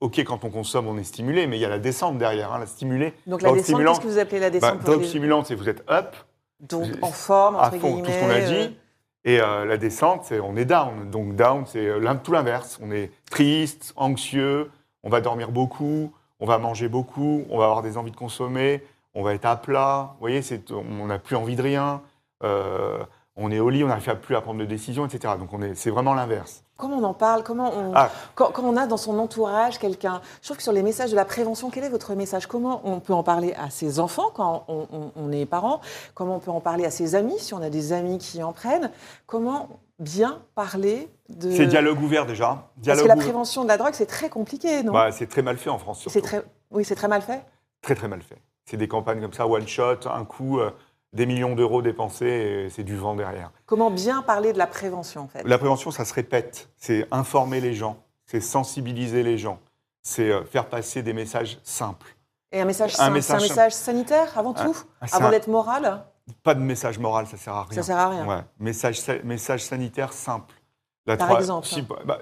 OK, 0.00 0.18
quand 0.20 0.44
on 0.44 0.50
consomme, 0.50 0.86
on 0.86 0.98
est 0.98 1.04
stimulé, 1.04 1.46
mais 1.46 1.58
il 1.58 1.60
y 1.60 1.64
a 1.64 1.68
la 1.68 1.78
descente 1.78 2.18
derrière. 2.18 2.52
Hein, 2.52 2.58
la 2.58 2.66
stimulée. 2.66 3.14
Donc 3.26 3.42
la 3.42 3.52
descente, 3.52 3.84
qu'est-ce 3.84 4.00
que 4.00 4.06
vous 4.06 4.18
appelez 4.18 4.40
la 4.40 4.50
descente 4.50 4.78
bah, 4.78 4.84
Drogue 4.84 5.04
stimulante, 5.04 5.46
c'est 5.46 5.54
vous 5.54 5.68
êtes 5.68 5.84
up. 5.90 6.16
Donc 6.60 6.86
en 7.02 7.10
forme, 7.10 7.56
entre 7.56 7.64
à 7.64 7.70
fond, 7.72 8.02
tout 8.02 8.10
ce 8.10 8.20
qu'on 8.20 8.30
a 8.30 8.40
dit. 8.40 8.76
Et 9.24 9.40
euh, 9.40 9.64
la 9.64 9.76
descente, 9.76 10.24
c'est 10.24 10.40
on 10.40 10.56
est 10.56 10.64
down. 10.64 11.10
Donc 11.10 11.36
down, 11.36 11.64
c'est 11.66 11.86
euh, 11.86 12.14
tout 12.22 12.32
l'inverse. 12.32 12.78
On 12.82 12.90
est 12.90 13.10
triste, 13.30 13.92
anxieux, 13.96 14.70
on 15.02 15.10
va 15.10 15.20
dormir 15.20 15.50
beaucoup, 15.50 16.12
on 16.40 16.46
va 16.46 16.58
manger 16.58 16.88
beaucoup, 16.88 17.44
on 17.50 17.58
va 17.58 17.64
avoir 17.64 17.82
des 17.82 17.96
envies 17.96 18.10
de 18.10 18.16
consommer, 18.16 18.82
on 19.14 19.22
va 19.22 19.34
être 19.34 19.44
à 19.44 19.56
plat. 19.56 20.10
Vous 20.14 20.20
voyez, 20.20 20.40
on 20.70 21.06
n'a 21.06 21.18
plus 21.18 21.36
envie 21.36 21.56
de 21.56 21.62
rien. 21.62 22.02
Euh, 22.42 22.98
on 23.36 23.50
est 23.50 23.60
au 23.60 23.70
lit, 23.70 23.84
on 23.84 23.88
n'arrive 23.88 24.16
plus 24.16 24.36
à 24.36 24.40
prendre 24.40 24.60
de 24.60 24.64
décisions, 24.64 25.06
etc. 25.06 25.34
Donc 25.38 25.50
c'est 25.74 25.90
vraiment 25.90 26.14
l'inverse. 26.14 26.64
Comment 26.82 26.96
on 26.96 27.04
en 27.04 27.14
parle 27.14 27.44
Comment 27.44 27.72
on, 27.72 27.92
ah. 27.94 28.10
quand, 28.34 28.52
on 28.58 28.76
a 28.76 28.88
dans 28.88 28.96
son 28.96 29.16
entourage 29.20 29.78
quelqu'un 29.78 30.20
Je 30.40 30.48
trouve 30.48 30.56
que 30.56 30.64
sur 30.64 30.72
les 30.72 30.82
messages 30.82 31.12
de 31.12 31.14
la 31.14 31.24
prévention, 31.24 31.70
quel 31.70 31.84
est 31.84 31.88
votre 31.88 32.16
message? 32.16 32.48
Comment 32.48 32.80
on 32.82 32.98
peut 32.98 33.12
en 33.12 33.22
parler 33.22 33.54
à 33.56 33.70
ses 33.70 34.00
enfants 34.00 34.32
quand 34.34 34.66
on, 34.66 35.30
est 35.30 35.46
parent? 35.46 35.80
Comment 36.14 36.34
on 36.34 36.38
peut 36.40 36.50
en 36.50 36.58
parler 36.58 36.84
à 36.84 36.90
ses 36.90 37.14
amis 37.14 37.38
si 37.38 37.54
on 37.54 37.62
a 37.62 37.70
des 37.70 37.92
amis 37.92 38.18
qui 38.18 38.42
en 38.42 38.52
prennent? 38.52 38.90
Comment 39.28 39.68
bien 40.00 40.42
parler 40.56 41.08
de... 41.28 41.52
C'est 41.52 41.66
dialogue 41.66 42.02
ouvert 42.02 42.26
déjà. 42.26 42.68
Parce 42.84 43.00
que 43.00 43.06
la 43.06 43.14
prévention 43.14 43.62
de 43.62 43.68
la 43.68 43.78
drogue, 43.78 43.94
c'est 43.94 44.06
très 44.06 44.28
compliqué, 44.28 44.82
non? 44.82 44.92
Bah, 44.92 45.12
C'est 45.12 45.28
très 45.28 45.42
mal 45.42 45.58
fait 45.58 45.70
en 45.70 45.78
France. 45.78 46.04
Très... 46.20 46.42
Oui, 46.72 46.84
c'est 46.84 46.96
très 46.96 47.06
mal 47.06 47.22
fait 47.22 47.44
Très 47.80 47.94
très 47.94 48.08
mal 48.08 48.22
fait. 48.22 48.42
C'est 48.64 48.76
des 48.76 48.88
campagnes 48.88 49.20
comme 49.20 49.32
ça, 49.32 49.46
one 49.46 49.68
shot, 49.68 50.08
un 50.12 50.24
coup. 50.24 50.58
Euh, 50.58 50.72
des 51.12 51.26
millions 51.26 51.54
d'euros 51.54 51.82
dépensés 51.82 52.68
c'est 52.70 52.84
du 52.84 52.96
vent 52.96 53.14
derrière. 53.14 53.50
Comment 53.66 53.90
bien 53.90 54.22
parler 54.22 54.52
de 54.52 54.58
la 54.58 54.66
prévention 54.66 55.22
en 55.22 55.28
fait? 55.28 55.42
La 55.44 55.58
prévention, 55.58 55.90
ça 55.90 56.04
se 56.04 56.14
répète. 56.14 56.70
C'est 56.76 57.06
informer 57.10 57.60
les 57.60 57.74
gens, 57.74 58.02
c'est 58.26 58.40
sensibiliser 58.40 59.22
les 59.22 59.38
gens, 59.38 59.60
c'est 60.02 60.30
euh, 60.30 60.44
faire 60.44 60.66
passer 60.68 61.02
des 61.02 61.12
messages 61.12 61.58
simples. 61.62 62.16
Et 62.50 62.60
un 62.60 62.64
message, 62.64 62.94
un 62.98 63.10
message, 63.10 63.42
un 63.42 63.48
message 63.48 63.72
sanitaire 63.72 64.38
avant 64.38 64.52
tout? 64.52 64.76
Avant 65.00 65.30
d'être 65.30 65.48
moral? 65.48 66.04
Pas 66.42 66.54
de 66.54 66.60
message 66.60 66.98
moral, 66.98 67.26
ça 67.26 67.36
sert 67.36 67.54
à 67.54 67.64
rien. 67.64 67.74
Ça 67.74 67.82
sert 67.82 67.96
à 67.96 68.08
rien. 68.10 68.26
Ouais. 68.26 68.42
Message, 68.58 69.00
message 69.24 69.64
sanitaire 69.64 70.12
simple. 70.12 70.54
Par 71.04 71.38
exemple 71.38 71.66
bah, 72.04 72.20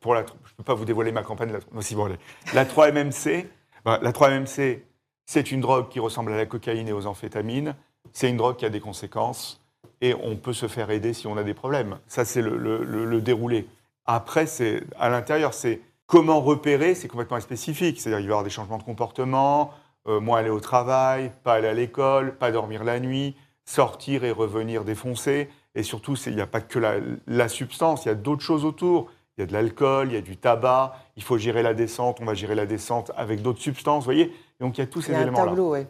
pour, 0.00 0.14
la, 0.14 0.20
Je 0.26 0.32
ne 0.32 0.56
peux 0.58 0.62
pas 0.62 0.74
vous 0.74 0.84
dévoiler 0.84 1.10
ma 1.10 1.22
campagne. 1.22 1.50
La, 1.50 1.60
bon, 1.60 2.16
la 2.52 2.64
3-MMC, 2.64 3.46
bah, 3.84 3.98
la 4.02 4.12
3-MMC, 4.12 4.82
c'est 5.24 5.52
une 5.52 5.60
drogue 5.60 5.88
qui 5.88 6.00
ressemble 6.00 6.32
à 6.32 6.36
la 6.36 6.46
cocaïne 6.46 6.88
et 6.88 6.92
aux 6.92 7.06
amphétamines 7.06 7.74
c'est 8.14 8.30
une 8.30 8.38
drogue 8.38 8.56
qui 8.56 8.64
a 8.64 8.70
des 8.70 8.80
conséquences 8.80 9.60
et 10.00 10.14
on 10.14 10.36
peut 10.36 10.52
se 10.52 10.68
faire 10.68 10.90
aider 10.90 11.12
si 11.12 11.26
on 11.26 11.36
a 11.36 11.42
des 11.42 11.52
problèmes. 11.52 11.98
Ça, 12.06 12.24
c'est 12.24 12.40
le, 12.40 13.20
déroulé. 13.20 13.68
Après, 14.06 14.46
c'est 14.46 14.82
à 14.98 15.08
l'intérieur, 15.08 15.52
c'est 15.52 15.80
comment 16.06 16.40
repérer, 16.40 16.94
c'est 16.94 17.08
complètement 17.08 17.40
spécifique. 17.40 18.00
C'est-à-dire 18.00 18.18
qu'il 18.18 18.28
va 18.28 18.32
y 18.32 18.34
avoir 18.34 18.44
des 18.44 18.50
changements 18.50 18.78
de 18.78 18.82
comportement, 18.82 19.72
euh, 20.06 20.20
moins 20.20 20.38
aller 20.38 20.50
au 20.50 20.60
travail, 20.60 21.32
pas 21.42 21.54
aller 21.54 21.68
à 21.68 21.74
l'école, 21.74 22.36
pas 22.36 22.52
dormir 22.52 22.84
la 22.84 23.00
nuit, 23.00 23.34
sortir 23.64 24.24
et 24.24 24.30
revenir 24.30 24.84
défoncer. 24.84 25.48
Et 25.74 25.82
surtout, 25.82 26.14
il 26.26 26.36
n'y 26.36 26.40
a 26.40 26.46
pas 26.46 26.60
que 26.60 26.78
la, 27.26 27.48
substance, 27.48 28.04
il 28.04 28.08
y 28.08 28.10
a 28.12 28.14
d'autres 28.14 28.42
choses 28.42 28.64
autour. 28.64 29.10
Il 29.36 29.40
y 29.40 29.44
a 29.44 29.46
de 29.46 29.52
l'alcool, 29.52 30.08
il 30.10 30.14
y 30.14 30.18
a 30.18 30.20
du 30.20 30.36
tabac, 30.36 30.94
il 31.16 31.24
faut 31.24 31.38
gérer 31.38 31.64
la 31.64 31.74
descente, 31.74 32.18
on 32.20 32.24
va 32.24 32.34
gérer 32.34 32.54
la 32.54 32.66
descente 32.66 33.10
avec 33.16 33.42
d'autres 33.42 33.60
substances, 33.60 34.04
vous 34.04 34.12
voyez 34.12 34.32
Donc 34.60 34.78
il 34.78 34.80
y 34.80 34.84
a 34.84 34.86
tous 34.86 35.00
ces 35.00 35.12
éléments-là. 35.12 35.42
un 35.42 35.46
tableau, 35.46 35.72
oui. 35.72 35.80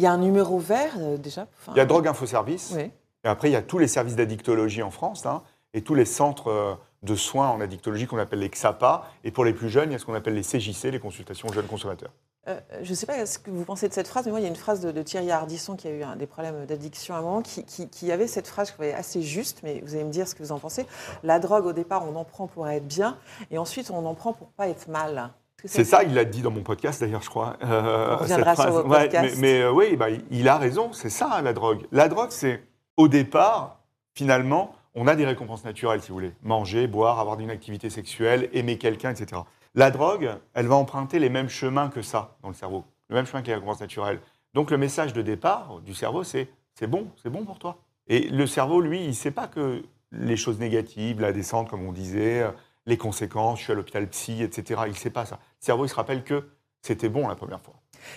Il 0.00 0.04
y 0.04 0.06
a 0.06 0.12
un 0.12 0.16
numéro 0.16 0.58
vert 0.58 0.94
euh, 0.98 1.18
déjà 1.18 1.46
Il 1.72 1.76
y 1.76 1.80
a 1.80 1.84
Drogue 1.84 2.08
Info 2.08 2.24
Service. 2.24 2.74
Et 2.74 3.28
après, 3.28 3.50
il 3.50 3.52
y 3.52 3.56
a 3.56 3.60
tous 3.60 3.76
les 3.76 3.86
services 3.86 4.16
d'addictologie 4.16 4.82
en 4.82 4.90
France 4.90 5.26
hein, 5.26 5.42
et 5.74 5.82
tous 5.82 5.94
les 5.94 6.06
centres 6.06 6.48
euh, 6.48 6.74
de 7.02 7.14
soins 7.14 7.50
en 7.50 7.60
addictologie 7.60 8.06
qu'on 8.06 8.16
appelle 8.16 8.38
les 8.38 8.48
XAPA. 8.48 9.04
Et 9.24 9.30
pour 9.30 9.44
les 9.44 9.52
plus 9.52 9.68
jeunes, 9.68 9.90
il 9.90 9.92
y 9.92 9.96
a 9.96 9.98
ce 9.98 10.06
qu'on 10.06 10.14
appelle 10.14 10.32
les 10.32 10.40
CJC, 10.40 10.84
les 10.90 11.00
consultations 11.00 11.52
jeunes 11.52 11.66
consommateurs. 11.66 12.12
Euh, 12.48 12.58
je 12.82 12.88
ne 12.88 12.94
sais 12.94 13.04
pas 13.04 13.26
ce 13.26 13.38
que 13.38 13.50
vous 13.50 13.66
pensez 13.66 13.90
de 13.90 13.92
cette 13.92 14.08
phrase, 14.08 14.24
mais 14.24 14.30
moi, 14.30 14.40
il 14.40 14.44
y 14.44 14.46
a 14.46 14.48
une 14.48 14.56
phrase 14.56 14.80
de, 14.80 15.02
Thierry 15.02 15.30
Ardisson 15.30 15.76
qui 15.76 15.86
a 15.86 15.90
eu 15.90 16.02
des 16.16 16.26
problèmes 16.26 16.64
d'addiction 16.64 17.14
à 17.14 17.18
un 17.18 17.20
moment, 17.20 17.42
qui, 17.42 17.62
qui, 17.66 18.10
avait 18.10 18.26
cette 18.26 18.48
phrase 18.48 18.68
que 18.68 18.72
je 18.72 18.76
trouvais 18.76 18.94
assez 18.94 19.20
juste, 19.20 19.60
mais 19.62 19.82
vous 19.84 19.96
allez 19.96 20.04
me 20.04 20.10
dire 20.10 20.26
ce 20.26 20.34
que 20.34 20.42
vous 20.42 20.52
en 20.52 20.58
pensez. 20.58 20.86
La 21.24 21.40
drogue, 21.40 21.66
au 21.66 21.74
départ, 21.74 22.08
on 22.08 22.16
en 22.16 22.24
prend 22.24 22.46
pour 22.46 22.66
être 22.70 22.86
bien, 22.86 23.18
et 23.50 23.58
ensuite, 23.58 23.90
on 23.90 24.06
en 24.06 24.14
prend 24.14 24.32
pour 24.32 24.48
pas 24.48 24.66
être 24.66 24.88
mal. 24.88 25.30
C'est 25.64 25.84
ça, 25.84 26.02
il 26.02 26.14
l'a 26.14 26.24
dit 26.24 26.42
dans 26.42 26.50
mon 26.50 26.62
podcast 26.62 27.00
d'ailleurs, 27.00 27.22
je 27.22 27.30
crois. 27.30 27.56
Euh, 27.64 28.16
on 28.18 28.22
reviendra 28.22 28.56
sur 28.56 28.84
podcast. 28.84 29.36
mais, 29.38 29.60
euh, 29.60 29.72
oui, 29.72 29.96
bah, 29.96 30.06
il 30.30 30.48
a 30.48 30.58
raison, 30.58 30.92
c'est 30.92 31.10
ça 31.10 31.40
la 31.42 31.52
drogue. 31.52 31.86
La 31.92 32.08
drogue, 32.08 32.30
c'est 32.30 32.62
au 32.96 33.08
départ, 33.08 33.80
finalement, 34.14 34.74
on 34.94 35.06
a 35.06 35.14
des 35.14 35.24
récompenses 35.24 35.64
naturelles, 35.64 36.02
si 36.02 36.08
vous 36.08 36.14
voulez. 36.14 36.32
Manger, 36.42 36.86
boire, 36.86 37.20
avoir 37.20 37.38
une 37.40 37.50
activité 37.50 37.90
sexuelle, 37.90 38.48
aimer 38.52 38.78
quelqu'un, 38.78 39.10
etc. 39.10 39.42
La 39.74 39.90
drogue, 39.90 40.30
elle 40.54 40.66
va 40.66 40.74
emprunter 40.74 41.18
les 41.18 41.28
mêmes 41.28 41.48
chemins 41.48 41.88
que 41.88 42.02
ça 42.02 42.36
dans 42.42 42.48
le 42.48 42.54
cerveau, 42.54 42.84
le 43.08 43.14
même 43.14 43.26
chemin 43.26 43.42
que 43.42 43.46
les 43.46 43.54
récompenses 43.54 43.80
naturelles. 43.80 44.20
Donc 44.54 44.70
le 44.70 44.78
message 44.78 45.12
de 45.12 45.22
départ 45.22 45.80
du 45.84 45.94
cerveau, 45.94 46.24
c'est 46.24 46.48
c'est 46.74 46.86
bon, 46.86 47.08
c'est 47.22 47.30
bon 47.30 47.44
pour 47.44 47.58
toi. 47.58 47.78
Et 48.08 48.28
le 48.28 48.46
cerveau, 48.46 48.80
lui, 48.80 49.02
il 49.02 49.08
ne 49.08 49.12
sait 49.12 49.30
pas 49.30 49.46
que 49.46 49.82
les 50.12 50.36
choses 50.36 50.58
négatives, 50.58 51.20
la 51.20 51.32
descente, 51.32 51.68
comme 51.68 51.86
on 51.86 51.92
disait, 51.92 52.44
les 52.90 52.98
conséquences, 52.98 53.60
je 53.60 53.64
suis 53.64 53.72
à 53.72 53.76
l'hôpital 53.76 54.06
psy, 54.08 54.42
etc. 54.42 54.82
Il 54.86 54.92
ne 54.92 54.96
sait 54.96 55.10
pas 55.10 55.24
ça. 55.24 55.36
Le 55.36 55.64
cerveau, 55.64 55.86
il 55.86 55.88
se 55.88 55.94
rappelle 55.94 56.22
que 56.24 56.50
c'était 56.82 57.08
bon 57.08 57.26
la 57.28 57.34
première 57.34 57.60
fois. 57.60 57.74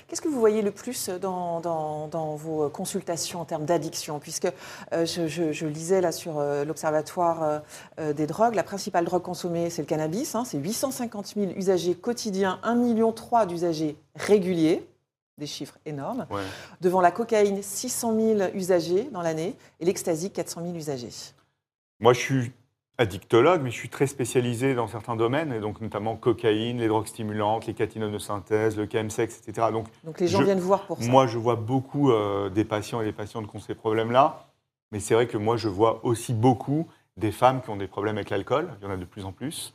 Qu'est-ce 0.08 0.22
que 0.22 0.28
vous 0.28 0.40
voyez 0.40 0.62
le 0.62 0.72
plus 0.72 1.10
dans, 1.10 1.60
dans, 1.60 2.36
vos 2.36 2.70
consultations 2.70 3.42
en 3.42 3.46
termes 3.46 3.66
d'addiction? 3.66 4.20
Puisque 4.20 4.48
euh, 4.94 5.06
je, 5.06 5.66
lisais 5.66 6.02
là 6.02 6.12
sur 6.12 6.40
euh, 6.40 6.64
l'Observatoire 6.64 7.62
euh, 8.00 8.14
des 8.14 8.26
drogues, 8.28 8.56
la 8.56 8.64
principale 8.64 9.06
drogue 9.06 9.22
consommée, 9.22 9.70
c'est 9.70 9.82
le 9.82 9.88
cannabis. 9.88 10.36
Hein. 10.36 10.46
c'est 10.46 10.58
850 10.58 11.34
000 11.36 11.52
usagers 11.58 11.96
quotidiens, 11.96 12.60
1,3 12.64 12.78
million 12.78 13.14
d'usagers 13.46 13.98
réguliers, 14.16 14.88
des 15.38 15.48
chiffres 15.48 15.78
énormes. 15.86 16.28
Devant 16.82 17.02
la 17.02 17.12
cocaïne, 17.12 17.62
600 17.62 18.16
000 18.38 18.50
usagers 18.54 19.10
dans 19.12 19.22
l'année, 19.22 19.56
et 19.80 19.86
l'ecstasy, 19.86 20.32
400 20.32 20.62
000 20.64 20.76
usagers. 20.76 21.34
Moi, 22.00 22.14
je 22.14 22.20
suis 22.20 22.52
addictologue, 22.98 23.62
mais 23.62 23.72
je 23.72 23.76
suis 23.76 23.90
très 23.90 24.08
spécialisé 24.08 24.76
dans 24.76 24.88
certains 24.88 25.16
domaines, 25.16 25.52
et 25.52 25.60
donc 25.60 25.82
notamment 25.82 26.16
cocaïne, 26.16 26.78
les 26.78 26.88
drogues 26.88 27.08
stimulantes, 27.08 27.66
les 27.66 27.74
catinones 27.74 28.12
de 28.12 28.20
synthèse, 28.20 28.78
le 28.78 28.88
chemsex, 28.92 29.40
etc. 29.40 29.68
Donc, 29.72 29.88
donc 30.04 30.20
les 30.20 30.28
gens 30.28 30.44
viennent 30.44 30.60
voir 30.60 30.86
pour 30.86 31.02
ça. 31.02 31.10
Moi, 31.10 31.26
je 31.28 31.38
vois 31.38 31.56
beaucoup 31.56 32.12
euh, 32.12 32.50
des 32.50 32.66
patients 32.66 33.02
et 33.02 33.06
des 33.06 33.12
patientes 33.12 33.50
qui 33.50 33.56
ont 33.56 33.60
ces 33.60 33.76
problèmes-là, 33.76 34.46
mais 34.92 35.00
c'est 35.00 35.16
vrai 35.16 35.28
que 35.28 35.38
moi, 35.38 35.58
je 35.58 35.70
vois 35.70 36.06
aussi 36.06 36.34
beaucoup 36.34 36.88
des 37.18 37.32
femmes 37.32 37.62
qui 37.62 37.70
ont 37.70 37.78
des 37.78 37.88
problèmes 37.88 38.18
avec 38.18 38.30
l'alcool. 38.30 38.70
Il 38.80 38.86
y 38.86 38.88
en 38.88 38.94
a 38.94 38.98
de 38.98 39.06
plus 39.06 39.26
en 39.26 39.32
plus. 39.32 39.74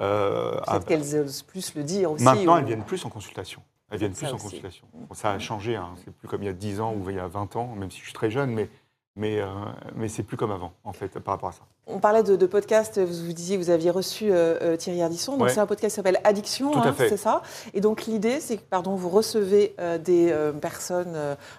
Euh, 0.00 0.58
Peut-être 0.66 0.86
qu'elles 0.86 1.16
osent 1.16 1.42
plus 1.42 1.74
le 1.74 1.82
dire 1.82 2.12
aussi. 2.12 2.24
Maintenant, 2.24 2.56
elles 2.56 2.64
viennent 2.64 2.84
plus 2.84 3.04
en 3.04 3.10
consultation. 3.10 3.62
Elles 3.90 3.98
viennent 3.98 4.14
plus 4.14 4.32
en 4.32 4.38
consultation. 4.38 4.86
Ça 5.12 5.32
a 5.32 5.38
changé. 5.38 5.76
Hein. 5.76 5.90
C'est 6.02 6.12
plus 6.14 6.28
comme 6.28 6.42
il 6.42 6.46
y 6.46 6.48
a 6.48 6.54
10 6.54 6.80
ans 6.80 6.94
ou 6.94 7.10
il 7.10 7.16
y 7.16 7.20
a 7.20 7.28
20 7.28 7.56
ans, 7.56 7.74
même 7.76 7.90
si 7.90 7.98
je 7.98 8.04
suis 8.04 8.12
très 8.12 8.30
jeune, 8.30 8.50
mais 8.50 8.68
mais, 9.16 9.40
euh, 9.40 9.48
mais 9.94 10.08
c'est 10.08 10.22
plus 10.22 10.36
comme 10.36 10.50
avant, 10.50 10.72
en 10.82 10.92
fait, 10.92 11.18
par 11.20 11.34
rapport 11.34 11.50
à 11.50 11.52
ça. 11.52 11.62
On 11.86 11.98
parlait 11.98 12.22
de, 12.22 12.36
de 12.36 12.46
podcast, 12.46 12.98
vous, 12.98 13.26
vous 13.26 13.32
disiez 13.32 13.58
que 13.58 13.62
vous 13.62 13.70
aviez 13.70 13.90
reçu 13.90 14.30
euh, 14.30 14.58
euh, 14.62 14.76
Thierry 14.76 15.02
Ardisson, 15.02 15.36
donc 15.36 15.50
c'est 15.50 15.60
un 15.60 15.66
podcast 15.66 15.92
qui 15.92 15.96
s'appelle 15.96 16.20
Addiction, 16.24 16.76
hein, 16.76 16.94
c'est 16.96 17.16
ça. 17.16 17.42
Et 17.74 17.80
donc 17.80 18.06
l'idée, 18.06 18.40
c'est 18.40 18.56
que 18.56 18.62
pardon, 18.62 18.94
vous 18.94 19.10
recevez 19.10 19.74
des 20.02 20.34
personnes, 20.60 21.16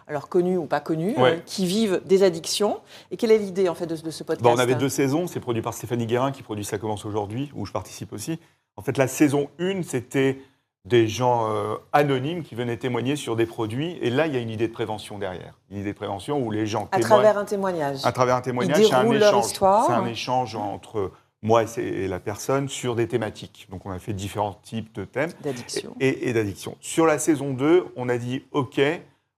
alors 0.08 0.30
connues 0.30 0.58
ou 0.58 0.66
pas 0.66 0.80
connues, 0.80 1.16
qui 1.46 1.66
vivent 1.66 2.02
des 2.06 2.24
addictions. 2.24 2.80
Et 3.12 3.18
quelle 3.18 3.32
est 3.32 3.38
l'idée, 3.38 3.70
en 3.70 3.76
fait, 3.76 3.86
de, 3.86 3.96
ce 3.96 4.24
podcast 4.24 4.56
On 4.56 4.60
avait 4.60 4.76
deux 4.76 4.90
saisons, 4.90 5.28
c'est 5.28 5.40
produit 5.40 5.62
par 5.62 5.74
Stéphanie 5.74 6.08
Guérin, 6.08 6.32
qui 6.32 6.44
produit 6.44 6.66
Ça 6.66 6.78
commence 6.78 7.06
aujourd'hui, 7.06 7.52
où 7.56 7.66
je 7.66 7.72
participe 7.72 8.12
aussi. 8.14 8.40
En 8.78 8.82
fait, 8.82 8.98
la 8.98 9.08
saison 9.08 9.50
1, 9.60 9.84
c'était 9.84 10.40
des 10.86 11.08
gens 11.08 11.50
euh, 11.50 11.76
anonymes 11.94 12.44
qui 12.44 12.54
venaient 12.54 12.78
témoigner 12.78 13.16
sur 13.16 13.36
des 13.36 13.48
produits. 13.48 13.98
Et 14.02 14.12
là, 14.12 14.28
il 14.28 14.34
y 14.34 14.38
a 14.38 14.40
une 14.40 14.52
idée 14.52 14.68
de 14.68 14.74
prévention 14.74 15.18
derrière. 15.18 15.56
Une 15.72 15.78
idée 15.78 15.94
de 15.94 15.98
prévention 15.98 16.40
où 16.40 16.52
les 16.52 16.68
gens 16.68 16.88
à 16.92 17.00
travers 17.00 17.38
un 17.38 17.46
témoignage. 17.46 18.06
À 18.06 18.12
travers 18.12 18.36
un 18.36 18.42
témoignage, 18.42 18.86
c'est 18.86 18.94
un 18.94 19.10
échange. 19.12 19.46
C'est 19.46 19.64
un 19.66 20.06
échange 20.06 20.56
entre 20.56 21.12
moi 21.42 21.64
et 21.78 22.08
la 22.08 22.20
personne 22.20 22.70
sur 22.70 22.96
des 22.96 23.08
thématiques. 23.08 23.68
Donc, 23.70 23.86
on 23.86 23.92
a 23.92 24.00
fait 24.00 24.14
différents 24.14 24.60
types 24.64 24.94
de 24.94 25.06
thèmes. 25.06 25.32
D'addiction. 25.42 25.96
Et, 26.00 26.34
d'addiction. 26.34 26.78
Sur 26.82 27.06
la 27.06 27.18
saison 27.18 27.54
2, 27.54 27.88
on 27.96 28.08
a 28.08 28.18
dit 28.18 28.44
OK, 28.52 28.80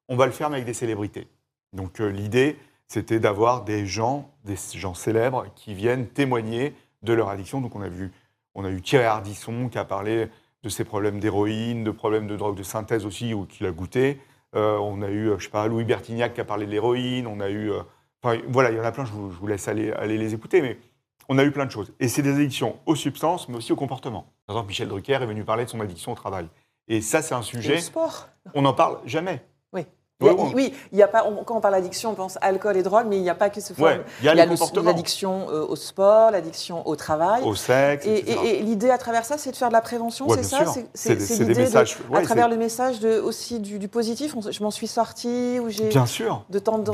on 0.09 0.15
va 0.15 0.25
le 0.25 0.31
faire 0.31 0.47
avec 0.47 0.65
des 0.65 0.73
célébrités. 0.73 1.27
Donc, 1.73 2.01
euh, 2.01 2.07
l'idée, 2.07 2.57
c'était 2.87 3.19
d'avoir 3.19 3.63
des 3.63 3.85
gens, 3.85 4.29
des 4.43 4.55
gens 4.75 4.93
célèbres 4.93 5.45
qui 5.55 5.73
viennent 5.73 6.07
témoigner 6.07 6.73
de 7.03 7.13
leur 7.13 7.29
addiction. 7.29 7.61
Donc, 7.61 7.75
on 7.75 7.81
a 7.81 7.89
vu, 7.89 8.11
on 8.55 8.65
a 8.65 8.69
eu 8.69 8.81
Thierry 8.81 9.05
Ardisson 9.05 9.69
qui 9.69 9.77
a 9.77 9.85
parlé 9.85 10.29
de 10.63 10.69
ses 10.69 10.83
problèmes 10.83 11.19
d'héroïne, 11.19 11.83
de 11.83 11.91
problèmes 11.91 12.27
de 12.27 12.35
drogue 12.35 12.57
de 12.57 12.63
synthèse 12.63 13.05
aussi, 13.05 13.33
ou 13.33 13.45
qu'il 13.45 13.65
a 13.65 13.71
goûté. 13.71 14.19
Euh, 14.55 14.77
on 14.77 15.01
a 15.01 15.09
eu, 15.09 15.31
je 15.37 15.43
sais 15.43 15.49
pas, 15.49 15.67
Louis 15.67 15.83
Bertignac 15.83 16.33
qui 16.33 16.41
a 16.41 16.45
parlé 16.45 16.65
de 16.65 16.71
l'héroïne. 16.71 17.27
On 17.27 17.39
a 17.39 17.49
eu, 17.49 17.71
euh, 17.71 17.81
enfin 18.23 18.41
voilà, 18.47 18.71
il 18.71 18.77
y 18.77 18.79
en 18.79 18.83
a 18.83 18.91
plein. 18.91 19.05
Je 19.05 19.11
vous, 19.11 19.47
laisse 19.47 19.67
aller, 19.67 19.91
aller 19.91 20.17
les 20.17 20.33
écouter, 20.33 20.61
mais 20.61 20.77
on 21.29 21.37
a 21.37 21.43
eu 21.43 21.51
plein 21.51 21.65
de 21.65 21.71
choses. 21.71 21.93
Et 21.99 22.07
c'est 22.07 22.21
des 22.21 22.33
addictions 22.33 22.79
aux 22.85 22.95
substances, 22.95 23.49
mais 23.49 23.57
aussi 23.57 23.71
au 23.71 23.75
comportement. 23.75 24.27
Par 24.45 24.55
exemple, 24.55 24.69
Michel 24.69 24.87
Drucker 24.87 25.13
est 25.21 25.25
venu 25.25 25.43
parler 25.43 25.65
de 25.65 25.69
son 25.69 25.79
addiction 25.79 26.11
au 26.11 26.15
travail. 26.15 26.47
Et 26.87 27.01
ça, 27.01 27.21
c'est 27.21 27.35
un 27.35 27.41
sujet. 27.41 27.75
au 27.75 27.79
sport. 27.79 28.29
On 28.53 28.61
n'en 28.61 28.73
parle 28.73 28.99
jamais. 29.05 29.43
Oui 30.19 30.31
oui, 30.55 30.73
il 30.91 30.97
y 30.97 31.03
a 31.03 31.07
pas, 31.07 31.23
quand 31.45 31.57
on 31.57 31.61
parle 31.61 31.75
d'addiction, 31.75 32.09
on 32.09 32.15
pense 32.15 32.39
alcool 32.41 32.75
et 32.75 32.81
drogue, 32.81 33.05
mais 33.07 33.17
il 33.17 33.21
n'y 33.21 33.29
a 33.29 33.35
pas 33.35 33.51
que 33.51 33.61
ce 33.61 33.73
forme. 33.73 33.99
il 34.19 34.25
y 34.25 34.29
a, 34.29 34.33
l'addiction 34.33 35.47
euh, 35.51 35.63
au 35.67 35.75
sport, 35.75 36.31
l'addiction 36.31 36.87
au 36.87 36.95
travail. 36.95 37.43
Au 37.43 37.53
sexe. 37.53 38.03
Et, 38.07 38.61
l'idée 38.63 38.89
à 38.89 38.97
travers 38.97 39.25
ça, 39.25 39.37
c'est 39.37 39.51
de 39.51 39.55
faire 39.55 39.67
de 39.67 39.73
la 39.73 39.81
prévention, 39.81 40.27
c'est 40.29 40.41
ça? 40.41 40.65
C'est 40.95 41.15
l'idée 41.15 41.53
messages. 41.53 41.97
à 42.11 42.21
travers 42.21 42.49
le 42.49 42.57
message 42.57 42.99
de, 42.99 43.19
aussi 43.19 43.59
du, 43.59 43.87
positif. 43.87 44.35
je 44.49 44.63
m'en 44.63 44.71
suis 44.71 44.87
sorti, 44.87 45.59
où 45.61 45.69
j'ai. 45.69 45.89
Bien 45.89 46.07
sûr. 46.07 46.45
De 46.49 46.57
tendre 46.57 46.91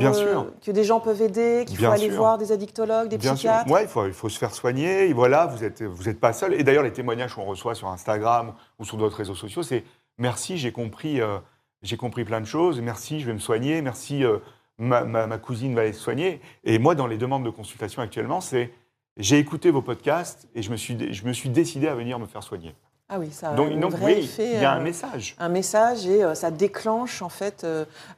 que 0.62 0.70
des 0.70 0.84
gens 0.84 1.00
peuvent 1.00 1.22
aider, 1.22 1.64
qu'il 1.66 1.78
faut 1.78 1.86
aller 1.86 2.10
voir 2.10 2.36
des 2.36 2.52
addictologues, 2.52 3.08
des 3.08 3.18
psychiatres. 3.18 3.70
Oui, 3.70 3.80
il 3.82 3.88
faut, 3.88 4.06
il 4.06 4.12
faut 4.12 4.28
se 4.28 4.38
faire 4.38 4.54
soigner. 4.54 5.08
Et 5.08 5.14
voilà, 5.14 5.46
vous 5.46 5.64
n'êtes 5.64 5.82
vous 5.82 6.10
êtes 6.10 6.20
pas 6.20 6.34
seul. 6.34 6.52
Et 6.54 6.62
d'ailleurs, 6.62 6.82
les 6.82 6.92
témoignages 6.92 7.34
qu'on 7.34 7.44
reçoit 7.44 7.74
sur 7.74 7.88
Instagram 7.88 8.52
ou 8.78 8.84
sur 8.84 8.98
d'autres 8.98 9.16
réseaux 9.16 9.34
sociaux, 9.34 9.62
c'est 9.62 9.84
merci, 10.18 10.58
j'ai 10.58 10.72
compris. 10.72 11.22
Euh, 11.22 11.38
j'ai 11.84 11.96
compris 11.96 12.24
plein 12.24 12.40
de 12.40 12.46
choses, 12.46 12.80
merci, 12.80 13.20
je 13.20 13.26
vais 13.26 13.34
me 13.34 13.38
soigner, 13.38 13.82
merci, 13.82 14.24
euh, 14.24 14.38
ma, 14.78 15.38
cousine 15.38 15.74
va 15.74 15.82
aller 15.82 15.92
se 15.92 16.00
soigner. 16.00 16.40
Et 16.64 16.78
moi, 16.78 16.94
dans 16.94 17.06
les 17.06 17.18
demandes 17.18 17.44
de 17.44 17.50
consultation 17.50 18.02
actuellement, 18.02 18.40
c'est 18.40 18.72
j'ai 19.16 19.38
écouté 19.38 19.70
vos 19.70 19.82
podcasts 19.82 20.48
et 20.56 20.62
je 20.62 20.70
me, 20.70 20.76
suis, 20.76 21.12
je 21.12 21.24
me 21.24 21.32
suis 21.32 21.50
décidé 21.50 21.86
à 21.86 21.94
venir 21.94 22.18
me 22.18 22.26
faire 22.26 22.42
soigner. 22.42 22.74
Ah 23.08 23.18
oui, 23.18 23.30
ça 23.30 23.50
a 23.50 23.54
donc, 23.54 23.70
un 23.70 23.88
vrai 23.88 24.20
effet, 24.20 24.54
Il 24.54 24.62
y 24.62 24.64
a 24.64 24.72
un 24.72 24.80
euh, 24.80 24.82
message. 24.82 25.36
Un 25.38 25.50
message 25.50 26.06
et 26.06 26.24
euh, 26.24 26.34
ça 26.34 26.50
déclenche 26.50 27.20
en 27.20 27.28
fait 27.28 27.66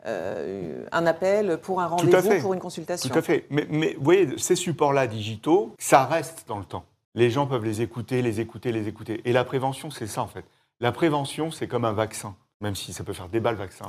un 0.06 1.06
appel 1.06 1.58
pour 1.58 1.80
un 1.80 1.86
rendez-vous, 1.88 2.40
pour 2.40 2.54
une 2.54 2.60
consultation. 2.60 3.10
Tout 3.10 3.18
à 3.18 3.22
fait. 3.22 3.46
Mais, 3.50 3.66
mais 3.68 3.94
vous 3.98 4.04
voyez, 4.04 4.38
ces 4.38 4.54
supports-là 4.54 5.08
digitaux, 5.08 5.74
ça 5.78 6.06
reste 6.06 6.44
dans 6.46 6.58
le 6.58 6.64
temps. 6.64 6.84
Les 7.16 7.30
gens 7.30 7.46
peuvent 7.46 7.64
les 7.64 7.82
écouter, 7.82 8.22
les 8.22 8.40
écouter, 8.40 8.70
les 8.70 8.86
écouter. 8.86 9.22
Et 9.24 9.32
la 9.32 9.44
prévention, 9.44 9.90
c'est 9.90 10.06
ça 10.06 10.22
en 10.22 10.28
fait. 10.28 10.44
La 10.78 10.92
prévention, 10.92 11.50
c'est 11.50 11.66
comme 11.66 11.84
un 11.84 11.92
vaccin 11.92 12.36
même 12.60 12.74
si 12.74 12.92
ça 12.92 13.04
peut 13.04 13.12
faire 13.12 13.28
débat 13.28 13.52
le 13.52 13.58
vaccin. 13.58 13.86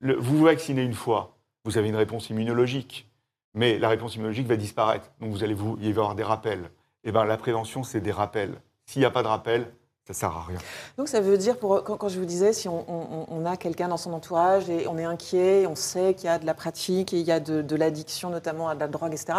vous 0.00 0.36
vous 0.38 0.44
vaccinez 0.44 0.82
une 0.82 0.94
fois, 0.94 1.36
vous 1.64 1.78
avez 1.78 1.88
une 1.88 1.96
réponse 1.96 2.30
immunologique, 2.30 3.08
mais 3.54 3.78
la 3.78 3.88
réponse 3.88 4.14
immunologique 4.16 4.46
va 4.46 4.56
disparaître. 4.56 5.10
Donc 5.20 5.30
vous 5.30 5.44
allez 5.44 5.54
vous, 5.54 5.78
y 5.80 5.88
avoir 5.88 6.14
des 6.14 6.24
rappels. 6.24 6.70
Et 7.04 7.08
eh 7.08 7.12
ben 7.12 7.24
la 7.24 7.36
prévention, 7.36 7.82
c'est 7.82 8.00
des 8.00 8.12
rappels. 8.12 8.54
S'il 8.86 9.00
n'y 9.00 9.06
a 9.06 9.10
pas 9.10 9.22
de 9.22 9.28
rappel, 9.28 9.70
ça 10.06 10.12
ne 10.12 10.14
sert 10.14 10.36
à 10.36 10.42
rien. 10.42 10.58
Donc 10.98 11.08
ça 11.08 11.20
veut 11.20 11.38
dire, 11.38 11.58
pour, 11.58 11.82
quand, 11.82 12.08
je 12.08 12.18
vous 12.18 12.26
disais, 12.26 12.52
si 12.52 12.68
on, 12.68 13.46
a 13.46 13.56
quelqu'un 13.56 13.88
dans 13.88 13.96
son 13.96 14.12
entourage 14.12 14.68
et 14.68 14.86
on 14.86 14.98
est 14.98 15.04
inquiet, 15.04 15.66
on 15.66 15.74
sait 15.74 16.14
qu'il 16.14 16.26
y 16.26 16.28
a 16.28 16.38
de 16.38 16.44
la 16.44 16.52
pratique 16.52 17.14
et 17.14 17.20
il 17.20 17.26
y 17.26 17.32
a 17.32 17.40
de, 17.40 17.76
l'addiction 17.76 18.28
notamment 18.28 18.68
à 18.68 18.74
de 18.74 18.80
la 18.80 18.88
drogue, 18.88 19.12
etc., 19.12 19.32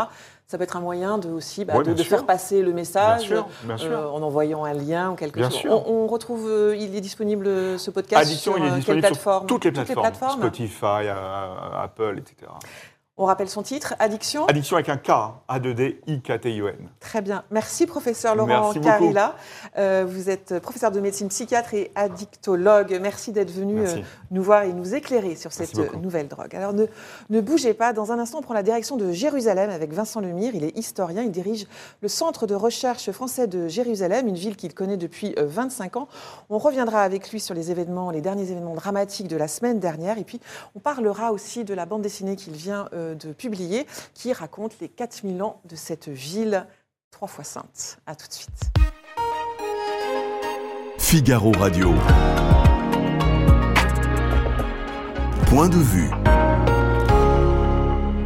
ça 0.48 0.58
peut 0.58 0.64
être 0.64 0.78
un 0.78 0.82
moyen 0.82 1.18
de, 1.18 1.30
aussi 1.30 1.66
bah, 1.66 1.82
de, 1.82 2.04
faire 2.04 2.26
passer 2.26 2.62
le 2.62 2.72
message 2.72 3.32
euh, 3.32 4.08
en 4.08 4.22
envoyant 4.22 4.64
un 4.64 4.74
lien 4.74 5.12
ou 5.12 5.16
quelque 5.16 5.42
chose. 5.42 5.66
On, 5.68 5.84
on, 5.88 6.08
retrouve, 6.08 6.48
euh, 6.48 6.76
il 6.76 6.96
est 6.96 7.02
disponible 7.02 7.48
euh, 7.48 7.78
ce 7.78 7.90
podcast 7.90 8.28
Addiction, 8.28 8.54
sur, 8.54 8.64
il 8.64 8.68
est 8.68 8.76
disponible 8.76 9.16
sur 9.16 9.46
toutes 9.48 9.66
les 9.66 9.72
plateformes, 9.72 10.42
Spotify, 10.42 11.08
Apple, 11.74 12.20
etc. 12.20 12.52
On 13.18 13.24
rappelle 13.24 13.48
son 13.48 13.64
titre, 13.64 13.96
Addiction 14.00 14.46
Addiction 14.48 14.76
avec 14.76 14.90
un 14.90 14.98
K, 14.98 15.10
A-2-D-I-K-T-I-O-N. 15.48 16.90
Très 17.00 17.22
bien. 17.22 17.46
Merci, 17.50 17.86
professeur 17.86 18.36
Laurent 18.36 18.74
Carilla. 18.74 19.36
Euh, 19.78 20.06
vous 20.06 20.30
êtes 20.30 20.60
professeur 20.60 20.92
de 20.92 21.00
médecine 21.00 21.30
psychiatre 21.30 21.76
et 21.76 21.94
addictologue. 21.96 23.00
Merci 23.02 23.32
d'être 23.32 23.52
venu 23.52 23.80
euh, 23.80 24.02
nous 24.32 24.44
voir 24.44 24.64
et 24.64 24.74
nous 24.74 24.96
éclairer 24.96 25.36
sur 25.36 25.54
cette 25.54 25.78
nouvelle 25.96 26.28
drogue. 26.28 26.54
Alors, 26.58 26.74
ne, 26.74 26.88
ne, 27.30 27.40
bougez 27.40 27.74
pas. 27.74 27.94
Dans 27.94 28.12
un 28.12 28.20
instant, 28.20 28.40
on 28.40 28.42
prend 28.42 28.54
la 28.54 28.64
direction 28.64 28.98
de 28.98 29.14
Jérusalem 29.14 29.70
avec 29.70 29.94
Vincent 29.94 30.20
Lemire. 30.20 30.54
Il 30.54 30.66
est 30.66 30.78
historien. 30.78 31.24
Il 31.24 31.32
dirige 31.32 31.68
le 32.02 32.10
Centre 32.10 32.48
de 32.48 32.56
recherche 32.56 33.10
français 33.12 33.48
de 33.48 33.70
Jérusalem, 33.70 34.28
une 34.28 34.36
ville 34.36 34.58
qu'il 34.58 34.74
connaît 34.74 34.98
depuis 34.98 35.34
25 35.38 35.96
euh, 35.96 36.00
ans. 36.02 36.10
On 36.50 36.58
reviendra 36.58 37.02
avec 37.02 37.32
lui 37.32 37.40
sur 37.40 37.56
les 37.56 37.72
événements, 37.72 38.12
les 38.12 38.20
derniers 38.20 38.52
événements 38.52 38.76
dramatiques 38.76 39.30
de 39.30 39.38
la 39.38 39.48
semaine 39.48 39.80
dernière. 39.80 40.18
Et 40.18 40.26
puis, 40.26 40.42
on 40.76 40.80
parlera 40.80 41.32
aussi 41.32 41.64
de 41.64 41.74
la 41.74 41.86
bande 41.86 42.02
dessinée 42.02 42.36
qu'il 42.36 42.56
vient 42.56 42.90
de 43.14 43.34
publier 43.34 43.86
qui 44.14 44.34
raconte 44.34 44.80
les 44.80 44.90
4000 44.90 45.44
ans 45.44 45.62
de 45.66 45.76
cette 45.76 46.10
ville 46.10 46.66
trois 47.12 47.28
fois 47.28 47.44
sainte. 47.44 48.00
A 48.08 48.16
tout 48.16 48.28
de 48.28 48.34
suite. 48.34 48.72
Figaro 50.98 51.52
Radio. 51.52 51.94
Point 55.48 55.70
de 55.70 55.78
vue. 55.78 56.10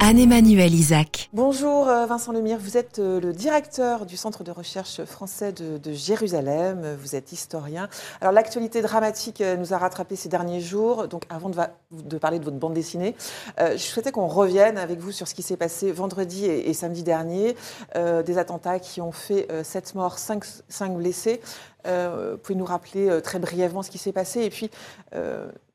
Anne-Emmanuel 0.02 0.74
Isaac. 0.74 1.30
Bonjour 1.34 1.90
euh, 1.90 2.06
Vincent 2.06 2.32
Lemire, 2.32 2.58
vous 2.58 2.78
êtes 2.78 3.00
euh, 3.00 3.20
le 3.20 3.34
directeur 3.34 4.06
du 4.06 4.16
Centre 4.16 4.46
de 4.46 4.52
recherche 4.52 5.04
français 5.04 5.52
de, 5.52 5.92
Jérusalem, 5.92 6.96
vous 7.02 7.16
êtes 7.16 7.34
historien. 7.34 7.90
Alors 8.22 8.32
l'actualité 8.32 8.82
dramatique 8.82 9.42
euh, 9.42 9.58
nous 9.58 9.74
a 9.74 9.78
rattrapé 9.78 10.16
ces 10.16 10.30
derniers 10.30 10.62
jours, 10.62 11.10
donc 11.10 11.24
avant 11.30 11.50
de, 11.50 12.18
parler 12.18 12.40
de 12.40 12.46
votre 12.46 12.58
bande 12.58 12.74
dessinée, 12.74 13.16
je 13.58 13.78
souhaitais 13.78 14.12
qu'on 14.12 14.28
revienne 14.28 14.78
avec 14.78 15.00
vous 15.00 15.12
sur 15.12 15.28
ce 15.28 15.36
qui 15.36 15.42
s'est 15.42 15.58
passé 15.58 15.92
vendredi 15.92 16.46
et, 16.46 16.74
samedi 16.74 17.04
dernier, 17.04 17.56
des 17.96 18.38
attentats 18.38 18.80
qui 18.80 19.02
ont 19.02 19.12
fait 19.12 19.48
7 19.64 19.96
morts, 19.96 20.18
5, 20.18 20.44
5 20.70 20.98
blessés. 20.98 21.42
vous 21.86 22.38
pouvez 22.42 22.58
nous 22.58 22.66
rappeler 22.66 23.22
très 23.22 23.40
brièvement 23.40 23.82
ce 23.82 23.90
qui 23.90 23.98
s'est 23.98 24.12
passé 24.12 24.42
et 24.42 24.50
puis 24.50 24.70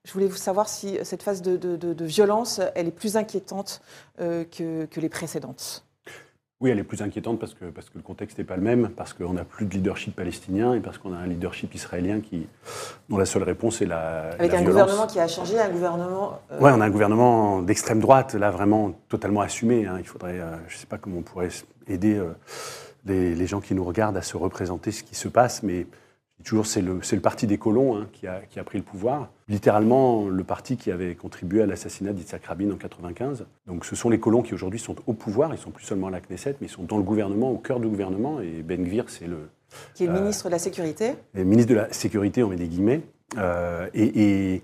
je 0.04 0.12
voulais 0.12 0.26
vous 0.26 0.36
savoir 0.36 0.68
si 0.68 0.98
cette 1.02 1.22
phase 1.22 1.42
de, 1.42 2.04
violence, 2.04 2.60
elle 2.74 2.88
est 2.88 2.92
plus 2.92 3.16
inquiétante 3.16 3.80
euh, 4.20 4.44
que, 4.44 5.00
les 5.00 5.08
précédentes. 5.08 5.84
Oui, 6.60 6.70
elle 6.70 6.78
est 6.78 6.84
plus 6.84 7.02
inquiétante 7.02 7.38
parce 7.38 7.52
que, 7.52 7.66
parce 7.66 7.90
que 7.90 7.98
le 7.98 8.02
contexte 8.02 8.38
n'est 8.38 8.44
pas 8.44 8.56
le 8.56 8.62
même, 8.62 8.90
parce 8.90 9.12
qu'on 9.12 9.32
n'a 9.32 9.44
plus 9.44 9.66
de 9.66 9.74
leadership 9.74 10.14
palestinien 10.14 10.74
et 10.74 10.80
parce 10.80 10.98
qu'on 10.98 11.12
a 11.12 11.16
un 11.16 11.26
leadership 11.26 11.74
israélien 11.74 12.20
qui, 12.20 12.46
dont 13.08 13.18
la 13.18 13.26
seule 13.26 13.42
réponse 13.42 13.82
est 13.82 13.86
la. 13.86 14.30
Avec 14.38 14.54
un 14.54 14.62
gouvernement 14.62 15.06
qui 15.06 15.18
a 15.18 15.26
changé, 15.26 15.58
un 15.58 15.68
gouvernement. 15.68 16.40
Euh, 16.52 16.58
oui, 16.60 16.70
on 16.72 16.80
a 16.80 16.84
un 16.84 16.90
gouvernement 16.90 17.60
d'extrême 17.60 18.00
droite, 18.00 18.34
là 18.34 18.50
vraiment 18.50 18.92
totalement 19.08 19.40
assumé. 19.40 19.86
Hein. 19.86 19.96
Il 19.98 20.06
faudrait, 20.06 20.38
euh, 20.38 20.56
je 20.68 20.76
ne 20.76 20.78
sais 20.78 20.86
pas 20.86 20.96
comment 20.96 21.18
on 21.18 21.22
pourrait 21.22 21.48
aider 21.88 22.22
les, 23.04 23.34
les, 23.34 23.46
gens 23.46 23.60
qui 23.60 23.74
nous 23.74 23.84
regardent 23.84 24.16
à 24.16 24.22
se 24.22 24.36
représenter 24.36 24.90
ce 24.90 25.02
qui 25.02 25.14
se 25.14 25.28
passe, 25.28 25.62
mais 25.62 25.86
toujours, 26.44 26.66
c'est 26.66 26.82
le, 26.82 27.00
le, 27.10 27.20
parti 27.20 27.46
des 27.46 27.58
colons 27.58 27.96
hein, 27.96 28.06
qui, 28.12 28.26
a, 28.26 28.40
qui, 28.48 28.60
a, 28.60 28.64
pris 28.64 28.78
le 28.78 28.84
pouvoir. 28.84 29.30
Littéralement, 29.48 30.28
le 30.28 30.44
parti 30.44 30.76
qui 30.76 30.90
avait 30.90 31.14
contribué 31.14 31.62
à 31.62 31.66
l'assassinat 31.66 32.12
d'Yitzhak 32.12 32.44
Rabin 32.44 32.70
en 32.70 32.76
95. 32.76 33.46
Donc, 33.66 33.84
ce 33.84 33.96
sont 33.96 34.10
les 34.10 34.20
colons 34.20 34.42
qui 34.42 34.54
aujourd'hui 34.54 34.78
sont 34.78 34.96
au 35.06 35.14
pouvoir. 35.14 35.52
Ils 35.54 35.58
sont 35.58 35.70
plus 35.70 35.84
seulement 35.84 36.08
à 36.08 36.10
la 36.10 36.20
Knesset, 36.20 36.56
mais 36.60 36.68
ils 36.68 36.70
sont 36.70 36.84
dans 36.84 36.98
le 36.98 37.02
gouvernement, 37.02 37.50
au 37.50 37.58
cœur 37.58 37.80
du 37.80 37.88
gouvernement. 37.88 38.40
Et 38.40 38.62
Ben 38.62 38.84
Gvir, 38.84 39.06
c'est 39.08 39.26
le 39.26 39.48
qui 39.94 40.04
est 40.04 40.06
le 40.06 40.14
euh, 40.14 40.20
ministre 40.20 40.46
de 40.46 40.52
la 40.52 40.58
sécurité. 40.58 41.14
Le 41.34 41.44
ministre 41.44 41.70
de 41.70 41.76
la 41.76 41.92
sécurité, 41.92 42.42
on 42.42 42.48
met 42.48 42.56
des 42.56 42.68
guillemets. 42.68 43.00
Euh, 43.38 43.88
et, 43.94 44.62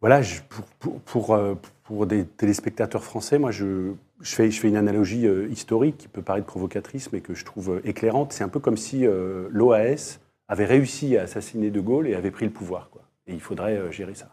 voilà, 0.00 0.20
pour, 0.48 0.64
pour, 0.78 1.00
pour, 1.00 1.34
euh, 1.34 1.54
pour 1.84 2.06
des 2.06 2.24
téléspectateurs 2.24 3.04
français, 3.04 3.38
moi, 3.38 3.50
je, 3.50 3.92
je, 4.20 4.34
fais, 4.34 4.50
je 4.50 4.60
fais 4.60 4.68
une 4.68 4.76
analogie 4.76 5.26
historique 5.50 5.96
qui 5.98 6.08
peut 6.08 6.22
paraître 6.22 6.46
provocatrice, 6.46 7.12
mais 7.12 7.20
que 7.20 7.34
je 7.34 7.44
trouve 7.44 7.80
éclairante. 7.84 8.32
C'est 8.32 8.44
un 8.44 8.48
peu 8.48 8.60
comme 8.60 8.76
si 8.76 9.04
l'OAS 9.50 10.18
avait 10.52 10.66
réussi 10.66 11.16
à 11.16 11.22
assassiner 11.22 11.70
De 11.70 11.80
Gaulle 11.80 12.06
et 12.08 12.14
avait 12.14 12.30
pris 12.30 12.44
le 12.44 12.52
pouvoir. 12.52 12.90
Quoi. 12.90 13.02
Et 13.26 13.32
il 13.32 13.40
faudrait 13.40 13.90
gérer 13.90 14.14
ça. 14.14 14.28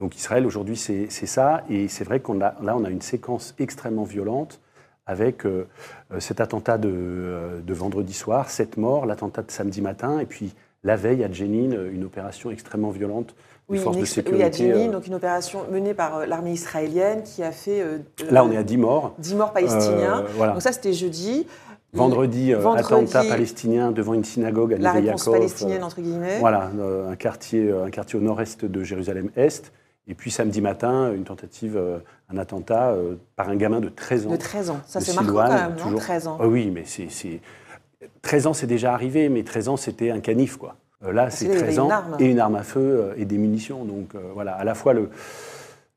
Donc 0.00 0.16
Israël, 0.16 0.46
aujourd'hui, 0.46 0.76
c'est 0.76 1.08
ça. 1.08 1.64
Et 1.70 1.88
c'est 1.88 2.04
vrai 2.04 2.20
qu'on 2.20 2.40
a, 2.40 2.54
là, 2.62 2.76
on 2.76 2.84
a 2.84 2.90
une 2.90 3.00
séquence 3.00 3.54
extrêmement 3.58 4.04
violente 4.04 4.60
avec 5.06 5.44
euh, 5.44 5.68
euh, 6.12 6.20
cet 6.20 6.40
attentat 6.40 6.78
euh, 6.84 7.60
de, 7.60 7.74
vendredi 7.74 8.12
soir, 8.12 8.50
sept 8.50 8.76
morts, 8.76 9.06
l'attentat 9.06 9.42
de 9.42 9.50
samedi 9.50 9.82
matin, 9.82 10.18
et 10.18 10.26
puis 10.26 10.54
la 10.82 10.96
veille 10.96 11.24
à 11.24 11.30
Jenin, 11.30 11.70
une 11.90 12.04
opération 12.04 12.50
extrêmement 12.50 12.90
violente 12.90 13.34
oui, 13.68 13.78
forces 13.78 13.96
de 13.96 14.04
sécurité. 14.04 14.36
Oui, 14.36 14.42
à 14.42 14.50
Jenin, 14.50 14.92
donc 14.92 15.06
une 15.06 15.14
opération 15.14 15.60
menée 15.70 15.94
par 15.94 16.26
l'armée 16.26 16.52
israélienne 16.52 17.22
qui 17.22 17.42
a 17.42 17.52
fait... 17.52 17.82
là, 18.30 18.44
on 18.44 18.52
est 18.52 18.56
à 18.58 18.62
10 18.62 18.76
morts. 18.76 19.14
10 19.18 19.34
morts 19.34 19.52
palestiniens. 19.52 20.24
Donc 20.38 20.60
ça, 20.60 20.72
c'était 20.72 20.92
jeudi. 20.92 21.46
Vendredi, 21.94 22.52
attentat 22.52 23.24
palestinien 23.24 23.92
devant 23.92 24.14
une 24.14 24.24
synagogue 24.24 24.74
à 24.74 24.78
La 24.78 24.92
réponse 24.92 25.24
palestinienne, 25.24 25.84
entre 25.84 26.00
guillemets. 26.00 26.38
Voilà, 26.40 26.70
un, 27.08 27.16
quartier, 27.16 27.70
un 27.72 27.90
quartier 27.90 28.18
au 28.18 28.22
nord-est 28.22 28.64
de 28.64 28.82
Jérusalem-Est. 28.82 29.72
Et 30.06 30.14
puis 30.14 30.30
samedi 30.30 30.60
matin, 30.60 31.12
une 31.12 31.24
tentative, 31.24 31.76
euh, 31.76 31.98
un 32.28 32.36
attentat 32.36 32.90
euh, 32.90 33.14
par 33.36 33.48
un 33.48 33.56
gamin 33.56 33.80
de 33.80 33.88
13 33.88 34.26
ans. 34.26 34.30
De 34.30 34.36
13 34.36 34.70
ans, 34.70 34.80
ça 34.86 35.00
c'est 35.00 35.14
marquant 35.14 35.32
quand 35.32 35.48
même, 35.48 35.76
toujours... 35.76 36.00
13 36.00 36.28
ans. 36.28 36.38
Ah 36.40 36.46
oui, 36.46 36.70
mais 36.70 36.84
c'est, 36.84 37.40
13 38.20 38.46
ans 38.46 38.52
c'est 38.52 38.66
déjà 38.66 38.92
arrivé, 38.92 39.30
mais 39.30 39.44
13 39.44 39.68
ans 39.68 39.76
c'était 39.76 40.10
un 40.10 40.20
canif 40.20 40.56
quoi. 40.58 40.76
Euh, 41.04 41.12
là 41.12 41.30
c'est 41.30 41.48
13 41.48 41.78
ans 41.78 41.90
et 42.18 42.26
une 42.26 42.38
arme 42.38 42.56
à 42.56 42.62
feu 42.62 43.14
et 43.16 43.24
des 43.24 43.38
munitions. 43.38 43.84
Donc 43.84 44.14
voilà, 44.34 44.52
à 44.52 44.64
la 44.64 44.74
fois 44.74 44.92
le, 44.92 45.08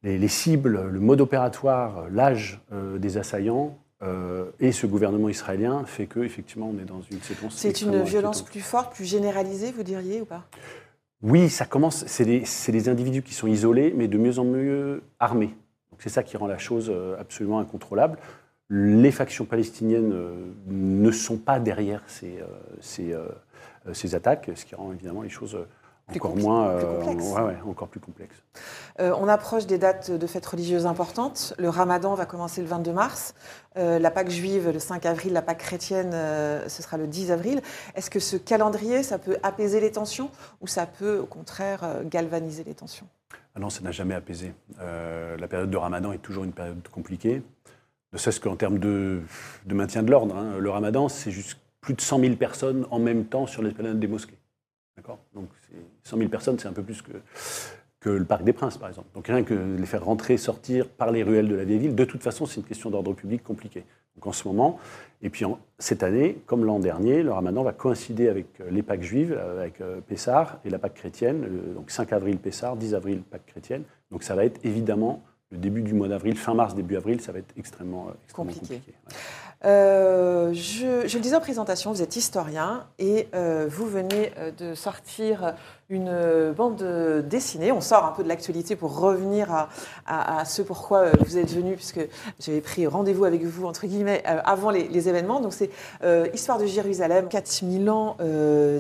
les, 0.04 0.28
cibles, 0.30 0.88
le 0.90 1.00
mode 1.02 1.20
opératoire, 1.20 2.06
l'âge 2.10 2.62
des 2.98 3.18
assaillants, 3.18 3.76
et 4.60 4.72
ce 4.72 4.86
gouvernement 4.86 5.30
israélien 5.30 5.84
fait 5.86 6.06
que 6.06 6.20
effectivement 6.20 6.72
on 6.74 6.80
est 6.80 6.86
dans 6.86 7.02
une 7.12 7.22
séquence. 7.22 7.56
C'est 7.56 7.82
une 7.82 8.04
violence 8.04 8.44
plus 8.44 8.62
forte, 8.62 8.94
plus 8.94 9.06
généralisée, 9.06 9.72
vous 9.72 9.84
diriez 9.84 10.22
ou 10.22 10.26
pas? 10.26 10.44
Oui, 11.24 11.50
ça 11.50 11.66
commence. 11.66 12.06
C'est 12.06 12.26
des, 12.26 12.90
individus 12.90 13.24
qui 13.24 13.34
sont 13.34 13.48
isolés, 13.48 13.94
mais 13.96 14.08
de 14.08 14.18
mieux 14.18 14.40
en 14.40 14.44
mieux 14.44 15.02
armés. 15.20 15.56
C'est 16.00 16.10
ça 16.10 16.22
qui 16.22 16.38
rend 16.38 16.46
la 16.46 16.60
chose 16.60 16.92
euh, 16.94 17.18
absolument 17.20 17.60
incontrôlable. 17.60 18.20
Les 18.70 19.12
factions 19.12 19.46
palestiniennes 19.46 20.14
euh, 20.14 20.36
ne 20.68 21.10
sont 21.10 21.38
pas 21.38 21.60
derrière 21.60 22.04
ces, 22.06 22.40
euh, 23.02 23.28
ces 23.94 24.14
attaques, 24.14 24.52
ce 24.54 24.66
qui 24.66 24.76
rend 24.76 24.94
évidemment 24.94 25.24
les 25.24 25.30
choses 25.30 25.58
encore 26.16 26.38
moins, 26.38 26.70
euh, 26.70 27.56
encore 27.68 27.90
plus 27.90 28.00
complexe. 28.00 28.36
Euh, 29.00 29.14
on 29.20 29.28
approche 29.28 29.66
des 29.66 29.78
dates 29.78 30.10
de 30.10 30.28
fêtes 30.28 30.46
religieuses 30.46 30.86
importantes. 30.86 31.54
Le 31.58 31.70
Ramadan 31.70 32.14
va 32.16 32.26
commencer 32.26 32.62
le 32.62 32.68
22 32.68 32.94
mars. 32.94 33.36
Euh, 33.78 34.00
la 34.00 34.10
Pâque 34.10 34.30
juive 34.30 34.70
le 34.72 34.80
5 34.80 35.06
avril. 35.06 35.34
La 35.34 35.42
Pâque 35.42 35.60
chrétienne, 35.60 36.12
ce 36.12 36.82
sera 36.82 36.98
le 36.98 37.08
10 37.08 37.32
avril. 37.32 37.62
Est-ce 37.96 38.10
que 38.10 38.20
ce 38.20 38.38
calendrier, 38.38 39.04
ça 39.04 39.18
peut 39.18 39.38
apaiser 39.44 39.82
les 39.82 39.92
tensions 39.92 40.32
ou 40.62 40.68
ça 40.68 40.86
peut, 40.86 41.20
au 41.20 41.26
contraire, 41.26 41.86
galvaniser 42.06 42.64
les 42.64 42.74
tensions? 42.74 43.08
Ah 43.56 43.60
Non, 43.60 43.70
ça 43.70 43.82
n'a 43.82 43.92
jamais 43.92 44.16
apaisé. 44.16 44.54
la 44.80 45.48
période 45.48 45.70
de 45.70 45.78
Ramadan 45.78 46.14
est 46.14 46.20
toujours 46.20 46.46
une 46.46 46.54
période 46.54 46.88
compliquée. 46.90 47.44
Ne 48.14 48.18
serait-ce 48.18 48.40
qu'en 48.40 48.56
termes 48.56 48.80
de, 48.80 49.22
de, 49.66 49.76
maintien 49.76 50.02
de 50.02 50.10
l'ordre. 50.10 50.38
Hein. 50.38 50.58
Le 50.60 50.70
Ramadan, 50.70 51.10
c'est 51.10 51.32
juste 51.32 51.60
plus 51.82 51.94
de 51.94 52.00
100 52.00 52.22
000 52.22 52.36
personnes 52.38 52.86
en 52.90 53.00
même 53.00 53.26
temps 53.26 53.48
sur 53.48 53.62
les 53.62 53.72
planètes 53.72 54.00
des 54.00 54.08
mosquées. 54.08 54.38
D'accord? 54.98 55.20
Donc 55.34 55.50
100 56.04 56.18
000 56.18 56.30
personnes, 56.30 56.60
c'est 56.60 56.68
un 56.68 56.74
peu 56.74 56.84
plus 56.84 57.02
que, 57.02 57.12
que 58.00 58.10
le 58.10 58.26
Parc 58.26 58.44
des 58.44 58.54
Princes, 58.54 58.78
par 58.78 58.90
exemple. 58.90 59.08
Donc 59.14 59.28
rien 59.28 59.44
que 59.44 59.54
les 59.54 59.86
faire 59.86 60.04
rentrer, 60.04 60.38
sortir 60.38 60.90
par 60.90 61.12
les 61.12 61.24
ruelles 61.24 61.48
de 61.48 61.56
la 61.56 61.64
vieille 61.64 61.80
ville, 61.80 61.96
de 61.96 62.06
toute 62.06 62.24
façon, 62.24 62.46
c'est 62.46 62.60
une 62.60 62.66
question 62.66 62.90
d'ordre 62.90 63.14
public 63.14 63.44
compliquée. 63.44 63.86
Donc 64.16 64.26
en 64.26 64.32
ce 64.32 64.48
moment, 64.48 64.80
et 65.22 65.30
puis 65.30 65.46
cette 65.78 66.02
année, 66.02 66.42
comme 66.48 66.66
l'an 66.66 66.80
dernier, 66.80 67.22
le 67.22 67.32
ramadan 67.32 67.64
va 67.64 67.72
coïncider 67.72 68.30
avec 68.30 68.48
euh, 68.60 68.70
les 68.72 68.82
Pâques 68.82 69.04
juives, 69.04 69.36
euh, 69.38 69.62
avec 69.62 69.80
euh, 69.80 70.02
Pessar 70.02 70.60
et 70.66 70.72
la 70.72 70.80
Pâque 70.80 70.96
chrétienne. 70.96 71.48
Donc 71.76 71.92
5 71.92 72.14
avril 72.14 72.38
Pessar, 72.38 72.76
10 72.76 72.96
avril 72.96 73.22
Pâque 73.22 73.46
chrétienne. 73.46 73.84
Donc 74.12 74.24
ça 74.24 74.34
va 74.34 74.44
être 74.44 74.60
évidemment 74.64 75.24
le 75.52 75.60
début 75.60 75.84
du 75.84 75.94
mois 75.94 76.08
d'avril, 76.08 76.36
fin 76.36 76.56
mars, 76.56 76.76
début 76.76 76.98
avril, 76.98 77.22
ça 77.22 77.32
va 77.32 77.40
être 77.40 77.54
extrêmement, 77.56 78.08
compliqué. 78.34 78.82
Euh, 79.66 80.54
je, 80.54 81.12
le 81.12 81.20
disais 81.20 81.36
en 81.36 81.40
présentation, 81.40 81.92
vous 81.92 82.04
êtes 82.04 82.16
historien 82.16 82.86
et 83.00 83.28
euh, 83.34 83.68
vous 83.70 83.88
venez 83.88 84.32
euh, 84.38 84.52
de 84.52 84.76
sortir 84.76 85.56
une 85.90 86.54
bande 86.56 86.84
dessinée. 87.28 87.72
On 87.72 87.82
sort 87.82 88.06
un 88.06 88.12
peu 88.12 88.22
de 88.22 88.28
l'actualité 88.28 88.76
pour 88.76 89.00
revenir 89.00 89.70
à, 90.06 90.44
ce 90.44 90.62
pourquoi 90.62 91.12
vous 91.26 91.38
êtes 91.38 91.50
venu, 91.50 91.76
puisque 91.76 92.02
j'avais 92.42 92.60
pris 92.60 92.86
rendez-vous 92.88 93.24
avec 93.24 93.46
vous, 93.46 93.66
entre 93.66 93.88
guillemets, 93.88 94.22
avant 94.26 94.70
les, 94.70 95.08
événements. 95.08 95.40
Donc 95.40 95.54
c'est 95.54 95.70
Histoire 96.34 96.58
de 96.58 96.66
Jérusalem, 96.66 97.30
4000 97.30 97.90
ans 97.90 98.18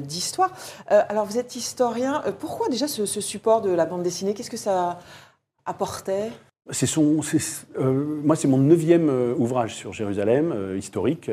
d'histoire. 0.02 0.52
alors 0.90 1.24
vous 1.24 1.38
êtes 1.38 1.56
historien. 1.56 2.22
Pourquoi 2.40 2.68
déjà 2.68 2.90
ce, 2.90 3.06
support 3.06 3.62
de 3.62 3.70
la 3.70 3.86
bande 3.86 4.04
dessinée? 4.04 4.34
Qu'est-ce 4.34 4.52
que 4.52 4.58
ça 4.58 5.00
apportait? 5.66 6.30
Euh, 6.70 8.22
moi, 8.24 8.36
c'est 8.36 8.48
mon 8.48 8.58
neuvième 8.58 9.10
euh, 9.10 9.34
ouvrage 9.38 9.76
sur 9.76 9.94
Jérusalem, 9.94 10.52
euh, 10.52 10.78
historique. 10.78 11.30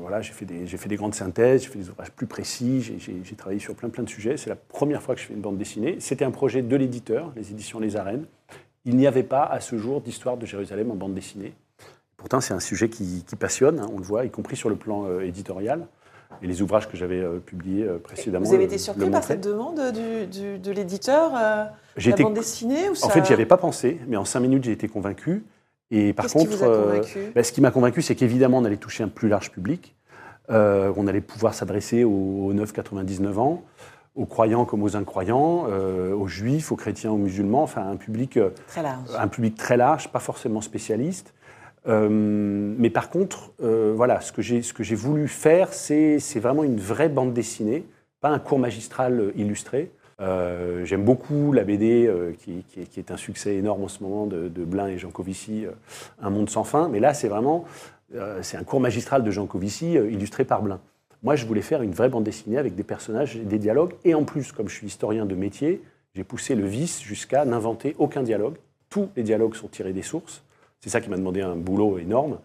voilà, 0.00 0.22
j'ai 0.22 0.32
fait, 0.32 0.44
des, 0.44 0.96
grandes 0.96 1.14
synthèses, 1.14 1.62
j'ai 1.62 1.68
fait 1.68 1.78
des 1.78 1.88
ouvrages 1.88 2.10
plus 2.10 2.26
précis, 2.26 2.82
j'ai, 2.82 3.36
travaillé 3.36 3.60
sur 3.60 3.74
plein, 3.74 3.88
plein 3.88 4.02
de 4.02 4.08
sujets. 4.08 4.36
C'est 4.36 4.50
la 4.50 4.56
première 4.56 5.02
fois 5.02 5.14
que 5.14 5.20
je 5.20 5.26
fais 5.26 5.34
une 5.34 5.40
bande 5.40 5.58
dessinée. 5.58 5.96
C'était 6.00 6.24
un 6.24 6.30
projet 6.30 6.62
de 6.62 6.76
l'éditeur, 6.76 7.32
les 7.36 7.50
éditions 7.50 7.78
Les 7.78 7.96
Arènes. 7.96 8.24
Il 8.84 8.96
n'y 8.96 9.06
avait 9.06 9.22
pas, 9.22 9.44
à 9.44 9.60
ce 9.60 9.76
jour, 9.76 10.00
d'histoire 10.00 10.36
de 10.36 10.46
Jérusalem 10.46 10.90
en 10.90 10.96
bande 10.96 11.14
dessinée. 11.14 11.52
Pourtant, 12.16 12.40
c'est 12.40 12.54
un 12.54 12.60
sujet 12.60 12.88
qui, 12.88 13.24
passionne, 13.38 13.78
hein, 13.78 13.88
on 13.92 13.98
le 13.98 14.04
voit, 14.04 14.24
y 14.24 14.30
compris 14.30 14.56
sur 14.56 14.68
le 14.68 14.76
plan 14.76 15.20
éditorial 15.20 15.86
et 16.42 16.46
les 16.46 16.62
ouvrages 16.62 16.88
que 16.88 16.96
j'avais 16.96 17.20
euh, 17.20 17.38
publiés 17.38 17.84
euh, 17.84 17.98
précédemment. 17.98 18.46
Vous 18.46 18.54
avez 18.54 18.64
été 18.64 18.78
surpris 18.78 19.10
par 19.10 19.22
cette 19.22 19.42
demande 19.42 19.76
de 19.76 20.70
l'éditeur 20.70 21.32
euh, 21.34 21.64
la 21.96 22.16
bande 22.16 22.34
dessinée 22.34 22.88
ou 22.88 22.94
En 23.02 23.08
fait, 23.08 23.24
j'y 23.24 23.32
avais 23.32 23.46
pas 23.46 23.56
pensé, 23.56 24.00
mais 24.08 24.16
en 24.16 24.24
cinq 24.24 24.40
minutes, 24.40 24.64
j'ai 24.64 24.72
été 24.72 24.88
convaincu. 24.88 25.44
Et 25.90 26.12
par 26.12 26.26
contre, 26.26 26.94
ben, 27.34 27.42
ce 27.42 27.52
qui 27.52 27.60
m'a 27.60 27.72
convaincu, 27.72 28.00
c'est 28.00 28.14
qu'évidemment, 28.14 28.58
on 28.58 28.64
allait 28.64 28.76
toucher 28.76 29.02
un 29.02 29.08
plus 29.08 29.28
large 29.28 29.50
public. 29.50 29.96
on 30.48 31.06
allait 31.06 31.20
pouvoir 31.20 31.54
s'adresser 31.54 32.04
aux, 32.04 32.52
9-99 32.54 33.38
ans, 33.38 33.64
aux 34.14 34.26
croyants 34.26 34.64
comme 34.64 34.84
aux 34.84 34.96
incroyants, 34.96 35.66
aux 35.66 36.28
juifs, 36.28 36.70
aux 36.70 36.76
chrétiens, 36.76 37.10
aux 37.10 37.16
musulmans, 37.16 37.64
enfin 37.64 37.88
un 37.90 37.96
public, 37.96 38.38
très 38.68 38.82
large. 38.82 39.08
un 39.18 39.28
public 39.28 39.56
très 39.56 39.76
large, 39.76 40.08
pas 40.12 40.20
forcément 40.20 40.60
spécialiste. 40.60 41.34
Euh, 41.86 42.08
mais 42.10 42.90
par 42.90 43.10
contre, 43.10 43.52
euh, 43.62 43.92
voilà, 43.94 44.20
ce 44.20 44.32
que 44.32 44.42
j'ai 44.42 44.94
voulu 44.94 45.28
faire, 45.28 45.72
c'est 45.72 46.18
vraiment 46.36 46.64
une 46.64 46.78
vraie 46.78 47.08
bande 47.08 47.32
dessinée, 47.32 47.84
pas 48.20 48.28
un 48.30 48.38
cours 48.38 48.58
magistral 48.58 49.32
illustré. 49.36 49.90
Euh, 50.20 50.84
j'aime 50.84 51.04
beaucoup 51.04 51.52
la 51.52 51.64
BD 51.64 52.10
qui, 52.38 52.64
est 52.96 53.10
un 53.10 53.16
succès 53.16 53.54
énorme 53.54 53.84
en 53.84 53.88
ce 53.88 54.02
moment 54.02 54.26
de, 54.26 54.48
de 54.48 54.64
Blin 54.64 54.88
et 54.88 54.98
Jean 54.98 55.10
Covici, 55.10 55.64
Un 56.20 56.30
monde 56.30 56.50
sans 56.50 56.64
fin. 56.64 56.88
Mais 56.88 57.00
là, 57.00 57.14
c'est 57.14 57.28
vraiment 57.28 57.64
c'est 58.42 58.56
un 58.56 58.64
cours 58.64 58.80
magistral 58.80 59.22
de 59.22 59.30
Jean 59.30 59.46
Covici 59.46 59.92
illustré 59.92 60.44
par 60.44 60.62
Blin. 60.62 60.80
Moi, 61.22 61.36
je 61.36 61.46
voulais 61.46 61.62
faire 61.62 61.82
une 61.82 61.92
vraie 61.92 62.08
bande 62.08 62.24
dessinée 62.24 62.58
avec 62.58 62.74
des 62.74 62.82
personnages, 62.82 63.36
des 63.36 63.58
dialogues. 63.58 63.94
Et 64.04 64.14
en 64.14 64.24
plus, 64.24 64.52
comme 64.52 64.68
je 64.68 64.74
suis 64.74 64.86
historien 64.86 65.26
de 65.26 65.34
métier, 65.34 65.82
j'ai 66.14 66.24
poussé 66.24 66.54
le 66.54 66.66
vice 66.66 67.00
jusqu'à 67.02 67.44
n'inventer 67.44 67.94
aucun 67.98 68.22
dialogue. 68.22 68.56
Tous 68.88 69.10
les 69.16 69.22
dialogues 69.22 69.54
sont 69.54 69.68
tirés 69.68 69.92
des 69.92 70.02
sources. 70.02 70.42
C'est 70.80 70.88
ça 70.90 71.00
qui 71.00 71.10
m'a 71.10 71.16
demandé 71.16 71.42
un 71.42 71.56
boulot 71.56 71.98
énorme. 71.98 72.38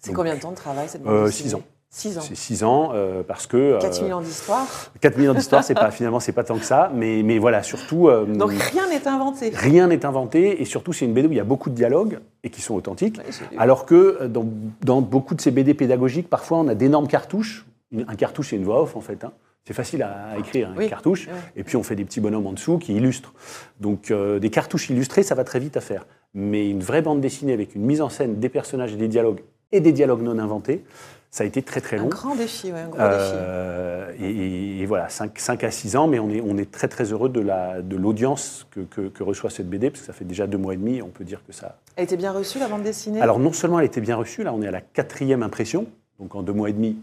C'est 0.00 0.12
combien 0.12 0.34
de 0.34 0.40
temps 0.40 0.50
de 0.50 0.56
travail 0.56 0.88
cette 0.88 1.06
euh, 1.06 1.30
Six 1.30 1.54
ans. 1.54 1.62
Six 1.90 2.16
ans. 2.16 2.22
C'est 2.22 2.34
six 2.34 2.64
ans 2.64 2.92
euh, 2.94 3.22
parce 3.22 3.46
que. 3.46 3.78
4 3.78 4.06
000 4.06 4.18
ans 4.18 4.22
d'histoire. 4.22 4.66
4 5.00 5.18
000 5.18 5.30
ans 5.30 5.36
d'histoire, 5.36 5.62
c'est 5.62 5.74
pas 5.74 5.90
finalement 5.90 6.20
c'est 6.20 6.32
pas 6.32 6.42
tant 6.42 6.56
que 6.56 6.64
ça, 6.64 6.90
mais 6.94 7.22
mais 7.22 7.38
voilà 7.38 7.62
surtout. 7.62 8.08
Euh, 8.08 8.24
Donc 8.24 8.52
rien 8.52 8.88
n'est 8.88 9.06
inventé. 9.06 9.52
Rien 9.54 9.88
n'est 9.88 10.06
inventé 10.06 10.62
et 10.62 10.64
surtout 10.64 10.94
c'est 10.94 11.04
une 11.04 11.12
BD 11.12 11.28
où 11.28 11.32
il 11.32 11.36
y 11.36 11.40
a 11.40 11.44
beaucoup 11.44 11.68
de 11.68 11.74
dialogues 11.74 12.20
et 12.42 12.48
qui 12.48 12.62
sont 12.62 12.74
authentiques, 12.74 13.20
alors 13.58 13.84
que 13.84 14.26
dans, 14.26 14.46
dans, 14.82 15.02
beaucoup 15.02 15.34
de 15.34 15.42
ces 15.42 15.50
BD 15.50 15.74
pédagogiques, 15.74 16.30
parfois 16.30 16.58
on 16.58 16.68
a 16.68 16.74
d'énormes 16.74 17.08
cartouches. 17.08 17.66
Un 17.94 18.16
cartouche 18.16 18.48
c'est 18.50 18.56
une 18.56 18.64
voix 18.64 18.80
off 18.80 18.96
en 18.96 19.02
fait. 19.02 19.22
Hein. 19.22 19.32
C'est 19.64 19.74
facile 19.74 20.02
à, 20.02 20.38
écrire, 20.38 20.70
hein, 20.70 20.80
une 20.80 20.88
cartouche. 20.88 21.28
Et 21.56 21.62
puis 21.62 21.76
on 21.76 21.82
fait 21.82 21.94
des 21.94 22.04
petits 22.04 22.20
bonhommes 22.20 22.46
en 22.46 22.52
dessous 22.52 22.78
qui 22.78 22.94
illustrent. 22.94 23.32
Donc 23.80 24.12
des 24.12 24.50
cartouches 24.50 24.90
illustrées, 24.90 25.22
ça 25.22 25.34
va 25.34 25.44
très 25.44 25.60
vite 25.60 25.76
à 25.76 25.80
faire 25.80 26.04
mais 26.34 26.70
une 26.70 26.82
vraie 26.82 27.02
bande 27.02 27.20
dessinée 27.20 27.52
avec 27.52 27.74
une 27.74 27.82
mise 27.82 28.00
en 28.00 28.08
scène 28.08 28.38
des 28.38 28.48
personnages 28.48 28.92
et 28.92 28.96
des 28.96 29.08
dialogues, 29.08 29.40
et 29.70 29.80
des 29.80 29.92
dialogues 29.92 30.22
non 30.22 30.38
inventés, 30.38 30.84
ça 31.30 31.44
a 31.44 31.46
été 31.46 31.62
très 31.62 31.80
très 31.80 31.96
long. 31.96 32.06
Un 32.06 32.08
grand 32.08 32.34
défi, 32.34 32.72
oui, 32.72 32.78
un 32.78 32.88
gros 32.88 33.00
euh, 33.00 34.12
défi. 34.12 34.82
Et, 34.82 34.86
voilà, 34.86 35.08
5, 35.08 35.64
à 35.64 35.70
6 35.70 35.96
ans, 35.96 36.06
mais 36.06 36.18
on 36.18 36.28
est, 36.28 36.42
on 36.42 36.58
est 36.58 36.70
très 36.70 36.88
très 36.88 37.04
heureux 37.04 37.30
de 37.30 37.96
l'audience 37.96 38.66
de 38.76 38.84
que, 38.84 39.00
que, 39.08 39.22
reçoit 39.22 39.48
cette 39.48 39.68
BD, 39.68 39.90
parce 39.90 40.00
que 40.00 40.06
ça 40.06 40.12
fait 40.12 40.26
déjà 40.26 40.46
deux 40.46 40.58
mois 40.58 40.74
et 40.74 40.76
demi, 40.76 41.00
on 41.00 41.08
peut 41.08 41.24
dire 41.24 41.42
que 41.46 41.52
ça... 41.52 41.78
Elle 41.96 42.04
était 42.04 42.18
bien 42.18 42.32
reçue, 42.32 42.58
la 42.58 42.68
bande 42.68 42.82
dessinée? 42.82 43.20
Alors 43.20 43.38
non 43.38 43.52
seulement 43.52 43.78
elle 43.78 43.86
était 43.86 44.00
bien 44.02 44.16
reçue, 44.16 44.42
là 44.42 44.52
on 44.52 44.60
est 44.60 44.68
à 44.68 44.72
la 44.72 44.82
quatrième 44.82 45.42
impression, 45.42 45.86
donc 46.18 46.34
en 46.34 46.42
deux 46.42 46.52
mois 46.52 46.68
et 46.68 46.74
demi, 46.74 46.98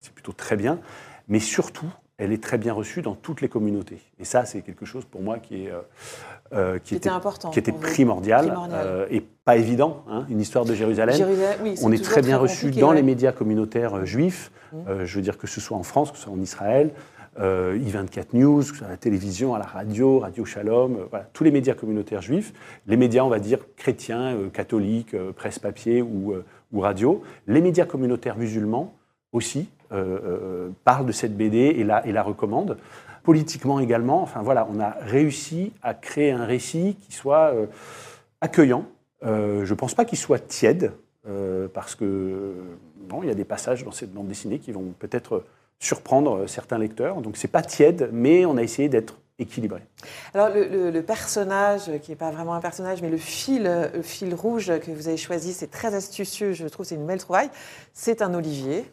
c'est 0.00 0.12
plutôt 0.12 0.32
très 0.32 0.56
bien, 0.56 0.78
mais 1.28 1.40
surtout, 1.40 1.90
elle 2.20 2.32
est 2.32 2.42
très 2.42 2.58
bien 2.58 2.72
reçue 2.72 3.02
dans 3.02 3.14
toutes 3.14 3.40
les 3.40 3.48
communautés. 3.48 3.98
Et 4.18 4.24
ça, 4.24 4.44
c'est 4.44 4.60
quelque 4.60 4.84
chose 4.84 5.04
pour 5.04 5.22
moi 5.22 5.38
qui, 5.38 5.64
est, 5.64 5.72
euh, 6.52 6.78
qui, 6.78 6.94
était, 6.94 7.08
important, 7.08 7.50
qui 7.50 7.58
était 7.58 7.72
primordial, 7.72 8.54
et 9.10 9.20
pas 9.44 9.56
évident. 9.56 10.04
Hein, 10.08 10.26
une 10.28 10.40
histoire 10.40 10.64
de 10.64 10.74
Jérusalem. 10.74 11.20
on 11.82 11.92
est 11.92 12.04
très 12.04 12.22
bien 12.22 12.38
reçu 12.38 12.70
dans 12.70 12.92
les 12.92 13.02
médias 13.02 13.32
communautaires 13.32 14.06
juifs. 14.06 14.52
Mmh. 14.72 15.04
je 15.04 15.16
veux 15.16 15.22
dire 15.22 15.36
que 15.36 15.48
ce 15.48 15.60
soit 15.60 15.76
en 15.76 15.82
France, 15.82 16.12
que 16.12 16.16
ce 16.16 16.24
soit 16.24 16.32
en 16.32 16.40
Israël, 16.40 16.92
euh, 17.38 17.78
I24 17.78 18.34
News, 18.34 18.62
à 18.84 18.88
la 18.88 18.96
télévision, 18.96 19.54
à 19.54 19.58
la 19.58 19.64
radio, 19.64 20.18
Radio 20.18 20.44
Shalom, 20.44 20.96
euh, 20.96 21.04
voilà, 21.10 21.26
tous 21.32 21.44
les 21.44 21.52
médias 21.52 21.74
communautaires 21.74 22.22
juifs, 22.22 22.52
les 22.86 22.96
médias, 22.96 23.22
on 23.22 23.28
va 23.28 23.38
dire, 23.38 23.60
chrétiens, 23.76 24.34
euh, 24.34 24.48
catholiques, 24.48 25.16
presse 25.36 25.58
papier 25.58 26.02
ou, 26.02 26.34
ou, 26.72 26.80
radio, 26.80 27.22
les 27.46 27.60
médias 27.60 27.84
communautaires 27.84 28.36
musulmans 28.36 28.92
aussi 29.32 29.68
parlent 30.84 31.06
de 31.06 31.12
cette 31.12 31.36
BD 31.36 31.58
et 31.58 31.84
la, 31.84 32.22
recommandent. 32.22 32.76
Politiquement 33.22 33.80
également, 33.80 34.22
enfin 34.22 34.40
voilà, 34.42 34.66
on 34.72 34.80
a 34.80 34.96
réussi 35.00 35.72
à 35.82 35.94
créer 35.94 36.30
un 36.30 36.46
récit 36.46 36.96
qui 37.00 37.12
soit 37.12 37.52
accueillant. 38.40 38.86
je 39.22 39.68
ne 39.68 39.74
pense 39.74 39.94
pas 39.94 40.04
qu'il 40.04 40.18
soit 40.18 40.38
tiède, 40.38 40.92
parce 41.74 41.94
que 41.94 42.54
il 43.22 43.28
y 43.28 43.30
a 43.30 43.34
des 43.34 43.44
passages 43.44 43.84
dans 43.84 43.90
cette 43.90 44.12
bande 44.12 44.28
dessinée 44.28 44.58
qui 44.58 44.72
vont 44.72 44.94
peut-être 44.98 45.44
surprendre 45.78 46.40
euh, 46.42 46.46
certains 46.46 46.78
lecteurs. 46.78 47.20
Donc 47.20 47.36
c'est 47.36 47.48
pas 47.48 47.62
tiède, 47.62 48.10
mais 48.12 48.44
on 48.46 48.56
a 48.56 48.62
essayé 48.62 48.88
d'être 48.88 49.18
équilibré. 49.38 49.80
Alors 50.34 50.50
le, 50.54 51.00
personnage, 51.00 51.90
qui 52.02 52.10
n'est 52.10 52.16
pas 52.16 52.30
vraiment 52.30 52.52
un 52.52 52.60
personnage, 52.60 53.00
mais 53.00 53.08
le 53.08 53.16
fil, 53.16 53.62
le 53.62 54.02
fil 54.02 54.34
rouge 54.34 54.70
que 54.80 54.90
vous 54.90 55.08
avez 55.08 55.16
choisi, 55.16 55.54
c'est 55.54 55.70
très 55.70 55.94
astucieux, 55.94 56.52
je 56.52 56.66
trouve, 56.66 56.84
c'est 56.84 56.96
une 56.96 57.06
belle 57.06 57.20
trouvaille. 57.20 57.48
C'est 57.94 58.20
un 58.20 58.34
olivier 58.34 58.84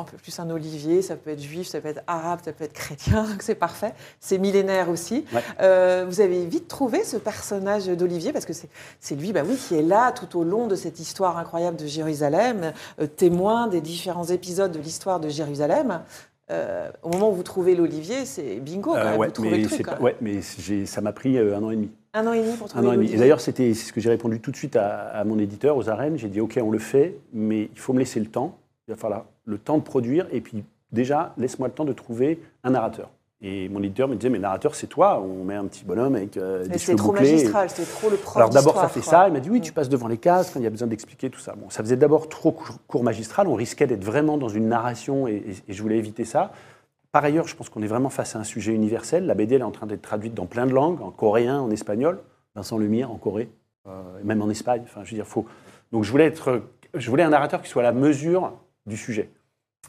un 0.00 0.04
peu 0.04 0.16
plus 0.16 0.38
un 0.38 0.50
olivier, 0.50 1.02
ça 1.02 1.16
peut 1.16 1.30
être 1.30 1.42
juif, 1.42 1.66
ça 1.66 1.80
peut 1.80 1.88
être 1.88 2.02
arabe, 2.06 2.40
ça 2.44 2.52
peut 2.52 2.64
être 2.64 2.72
chrétien, 2.72 3.26
c'est 3.40 3.54
parfait. 3.54 3.94
C'est 4.20 4.38
millénaire 4.38 4.88
aussi. 4.88 5.24
Euh, 5.60 6.04
vous 6.08 6.20
avez 6.20 6.44
vite 6.46 6.68
trouvé 6.68 7.04
ce 7.04 7.16
personnage 7.16 7.86
d'Olivier, 7.86 8.32
parce 8.32 8.46
que 8.46 8.52
c'est 8.52 9.14
lui 9.14 9.32
bah 9.32 9.42
oui, 9.46 9.56
qui 9.56 9.74
est 9.74 9.82
là 9.82 10.12
tout 10.12 10.38
au 10.38 10.44
long 10.44 10.66
de 10.66 10.74
cette 10.74 11.00
histoire 11.00 11.38
incroyable 11.38 11.76
de 11.76 11.86
Jérusalem, 11.86 12.72
euh, 13.00 13.06
témoin 13.06 13.66
des 13.66 13.80
différents 13.80 14.26
épisodes 14.26 14.72
de 14.72 14.80
l'histoire 14.80 15.20
de 15.20 15.28
Jérusalem. 15.28 16.02
Euh, 16.50 16.90
au 17.02 17.08
moment 17.08 17.30
où 17.30 17.34
vous 17.34 17.42
trouvez 17.42 17.74
l'olivier, 17.74 18.26
c'est 18.26 18.56
bingo, 18.56 18.94
vous 18.94 19.30
trouvez 19.30 19.58
le 19.58 19.68
truc. 19.68 19.86
ouais, 20.00 20.16
mais 20.20 20.40
ça 20.42 21.00
m'a 21.00 21.12
pris 21.12 21.38
un 21.38 21.62
an 21.62 21.70
et 21.70 21.76
demi. 21.76 21.90
Un 22.14 22.26
an 22.26 22.32
et 22.32 22.42
demi 22.42 22.56
pour 22.56 22.68
trouver 22.68 22.88
un 22.88 22.98
an 22.98 23.00
Et 23.00 23.16
d'ailleurs, 23.16 23.40
c'était 23.40 23.72
ce 23.72 23.92
que 23.92 24.00
j'ai 24.00 24.10
répondu 24.10 24.40
tout 24.40 24.50
de 24.50 24.56
suite 24.56 24.76
à, 24.76 25.08
à 25.08 25.24
mon 25.24 25.38
éditeur, 25.38 25.76
aux 25.76 25.88
arènes. 25.88 26.18
J'ai 26.18 26.28
dit, 26.28 26.40
OK, 26.40 26.58
on 26.62 26.70
le 26.70 26.78
fait, 26.78 27.16
mais 27.32 27.70
il 27.72 27.78
faut 27.78 27.94
me 27.94 28.00
laisser 28.00 28.20
le 28.20 28.26
temps. 28.26 28.58
Il 28.88 28.92
va 28.92 28.96
falloir 28.96 29.26
le 29.44 29.58
temps 29.58 29.78
de 29.78 29.82
produire, 29.82 30.26
et 30.32 30.40
puis 30.40 30.64
déjà, 30.90 31.34
laisse-moi 31.38 31.68
le 31.68 31.74
temps 31.74 31.84
de 31.84 31.92
trouver 31.92 32.40
un 32.64 32.70
narrateur. 32.70 33.10
Et 33.44 33.68
mon 33.68 33.82
éditeur 33.82 34.06
me 34.06 34.14
disait, 34.14 34.30
mais 34.30 34.38
narrateur, 34.38 34.76
c'est 34.76 34.86
toi, 34.86 35.20
on 35.20 35.42
met 35.42 35.56
un 35.56 35.64
petit 35.64 35.84
bonhomme 35.84 36.14
avec 36.14 36.36
euh, 36.36 36.64
des 36.64 36.78
cheveux 36.78 36.96
trop 36.96 37.12
magistral, 37.12 37.68
c'est 37.68 37.90
trop 37.90 38.08
le 38.08 38.16
prof 38.16 38.36
Alors 38.36 38.50
d'abord, 38.50 38.76
ça 38.80 38.86
fait 38.86 39.02
ça. 39.02 39.26
Il 39.26 39.32
m'a 39.32 39.40
dit, 39.40 39.50
oui, 39.50 39.60
tu 39.60 39.72
passes 39.72 39.88
devant 39.88 40.06
les 40.06 40.16
cases 40.16 40.52
quand 40.52 40.60
il 40.60 40.62
y 40.62 40.66
a 40.66 40.70
besoin 40.70 40.86
d'expliquer 40.86 41.28
tout 41.28 41.40
ça. 41.40 41.54
Bon, 41.56 41.68
ça 41.68 41.82
faisait 41.82 41.96
d'abord 41.96 42.28
trop 42.28 42.56
court 42.86 43.02
magistral, 43.02 43.48
on 43.48 43.54
risquait 43.54 43.88
d'être 43.88 44.04
vraiment 44.04 44.38
dans 44.38 44.48
une 44.48 44.68
narration, 44.68 45.26
et, 45.26 45.42
je 45.68 45.82
voulais 45.82 45.98
éviter 45.98 46.24
ça. 46.24 46.52
Par 47.10 47.24
ailleurs, 47.24 47.48
je 47.48 47.56
pense 47.56 47.68
qu'on 47.68 47.82
est 47.82 47.88
vraiment 47.88 48.10
face 48.10 48.36
à 48.36 48.38
un 48.38 48.44
sujet 48.44 48.72
universel. 48.72 49.26
La 49.26 49.34
BD, 49.34 49.56
elle 49.56 49.62
est 49.62 49.64
en 49.64 49.72
train 49.72 49.86
d'être 49.86 50.02
traduite 50.02 50.34
dans 50.34 50.46
plein 50.46 50.66
de 50.66 50.72
langues, 50.72 51.02
en 51.02 51.10
coréen, 51.10 51.60
en 51.60 51.70
espagnol, 51.72 52.20
Vincent 52.54 52.78
Lemire 52.78 53.10
en 53.10 53.16
Corée, 53.16 53.50
euh, 53.88 53.90
même 54.22 54.40
en 54.40 54.50
Espagne. 54.50 54.82
Enfin, 54.84 55.00
je 55.02 55.10
veux 55.10 55.16
dire, 55.16 55.26
faut... 55.26 55.46
Donc 55.90 56.04
je 56.04 56.10
voulais, 56.12 56.26
être, 56.26 56.62
je 56.94 57.10
voulais 57.10 57.24
un 57.24 57.30
narrateur 57.30 57.60
qui 57.60 57.68
soit 57.68 57.82
à 57.82 57.84
la 57.84 57.92
mesure 57.92 58.52
du 58.86 58.96
sujet. 58.96 59.30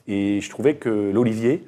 Et 0.07 0.41
je 0.41 0.49
trouvais 0.49 0.75
que 0.75 0.89
l'olivier, 0.89 1.65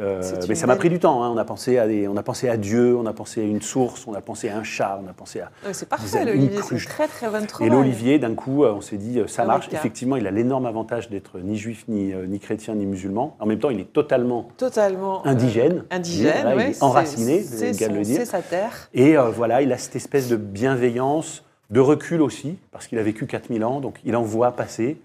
euh, 0.00 0.22
mais 0.48 0.54
ça 0.54 0.66
m'a 0.66 0.76
pris 0.76 0.88
du 0.88 0.98
temps. 0.98 1.22
Hein. 1.22 1.30
On, 1.34 1.38
a 1.38 1.44
pensé 1.44 1.78
à 1.78 1.86
on 2.08 2.16
a 2.16 2.22
pensé 2.22 2.48
à 2.48 2.56
Dieu, 2.56 2.96
on 2.96 3.06
a 3.06 3.12
pensé 3.12 3.40
à 3.40 3.44
une 3.44 3.62
source, 3.62 4.06
on 4.06 4.14
a 4.14 4.20
pensé 4.20 4.48
à 4.48 4.56
un 4.56 4.62
chat, 4.62 5.00
on 5.04 5.08
a 5.08 5.12
pensé 5.12 5.40
à. 5.40 5.50
c'est 5.72 5.88
parfait, 5.88 6.24
l'olivier, 6.24 6.60
c'est 6.62 6.84
très 6.86 7.08
très 7.08 7.28
bonne 7.28 7.46
Et 7.60 7.68
l'olivier, 7.68 8.18
d'un 8.18 8.34
coup, 8.34 8.64
euh, 8.64 8.72
on 8.72 8.80
s'est 8.80 8.96
dit, 8.96 9.18
euh, 9.18 9.26
ça 9.26 9.44
marche. 9.44 9.68
Effectivement, 9.72 10.16
il 10.16 10.26
a 10.26 10.30
l'énorme 10.30 10.66
avantage 10.66 11.10
d'être 11.10 11.38
ni 11.38 11.56
juif, 11.56 11.84
ni, 11.88 12.14
ni, 12.14 12.38
chrétien, 12.38 12.74
ni 12.74 12.86
musulman. 12.86 13.36
En 13.40 13.46
même 13.46 13.58
temps, 13.58 13.70
il 13.70 13.80
est 13.80 13.92
totalement, 13.92 14.48
totalement 14.56 15.26
indigène. 15.26 15.84
indigène, 15.90 16.46
il 16.54 16.60
est 16.60 16.82
enraciné, 16.82 17.42
c'est 17.42 17.88
le 17.88 18.02
dire. 18.02 18.18
C'est 18.18 18.24
sa 18.26 18.42
terre. 18.42 18.88
Et 18.94 19.16
voilà, 19.16 19.62
il 19.62 19.72
a 19.72 19.78
cette 19.78 19.96
espèce 19.96 20.28
de 20.28 20.36
bienveillance, 20.36 21.44
de 21.70 21.80
recul 21.80 22.22
aussi, 22.22 22.58
parce 22.70 22.86
qu'il 22.86 22.98
a 22.98 23.02
vécu 23.02 23.26
4000 23.26 23.64
ans, 23.64 23.80
donc 23.80 23.98
il 24.04 24.14
en 24.16 24.22
voit 24.22 24.52
passer. 24.52 25.00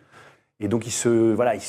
Et 0.63 0.69
donc, 0.69 0.87
il 0.87 0.91
se, 0.91 1.09
voilà, 1.33 1.55
il, 1.55 1.61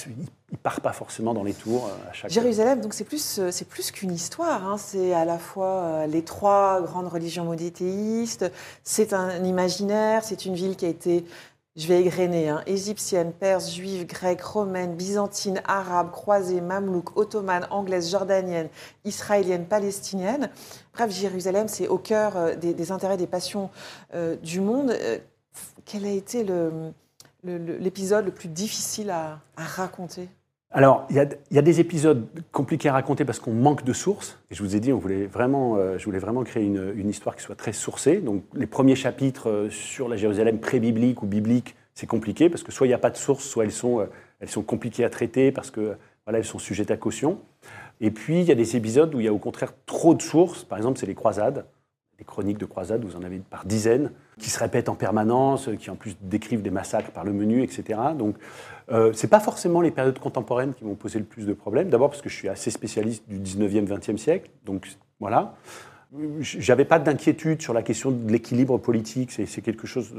part 0.63 0.81
pas 0.81 0.93
forcément 0.93 1.35
dans 1.35 1.43
les 1.43 1.53
tours 1.53 1.87
euh, 1.89 2.11
à 2.11 2.13
chaque. 2.13 2.31
Jérusalem, 2.31 2.81
donc 2.81 2.95
c'est 2.95 3.03
plus, 3.03 3.41
euh, 3.41 3.51
plus 3.69 3.91
qu'une 3.91 4.13
histoire. 4.13 4.65
Hein. 4.65 4.77
C'est 4.79 5.13
à 5.13 5.25
la 5.25 5.37
fois 5.37 5.67
euh, 5.67 6.07
les 6.07 6.23
trois 6.23 6.81
grandes 6.81 7.09
religions 7.09 7.45
monothéistes. 7.45 8.53
C'est 8.85 9.13
un 9.13 9.43
imaginaire. 9.43 10.23
C'est 10.23 10.47
une 10.47 10.55
ville 10.55 10.77
qui 10.77 10.87
a 10.87 10.89
été, 10.89 11.25
je 11.75 11.89
vais 11.89 12.03
égrener, 12.03 12.49
hein, 12.49 12.63
égyptienne, 12.69 13.33
perse, 13.33 13.75
juive, 13.75 14.07
grecque, 14.07 14.43
romaine, 14.43 14.95
byzantine, 14.95 15.61
arabe, 15.67 16.13
croisée, 16.13 16.61
mamelouk, 16.61 17.17
ottomane, 17.17 17.67
anglaise, 17.71 18.13
jordanienne, 18.13 18.69
israélienne, 19.05 19.67
palestinienne. 19.67 20.51
Bref, 20.93 21.11
Jérusalem, 21.11 21.67
c'est 21.67 21.89
au 21.89 21.99
cœur 21.99 22.57
des, 22.57 22.93
intérêts, 22.93 23.17
des 23.17 23.27
passions 23.27 23.71
du 24.45 24.61
monde. 24.61 24.97
quel 25.85 26.05
a 26.05 26.11
été 26.11 26.45
le 26.45 26.93
l'épisode 27.45 28.27
le, 28.27 28.31
plus 28.31 28.49
difficile 28.49 29.11
à, 29.11 29.41
raconter 29.57 30.29
alors, 30.77 31.07
il 31.09 31.15
y, 31.53 31.59
a 31.59 31.63
des 31.63 31.79
épisodes 31.79 32.27
compliqués 32.51 32.89
à 32.89 32.95
raconter 32.95 33.25
parce 33.25 33.39
qu'on 33.39 33.53
manque 33.53 33.85
de 33.85 33.93
sources. 33.93 34.41
Et 34.51 34.57
je 34.57 34.63
vous 34.65 34.75
ai 34.75 34.81
dit, 34.81 34.93
on 34.93 34.99
voulait 34.99 35.27
vraiment, 35.27 35.77
euh, 35.77 35.99
je 35.99 36.05
voulais 36.05 36.19
vraiment 36.19 36.43
créer 36.43 36.65
une, 36.65 37.09
histoire 37.09 37.37
qui 37.37 37.45
soit 37.45 37.55
très 37.55 37.73
sourcée. 37.73 38.17
Donc, 38.17 38.43
les 38.55 38.67
premiers 38.67 38.97
chapitres 38.97 39.49
euh, 39.49 39.71
sur 39.71 40.09
la 40.09 40.17
Jérusalem 40.17 40.59
pré-biblique 40.59 41.23
ou 41.23 41.27
biblique, 41.27 41.77
c'est 41.95 42.09
compliqué 42.09 42.51
parce 42.51 42.65
que 42.65 42.73
soit 42.73 42.89
il 42.89 42.91
n'y 42.91 42.95
a 42.95 42.99
pas 42.99 43.11
de 43.11 43.17
sources, 43.17 43.45
soit 43.45 43.63
elles 43.63 43.71
sont, 43.71 44.01
euh, 44.01 44.07
elles 44.41 44.49
sont 44.49 44.63
compliquées 44.63 45.05
à 45.05 45.11
traiter 45.11 45.53
parce 45.53 45.71
que 45.71 45.97
voilà, 46.27 46.41
elles 46.41 46.45
sont 46.45 46.59
sujettes 46.59 46.91
à 46.91 46.97
caution. 46.97 47.39
Et 48.01 48.11
puis, 48.11 48.41
il 48.41 48.47
y 48.47 48.51
a 48.51 48.57
des 48.57 48.75
épisodes 48.75 49.15
où 49.15 49.21
il 49.21 49.27
y 49.27 49.29
a 49.29 49.33
au 49.33 49.39
contraire 49.39 49.75
trop 49.87 50.17
de 50.17 50.23
sources. 50.23 50.65
Par 50.65 50.77
exemple, 50.77 50.99
c'est 50.99 51.07
les 51.07 51.15
croisades 51.15 51.67
des 52.19 52.25
chroniques 52.25 52.59
de 52.59 52.65
croisades, 52.65 53.05
vous 53.05 53.17
en 53.17 53.23
avez 53.23 53.39
par 53.39 53.65
dizaines, 53.65 54.11
qui 54.39 54.51
se 54.51 54.59
répètent 54.59 54.89
en 54.89 54.95
permanence, 54.95 55.69
qui 55.79 55.91
en 55.91 55.97
plus 55.97 56.17
décrivent 56.21 56.63
des 56.63 56.71
massacres 56.71 57.11
par 57.11 57.25
le 57.25 57.33
menu, 57.33 57.63
etc. 57.63 57.99
Donc, 58.17 58.37
euh, 58.93 59.13
ce 59.13 59.25
n'est 59.25 59.31
pas 59.31 59.41
forcément 59.41 59.81
les 59.81 59.91
périodes 59.91 60.19
contemporaines 60.19 60.75
qui 60.75 60.85
vont 60.85 60.95
poser 60.95 61.19
le 61.19 61.25
plus 61.25 61.47
de 61.47 61.53
problèmes. 61.53 61.89
D'abord 61.89 62.11
parce 62.11 62.23
que 62.23 62.29
je 62.29 62.35
suis 62.35 62.49
assez 62.49 62.71
spécialiste 62.71 63.25
du 63.29 63.39
19e, 63.39 63.87
20e 63.87 64.17
siècle. 64.17 64.51
Donc, 64.65 64.89
voilà. 65.21 65.55
J'avais 66.41 66.85
pas 66.85 67.01
d'inquiétude 67.01 67.61
sur 67.61 67.75
la 67.75 67.83
question 67.83 68.13
de 68.13 68.31
l'équilibre 68.31 68.79
politique. 68.79 69.33
C'est 69.33 69.63
quelque 69.63 69.87
chose 69.87 70.15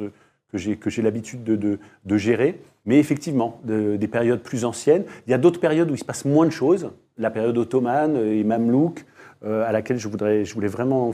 que 0.51 0.89
j'ai 0.89 1.01
l'habitude 1.01 1.43
de, 1.43 1.79
de, 2.05 2.17
gérer. 2.17 2.59
Mais 2.85 2.99
effectivement, 2.99 3.61
des 3.63 4.07
périodes 4.07 4.41
plus 4.41 4.65
anciennes. 4.65 5.05
Il 5.27 5.31
y 5.31 5.33
a 5.33 5.37
d'autres 5.37 5.59
périodes 5.59 5.89
où 5.89 5.93
il 5.93 5.99
se 5.99 6.05
passe 6.05 6.25
moins 6.25 6.45
de 6.45 6.51
choses. 6.51 6.91
La 7.17 7.29
période 7.29 7.57
ottomane 7.57 8.17
et 8.17 8.43
mamelouk, 8.43 9.05
euh, 9.45 9.67
à 9.67 9.71
laquelle 9.71 9.97
je, 9.97 10.07
voudrais, 10.07 10.43
je 10.43 10.53
voulais 10.53 10.67
vraiment 10.67 11.13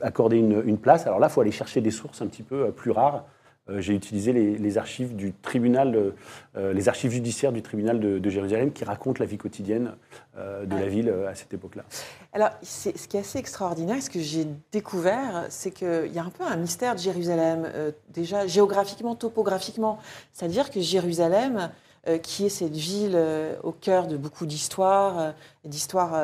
accorder 0.00 0.38
une, 0.38 0.78
place. 0.78 1.06
Alors 1.06 1.18
là, 1.18 1.28
il 1.28 1.32
faut 1.32 1.40
aller 1.40 1.50
chercher 1.50 1.80
des 1.80 1.90
sources 1.90 2.22
un 2.22 2.26
petit 2.26 2.42
peu 2.42 2.66
euh, 2.66 2.70
plus 2.70 2.90
rares. 2.90 3.24
Euh, 3.70 3.80
j'ai 3.80 3.94
utilisé 3.94 4.32
les, 4.32 4.78
archives 4.78 5.14
du 5.14 5.32
tribunal, 5.32 6.12
euh, 6.56 6.72
les 6.72 6.88
archives 6.88 7.12
judiciaires 7.12 7.52
du 7.52 7.62
tribunal 7.62 8.00
de, 8.00 8.28
Jérusalem 8.28 8.72
qui 8.72 8.84
racontent 8.84 9.20
la 9.20 9.26
vie 9.26 9.38
quotidienne 9.38 9.92
de 10.36 10.74
la 10.74 10.86
ville 10.88 11.14
à 11.28 11.34
cette 11.34 11.54
époque-là. 11.54 11.84
Alors, 12.32 12.50
ce 12.62 12.88
qui 12.90 13.16
est 13.16 13.20
assez 13.20 13.38
extraordinaire, 13.38 14.02
ce 14.02 14.10
que 14.10 14.18
j'ai 14.18 14.46
découvert, 14.72 15.46
c'est 15.48 15.70
qu'il 15.70 16.12
y 16.12 16.18
a 16.18 16.24
un 16.24 16.30
peu 16.30 16.42
un 16.42 16.56
mystère 16.56 16.94
de 16.94 17.00
Jérusalem, 17.00 17.68
déjà 18.08 18.46
géographiquement, 18.48 19.14
topographiquement. 19.14 19.98
C'est-à-dire 20.32 20.70
que 20.70 20.80
Jérusalem, 20.80 21.70
qui 22.18 22.46
est 22.46 22.48
cette 22.48 22.74
ville 22.74 23.14
euh, 23.14 23.54
au 23.62 23.70
cœur 23.70 24.06
de 24.08 24.16
beaucoup 24.16 24.44
d'histoires, 24.44 25.18
euh, 25.18 25.32
d'histoires 25.64 26.20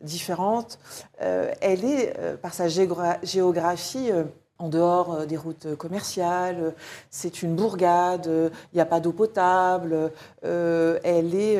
différentes. 0.00 0.78
elle 1.18 1.84
est, 1.84 2.14
par 2.40 2.54
sa 2.54 2.68
géographie, 2.68 4.10
en 4.58 4.68
dehors 4.68 5.26
des 5.26 5.36
routes 5.36 5.74
commerciales, 5.74 6.74
c'est 7.10 7.42
une 7.42 7.56
bourgade, 7.56 8.26
il 8.72 8.76
n'y 8.76 8.80
a 8.80 8.86
pas 8.86 9.00
d'eau 9.00 9.12
potable, 9.12 10.12
elle 10.42 11.34
est, 11.34 11.54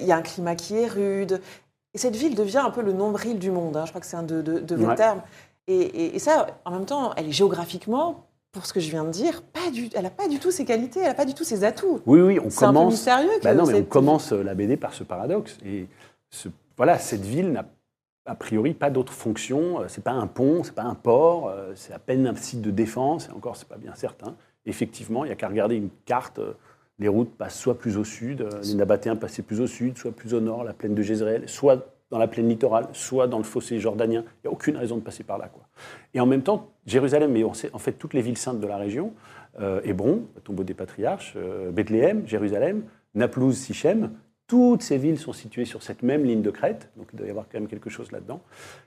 il 0.00 0.06
y 0.06 0.12
a 0.12 0.16
un 0.16 0.22
climat 0.22 0.54
qui 0.54 0.76
est 0.76 0.86
rude. 0.86 1.42
Et 1.92 1.98
cette 1.98 2.16
ville 2.16 2.34
devient 2.34 2.62
un 2.64 2.70
peu 2.70 2.80
le 2.80 2.92
nombril 2.92 3.38
du 3.38 3.50
monde, 3.50 3.76
hein. 3.76 3.84
je 3.84 3.90
crois 3.90 4.00
que 4.00 4.06
c'est 4.06 4.16
un 4.16 4.22
de, 4.22 4.74
vos 4.74 4.94
termes. 4.94 5.20
Et, 5.66 6.16
et, 6.16 6.18
ça, 6.18 6.46
en 6.64 6.70
même 6.70 6.86
temps, 6.86 7.12
elle 7.16 7.28
est 7.28 7.32
géographiquement 7.32 8.24
pour 8.54 8.66
ce 8.66 8.72
que 8.72 8.80
je 8.80 8.88
viens 8.88 9.04
de 9.04 9.10
dire, 9.10 9.42
pas 9.42 9.70
du, 9.70 9.90
elle 9.94 10.04
n'a 10.04 10.10
pas 10.10 10.28
du 10.28 10.38
tout 10.38 10.52
ses 10.52 10.64
qualités, 10.64 11.00
elle 11.00 11.08
n'a 11.08 11.14
pas 11.14 11.26
du 11.26 11.34
tout 11.34 11.44
ses 11.44 11.64
atouts. 11.64 12.00
Oui, 12.06 12.20
oui, 12.20 12.38
on 12.38 12.48
commence. 12.48 12.54
C'est 12.54 12.64
un 12.64 12.72
peu 12.72 12.84
mystérieux. 12.86 13.30
Bah 13.42 13.52
non, 13.52 13.66
mais 13.66 13.80
on 13.80 13.84
commence 13.84 14.32
euh, 14.32 14.42
la 14.42 14.54
BD 14.54 14.76
par 14.76 14.94
ce 14.94 15.02
paradoxe. 15.02 15.58
Et 15.66 15.88
ce, 16.30 16.48
voilà, 16.76 16.98
cette 16.98 17.24
ville 17.24 17.50
n'a 17.50 17.66
a 18.26 18.34
priori 18.36 18.72
pas 18.72 18.90
d'autre 18.90 19.12
fonction. 19.12 19.80
Euh, 19.80 19.86
c'est 19.88 20.04
pas 20.04 20.12
un 20.12 20.28
pont, 20.28 20.62
c'est 20.62 20.74
pas 20.74 20.84
un 20.84 20.94
port, 20.94 21.48
euh, 21.48 21.72
c'est 21.74 21.92
à 21.92 21.98
peine 21.98 22.28
un 22.28 22.36
site 22.36 22.62
de 22.62 22.70
défense. 22.70 23.28
Et 23.28 23.32
encore, 23.32 23.56
c'est 23.56 23.68
pas 23.68 23.76
bien 23.76 23.94
certain. 23.96 24.36
Effectivement, 24.66 25.24
il 25.24 25.28
n'y 25.28 25.32
a 25.32 25.36
qu'à 25.36 25.48
regarder 25.48 25.74
une 25.74 25.90
carte. 26.06 26.40
Les 27.00 27.08
routes 27.08 27.36
passent 27.36 27.58
soit 27.58 27.76
plus 27.76 27.96
au 27.96 28.04
sud, 28.04 28.48
les 28.62 28.74
Nabatéens 28.74 29.16
passaient 29.16 29.42
plus 29.42 29.60
au 29.60 29.66
sud, 29.66 29.98
soit 29.98 30.12
plus 30.12 30.32
au 30.32 30.40
nord, 30.40 30.62
la 30.62 30.72
plaine 30.72 30.94
de 30.94 31.02
Jezreel, 31.02 31.48
soit 31.48 31.93
dans 32.14 32.20
la 32.20 32.28
plaine 32.28 32.48
littorale, 32.48 32.86
soit 32.92 33.26
dans 33.26 33.38
le 33.38 33.44
fossé 33.44 33.80
jordanien. 33.80 34.22
Il 34.22 34.46
n'y 34.46 34.48
a 34.48 34.52
aucune 34.52 34.76
raison 34.76 34.96
de 34.98 35.00
passer 35.00 35.24
par 35.24 35.36
là. 35.36 35.48
Quoi. 35.52 35.64
Et 36.14 36.20
en 36.20 36.26
même 36.26 36.42
temps, 36.42 36.68
Jérusalem, 36.86 37.32
mais 37.32 37.42
on 37.42 37.54
sait, 37.54 37.70
en 37.72 37.80
fait 37.80 37.94
toutes 37.94 38.14
les 38.14 38.22
villes 38.22 38.38
saintes 38.38 38.60
de 38.60 38.66
la 38.68 38.76
région, 38.76 39.12
euh, 39.60 39.80
Hébron, 39.82 40.22
tombeau 40.44 40.62
des 40.62 40.74
patriarches, 40.74 41.34
euh, 41.36 41.72
Bethléem, 41.72 42.24
Jérusalem, 42.24 42.84
Naplouse, 43.16 43.56
Sichem, 43.56 44.12
toutes 44.46 44.82
ces 44.82 44.96
villes 44.96 45.18
sont 45.18 45.32
situées 45.32 45.64
sur 45.64 45.82
cette 45.82 46.04
même 46.04 46.24
ligne 46.24 46.42
de 46.42 46.52
crête, 46.52 46.88
donc 46.96 47.08
il 47.12 47.16
doit 47.16 47.26
y 47.26 47.30
avoir 47.30 47.46
quand 47.50 47.58
même 47.58 47.66
quelque 47.66 47.90
chose 47.90 48.12
là-dedans. 48.12 48.40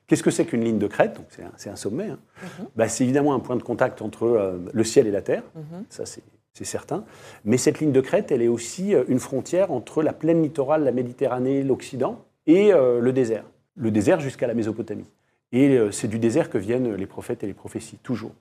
Qu'est-ce 0.07 0.23
que 0.23 0.31
c'est 0.31 0.45
qu'une 0.45 0.63
ligne 0.63 0.79
de 0.79 0.87
crête? 0.87 1.19
C'est 1.57 1.69
un, 1.69 1.75
sommet. 1.75 2.07
Hein. 2.07 2.19
Mhm. 2.59 2.67
bah, 2.77 2.87
c'est 2.87 3.03
évidemment 3.03 3.33
un 3.33 3.39
point 3.39 3.57
de 3.57 3.63
contact 3.63 4.01
entre 4.01 4.23
euh, 4.23 4.57
le 4.71 4.83
ciel 4.85 5.05
et 5.05 5.11
la 5.11 5.21
terre, 5.21 5.43
mhm. 5.53 5.83
ça 5.89 6.05
c'est 6.05 6.23
certain. 6.63 7.03
Mais 7.43 7.57
cette 7.57 7.81
ligne 7.81 7.91
de 7.91 7.99
crête, 7.99 8.31
elle 8.31 8.41
est 8.41 8.47
aussi 8.47 8.93
une 9.09 9.19
frontière 9.19 9.71
entre 9.73 10.01
la 10.01 10.13
plaine 10.13 10.41
littorale, 10.41 10.85
la 10.85 10.93
Méditerranée, 10.93 11.61
l'Occident, 11.61 12.25
et 12.47 12.73
euh, 12.73 12.99
le 12.99 13.13
désert. 13.13 13.43
Le 13.75 13.91
désert 13.91 14.19
jusqu'à 14.19 14.47
la 14.47 14.55
Mésopotamie. 14.55 15.05
Et 15.53 15.79
c'est 15.91 16.09
du 16.09 16.19
désert 16.19 16.49
que 16.49 16.57
viennent 16.57 16.95
les 16.95 17.05
prophètes 17.05 17.41
et 17.41 17.47
les 17.47 17.53
prophéties, 17.53 17.97
toujours. 18.03 18.33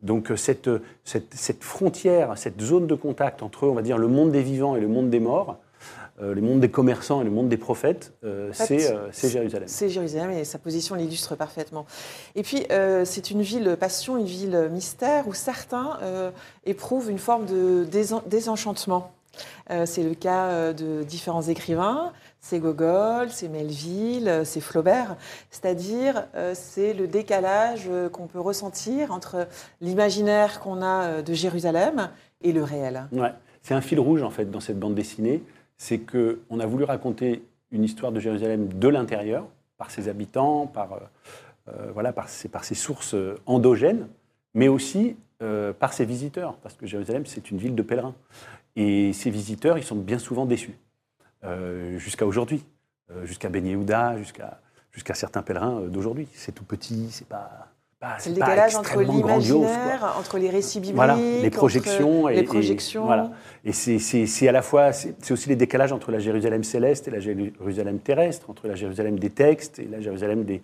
Donc 0.00 0.32
cette, 0.34 0.70
cette, 1.04 1.34
cette, 1.34 1.62
frontière, 1.62 2.38
cette 2.38 2.58
zone 2.62 2.86
de 2.86 2.94
contact 2.94 3.42
entre, 3.42 3.68
on 3.68 3.74
va 3.74 3.82
dire, 3.82 3.98
le 3.98 4.08
monde 4.08 4.32
des 4.32 4.40
vivants 4.40 4.74
et 4.74 4.80
le 4.80 4.88
monde 4.88 5.10
des 5.10 5.20
morts, 5.20 5.58
euh, 6.22 6.32
le 6.32 6.40
monde 6.40 6.60
des 6.60 6.70
commerçants 6.70 7.22
et 7.22 7.24
le 7.24 7.30
monde 7.30 7.48
des 7.48 7.56
prophètes, 7.56 8.12
euh, 8.22 8.52
euh, 8.70 9.08
c'est 9.10 9.28
Jérusalem. 9.28 9.66
C'est 9.66 9.88
Jérusalem 9.88 10.30
et 10.30 10.44
sa 10.44 10.58
position 10.58 10.94
l'illustre 10.94 11.34
parfaitement. 11.34 11.86
Et 12.36 12.44
puis, 12.44 12.66
c'est 13.04 13.30
une 13.30 13.42
ville 13.42 13.76
passion, 13.78 14.16
une 14.16 14.26
ville 14.26 14.68
mystère 14.70 15.26
où 15.26 15.34
certains 15.34 15.98
éprouvent 16.64 17.10
une 17.10 17.18
forme 17.18 17.46
de 17.46 17.84
désenchantement. 18.26 19.12
c'est 19.86 20.04
le 20.04 20.14
cas 20.14 20.72
de 20.72 21.02
différents 21.02 21.42
écrivains, 21.42 22.12
c'est 22.44 22.58
Gogol, 22.58 23.30
c'est 23.30 23.48
Melville, 23.48 24.42
c'est 24.44 24.60
Flaubert. 24.60 25.16
C'est-à-dire, 25.50 26.26
c'est 26.52 26.92
le 26.92 27.06
décalage 27.06 27.88
qu'on 28.12 28.26
peut 28.26 28.40
ressentir 28.40 29.12
entre 29.12 29.48
l'imaginaire 29.80 30.60
qu'on 30.60 30.82
a 30.82 31.22
de 31.22 31.32
Jérusalem 31.32 32.10
et 32.42 32.52
le 32.52 32.62
réel. 32.62 33.08
Ouais. 33.12 33.32
C'est 33.62 33.74
un 33.74 33.80
fil 33.80 33.98
rouge, 33.98 34.22
en 34.22 34.30
fait, 34.30 34.50
dans 34.50 34.60
cette 34.60 34.78
bande 34.78 34.94
dessinée 34.94 35.42
c'est 35.76 35.98
qu'on 35.98 36.60
a 36.60 36.66
voulu 36.66 36.84
raconter 36.84 37.42
une 37.70 37.84
histoire 37.84 38.12
de 38.12 38.20
Jérusalem 38.20 38.68
de 38.72 38.88
l'intérieur, 38.88 39.46
par 39.76 39.90
ses 39.90 40.08
habitants, 40.08 40.66
par, 40.66 40.92
euh, 40.92 40.98
euh, 41.68 41.90
voilà, 41.92 42.14
ses, 42.26 42.48
par 42.48 42.64
ses 42.64 42.74
sources 42.74 43.16
endogènes, 43.46 44.06
mais 44.54 44.68
aussi 44.68 45.16
euh, 45.42 45.72
par 45.72 45.92
ses 45.92 46.04
visiteurs, 46.04 46.56
parce 46.58 46.74
que 46.74 46.86
Jérusalem, 46.86 47.26
c'est 47.26 47.50
une 47.50 47.58
ville 47.58 47.74
de 47.74 47.82
pèlerins. 47.82 48.14
Et 48.76 49.12
ces 49.12 49.30
visiteurs, 49.30 49.78
ils 49.78 49.84
sont 49.84 49.96
bien 49.96 50.18
souvent 50.18 50.46
déçus, 50.46 50.76
jusqu'à 51.98 52.26
aujourd'hui, 52.26 52.64
jusqu'à 53.24 53.48
Ben 53.48 53.66
Yehuda, 53.66 54.16
jusqu'à 54.18 54.60
jusqu'à 54.92 55.14
certains 55.14 55.42
pèlerins 55.42 55.82
d'aujourd'hui. 55.88 56.28
C'est 56.34 56.52
tout 56.52 56.64
petit, 56.64 57.08
c'est 57.10 57.26
pas 57.26 57.68
c'est 58.18 58.30
le 58.30 58.34
décalage 58.34 58.74
entre 58.74 59.00
l'imaginaire, 59.00 60.14
entre 60.18 60.38
les 60.38 60.50
récits 60.50 60.80
bibliques, 60.80 60.96
voilà, 60.96 61.16
les 61.16 61.50
projections. 61.50 62.28
Et, 62.28 62.36
les 62.36 62.42
projections. 62.42 63.04
voilà. 63.04 63.30
et 63.64 63.72
c'est 63.72 64.48
à 64.48 64.52
la 64.52 64.62
fois, 64.62 64.92
c'est 64.92 65.30
aussi 65.30 65.48
les 65.48 65.56
décalages 65.56 65.92
entre 65.92 66.10
la 66.10 66.18
Jérusalem 66.18 66.64
céleste 66.64 67.08
et 67.08 67.10
la 67.10 67.20
Jérusalem 67.20 67.98
terrestre, 67.98 68.50
entre 68.50 68.68
la 68.68 68.74
Jérusalem 68.74 69.18
des 69.18 69.30
textes 69.30 69.78
et 69.78 69.86
la 69.86 70.00
Jérusalem 70.00 70.44
des, 70.44 70.62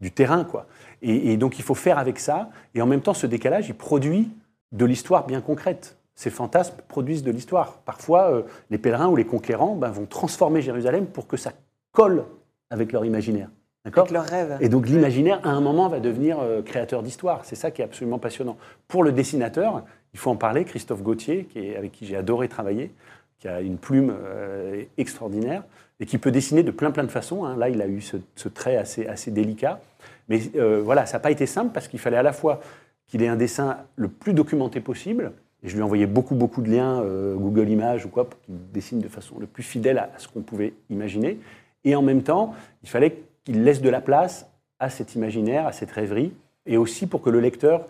du 0.00 0.10
terrain. 0.10 0.44
Quoi. 0.44 0.66
Et, 1.02 1.36
donc 1.36 1.58
il 1.58 1.64
faut 1.64 1.74
faire 1.74 1.98
avec 1.98 2.18
ça. 2.18 2.50
Et 2.74 2.82
en 2.82 2.86
même 2.86 3.02
temps, 3.02 3.14
ce 3.14 3.26
décalage, 3.26 3.68
il 3.68 3.74
produit 3.74 4.30
de 4.72 4.84
l'histoire 4.84 5.26
bien 5.26 5.40
concrète. 5.40 5.96
Ces 6.14 6.30
fantasmes 6.30 6.76
produisent 6.88 7.24
de 7.24 7.30
l'histoire. 7.30 7.78
Parfois, 7.84 8.30
euh, 8.30 8.42
les 8.70 8.78
pèlerins 8.78 9.08
ou 9.08 9.16
les 9.16 9.24
conquérants 9.24 9.74
ben, 9.74 9.90
vont 9.90 10.06
transformer 10.06 10.62
Jérusalem 10.62 11.06
pour 11.06 11.26
que 11.26 11.36
ça 11.36 11.52
colle 11.92 12.24
avec 12.70 12.92
leur 12.92 13.04
imaginaire. 13.04 13.48
Avec 13.84 14.10
leur 14.10 14.24
rêve. 14.24 14.56
Et 14.60 14.68
donc 14.68 14.88
l'imaginaire, 14.88 15.40
à 15.44 15.50
un 15.50 15.60
moment, 15.60 15.88
va 15.88 16.00
devenir 16.00 16.38
euh, 16.40 16.62
créateur 16.62 17.02
d'histoire. 17.02 17.44
C'est 17.44 17.56
ça 17.56 17.70
qui 17.70 17.82
est 17.82 17.84
absolument 17.84 18.18
passionnant. 18.18 18.56
Pour 18.88 19.04
le 19.04 19.12
dessinateur, 19.12 19.84
il 20.14 20.18
faut 20.18 20.30
en 20.30 20.36
parler, 20.36 20.64
Christophe 20.64 21.02
Gauthier, 21.02 21.44
qui 21.44 21.58
est, 21.58 21.76
avec 21.76 21.92
qui 21.92 22.06
j'ai 22.06 22.16
adoré 22.16 22.48
travailler, 22.48 22.92
qui 23.38 23.46
a 23.48 23.60
une 23.60 23.76
plume 23.76 24.14
euh, 24.24 24.84
extraordinaire 24.96 25.64
et 26.00 26.06
qui 26.06 26.16
peut 26.16 26.30
dessiner 26.30 26.62
de 26.62 26.70
plein 26.70 26.92
plein 26.92 27.04
de 27.04 27.10
façons. 27.10 27.44
Hein. 27.44 27.56
Là, 27.56 27.68
il 27.68 27.82
a 27.82 27.86
eu 27.86 28.00
ce, 28.00 28.48
trait 28.48 28.76
assez, 28.76 29.06
assez 29.06 29.30
délicat. 29.30 29.80
Mais 30.28 30.40
euh, 30.56 30.80
voilà, 30.82 31.04
ça 31.04 31.18
n'a 31.18 31.20
pas 31.20 31.30
été 31.30 31.44
simple 31.44 31.72
parce 31.74 31.88
qu'il 31.88 32.00
fallait 32.00 32.16
à 32.16 32.22
la 32.22 32.32
fois 32.32 32.60
qu'il 33.06 33.22
ait 33.22 33.28
un 33.28 33.36
dessin 33.36 33.76
le 33.96 34.08
plus 34.08 34.32
documenté 34.32 34.80
possible, 34.80 35.32
et 35.64 35.68
je 35.68 35.74
lui 35.74 35.80
ai 35.80 35.82
envoyé 35.82 36.06
beaucoup, 36.06 36.34
beaucoup 36.34 36.60
de 36.60 36.70
liens, 36.70 37.02
Google 37.36 37.70
Images 37.70 38.04
ou 38.04 38.10
quoi, 38.10 38.28
pour 38.28 38.38
qu'il 38.42 38.54
dessine 38.72 39.00
de 39.00 39.08
façon 39.08 39.38
le 39.40 39.46
plus 39.46 39.62
fidèle 39.62 39.98
à 39.98 40.10
ce 40.18 40.28
qu'on 40.28 40.42
pouvait 40.42 40.74
imaginer. 40.90 41.38
Et 41.84 41.96
en 41.96 42.02
même 42.02 42.22
temps, 42.22 42.54
il 42.82 42.88
fallait 42.88 43.22
qu'il 43.44 43.64
laisse 43.64 43.80
de 43.80 43.88
la 43.88 44.00
place 44.00 44.46
à 44.78 44.90
cet 44.90 45.14
imaginaire, 45.14 45.66
à 45.66 45.72
cette 45.72 45.90
rêverie, 45.90 46.32
et 46.66 46.76
aussi 46.76 47.06
pour 47.06 47.22
que 47.22 47.30
le 47.30 47.40
lecteur 47.40 47.86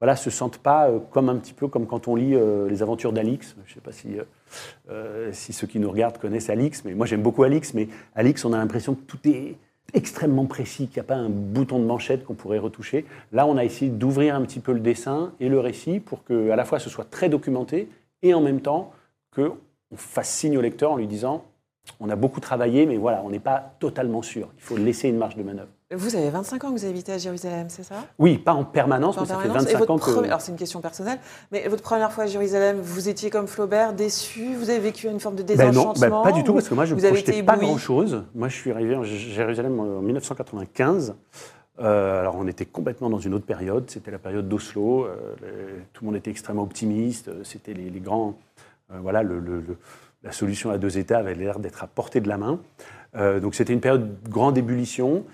voilà, 0.00 0.16
se 0.16 0.30
sente 0.30 0.58
pas 0.58 0.88
euh, 0.88 0.98
comme 0.98 1.28
un 1.28 1.36
petit 1.36 1.54
peu 1.54 1.68
comme 1.68 1.86
quand 1.86 2.08
on 2.08 2.16
lit 2.16 2.34
euh, 2.34 2.68
les 2.68 2.82
aventures 2.82 3.12
d'Alix. 3.12 3.54
Je 3.64 3.70
ne 3.70 3.74
sais 3.74 3.80
pas 3.80 3.92
si, 3.92 4.16
euh, 4.90 5.30
si 5.32 5.52
ceux 5.52 5.66
qui 5.66 5.78
nous 5.78 5.90
regardent 5.90 6.18
connaissent 6.18 6.50
Alix, 6.50 6.84
mais 6.84 6.94
moi 6.94 7.06
j'aime 7.06 7.22
beaucoup 7.22 7.42
Alix, 7.42 7.74
mais 7.74 7.88
Alix, 8.14 8.44
on 8.44 8.52
a 8.52 8.58
l'impression 8.58 8.94
que 8.94 9.02
tout 9.02 9.18
est 9.24 9.56
extrêmement 9.94 10.46
précis, 10.46 10.88
qu'il 10.88 10.96
n'y 10.96 11.06
a 11.06 11.08
pas 11.08 11.14
un 11.14 11.28
bouton 11.28 11.78
de 11.78 11.84
manchette 11.84 12.24
qu'on 12.24 12.34
pourrait 12.34 12.58
retoucher. 12.58 13.04
Là, 13.32 13.46
on 13.46 13.56
a 13.56 13.64
essayé 13.64 13.90
d'ouvrir 13.90 14.34
un 14.34 14.42
petit 14.42 14.60
peu 14.60 14.72
le 14.72 14.80
dessin 14.80 15.32
et 15.40 15.48
le 15.48 15.60
récit 15.60 16.00
pour 16.00 16.24
que 16.24 16.50
à 16.50 16.56
la 16.56 16.64
fois 16.64 16.78
ce 16.78 16.90
soit 16.90 17.08
très 17.08 17.28
documenté 17.28 17.88
et 18.22 18.34
en 18.34 18.40
même 18.40 18.60
temps 18.60 18.92
qu'on 19.34 19.56
fasse 19.96 20.30
signe 20.30 20.58
au 20.58 20.60
lecteur 20.60 20.92
en 20.92 20.96
lui 20.96 21.06
disant 21.06 21.44
on 22.00 22.08
a 22.08 22.16
beaucoup 22.16 22.40
travaillé, 22.40 22.86
mais 22.86 22.96
voilà, 22.96 23.22
on 23.24 23.30
n'est 23.30 23.38
pas 23.38 23.74
totalement 23.78 24.22
sûr. 24.22 24.48
Il 24.56 24.62
faut 24.62 24.76
laisser 24.76 25.08
une 25.08 25.18
marge 25.18 25.36
de 25.36 25.42
manœuvre. 25.42 25.68
Vous 25.96 26.16
avez 26.16 26.30
25 26.30 26.64
ans 26.64 26.72
que 26.72 26.78
vous 26.78 26.84
habitez 26.86 27.12
à 27.12 27.18
Jérusalem, 27.18 27.66
c'est 27.68 27.82
ça? 27.82 27.96
Oui, 28.18 28.38
pas 28.38 28.52
en 28.52 28.64
permanence, 28.64 29.18
mais 29.18 29.26
ça 29.26 29.38
fait 29.38 29.48
25 29.48 29.90
ans 29.90 29.98
que... 29.98 30.24
Alors 30.24 30.40
c'est 30.40 30.52
une 30.52 30.58
question 30.58 30.80
personnelle, 30.80 31.18
mais 31.52 31.68
votre 31.68 31.82
première 31.82 32.12
fois 32.12 32.24
à 32.24 32.26
Jérusalem, 32.26 32.78
vous 32.80 33.08
étiez 33.08 33.30
comme 33.30 33.46
Flaubert, 33.46 33.92
déçu? 33.92 34.54
Vous 34.54 34.70
avez 34.70 34.78
vécu 34.78 35.08
une 35.08 35.20
forme 35.20 35.36
de 35.36 35.42
désenchantement 35.42 35.94
ben 35.98 36.10
non, 36.10 36.22
pas 36.22 36.32
du 36.32 36.44
tout, 36.44 36.54
parce 36.54 36.68
que 36.68 36.74
moi 36.74 36.84
je 36.84 36.94
ne 36.94 37.00
projetais 37.00 37.42
pas 37.42 37.56
grand-chose. 37.56 38.24
Moi 38.34 38.48
je 38.48 38.56
suis 38.56 38.70
arrivé 38.70 38.94
à 38.94 39.02
Jérusalem 39.02 39.78
en 39.80 40.00
1995. 40.00 41.14
Euh, 41.80 42.20
alors 42.20 42.36
on 42.36 42.46
était 42.46 42.66
complètement 42.66 43.10
dans 43.10 43.18
une 43.18 43.34
autre 43.34 43.46
période, 43.46 43.90
c'était 43.90 44.12
la 44.12 44.20
période 44.20 44.48
d'Oslo, 44.48 45.06
euh, 45.06 45.34
tout 45.92 46.04
le 46.04 46.06
monde 46.06 46.16
était 46.16 46.30
extrêmement 46.30 46.62
optimiste, 46.62 47.30
c'était 47.42 47.74
les, 47.74 47.90
grands... 47.98 48.38
Euh, 48.92 48.98
voilà, 49.02 49.24
le 49.24 49.42
la 50.24 50.32
solution 50.32 50.70
à 50.70 50.78
deux 50.78 50.98
États 50.98 51.18
avait 51.18 51.34
l'air 51.34 51.58
d'être 51.58 51.84
à 51.84 51.86
portée 51.86 52.20
de 52.20 52.28
la 52.28 52.38
main. 52.38 52.58
Euh, 53.16 53.40
donc 53.40 53.54
c'était 53.54 53.72
une 53.72 53.80
période 53.80 54.22
de 54.22 54.28
grande 54.28 54.58
ébullition. 54.58 55.24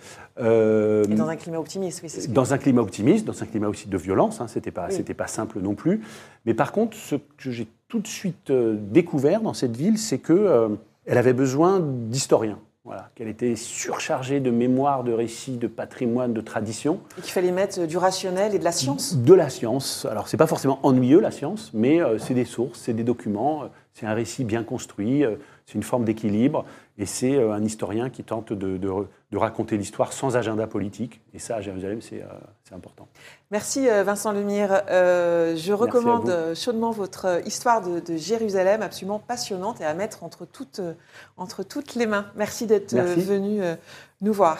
Euh, 0.40 1.04
Et 1.04 1.14
dans 1.14 1.28
un 1.28 1.36
climat 1.36 1.58
optimiste, 1.58 2.00
oui, 2.02 2.08
c'est 2.08 2.32
Dans 2.32 2.52
un 2.52 2.58
climat 2.58 2.82
optimiste, 2.82 3.26
dans 3.26 3.42
un 3.42 3.46
climat 3.46 3.68
aussi 3.68 3.88
de 3.88 3.96
violence, 3.96 4.40
hein, 4.40 4.48
c'était 4.48 4.70
pas, 4.70 4.90
c'était 4.90 5.14
pas 5.14 5.26
simple 5.26 5.60
non 5.60 5.74
plus. 5.74 6.02
Mais 6.46 6.54
par 6.54 6.72
contre, 6.72 6.96
ce 6.96 7.16
que 7.16 7.50
j'ai 7.50 7.66
tout 7.88 8.00
de 8.00 8.06
suite 8.06 8.50
euh, 8.50 8.76
découvert 8.78 9.40
dans 9.40 9.54
cette 9.54 9.76
ville, 9.76 9.98
c'est 9.98 10.18
que 10.18 10.68
elle 11.06 11.18
avait 11.18 11.32
besoin 11.32 11.80
d'historiens. 11.80 12.58
Voilà, 12.84 13.10
qu'elle 13.14 13.28
était 13.28 13.56
surchargée 13.56 14.40
de 14.40 14.50
mémoire, 14.50 15.04
de 15.04 15.12
récits, 15.12 15.58
de 15.58 15.66
patrimoine, 15.66 16.32
de 16.32 16.40
tradition. 16.40 17.00
Et 17.18 17.20
qu'il 17.20 17.32
fallait 17.32 17.52
mettre 17.52 17.86
du 17.86 17.98
rationnel 17.98 18.54
et 18.54 18.58
de 18.58 18.64
la 18.64 18.72
science? 18.72 19.16
De 19.16 19.34
la 19.34 19.50
science. 19.50 20.06
Alors, 20.10 20.28
c'est 20.28 20.38
pas 20.38 20.46
forcément 20.46 20.80
ennuyeux 20.82 21.20
la 21.20 21.30
science, 21.30 21.70
mais 21.74 22.00
c'est 22.18 22.34
des 22.34 22.46
sources, 22.46 22.80
c'est 22.80 22.94
des 22.94 23.04
documents. 23.04 23.64
C'est 23.94 24.06
un 24.06 24.14
récit 24.14 24.44
bien 24.44 24.62
construit, 24.62 25.24
euh, 25.24 25.36
c'est 25.66 25.74
une 25.74 25.82
forme 25.82 26.04
d'équilibre, 26.04 26.64
et 27.00 27.06
c'est 27.06 27.34
euh, 27.34 27.52
un 27.52 27.64
historien 27.64 28.10
qui 28.10 28.22
tente 28.22 28.52
de, 28.52 28.78
raconter 29.36 29.76
l'histoire 29.78 30.12
sans 30.12 30.36
agenda 30.36 30.66
politique. 30.66 31.22
Et 31.32 31.38
ça, 31.38 31.56
à 31.56 31.60
Jérusalem, 31.62 32.02
c'est 32.02 32.22
euh, 32.22 32.74
important. 32.76 33.08
Merci 33.50 33.88
Vincent 33.88 34.32
Lemire. 34.32 34.82
je 34.88 35.72
recommande 35.72 36.54
chaudement 36.54 36.90
votre 36.90 37.40
histoire 37.46 37.80
de, 37.80 38.16
Jérusalem, 38.16 38.82
absolument 38.82 39.18
passionnante 39.18 39.80
et 39.80 39.84
à 39.84 39.94
mettre 39.94 40.22
entre 40.24 40.44
toutes, 40.44 40.80
entre 41.36 41.62
toutes 41.62 41.94
les 41.94 42.06
mains. 42.06 42.26
Merci 42.36 42.66
d'être 42.66 42.94
venu 42.94 43.60
nous 44.20 44.32
voir. 44.32 44.58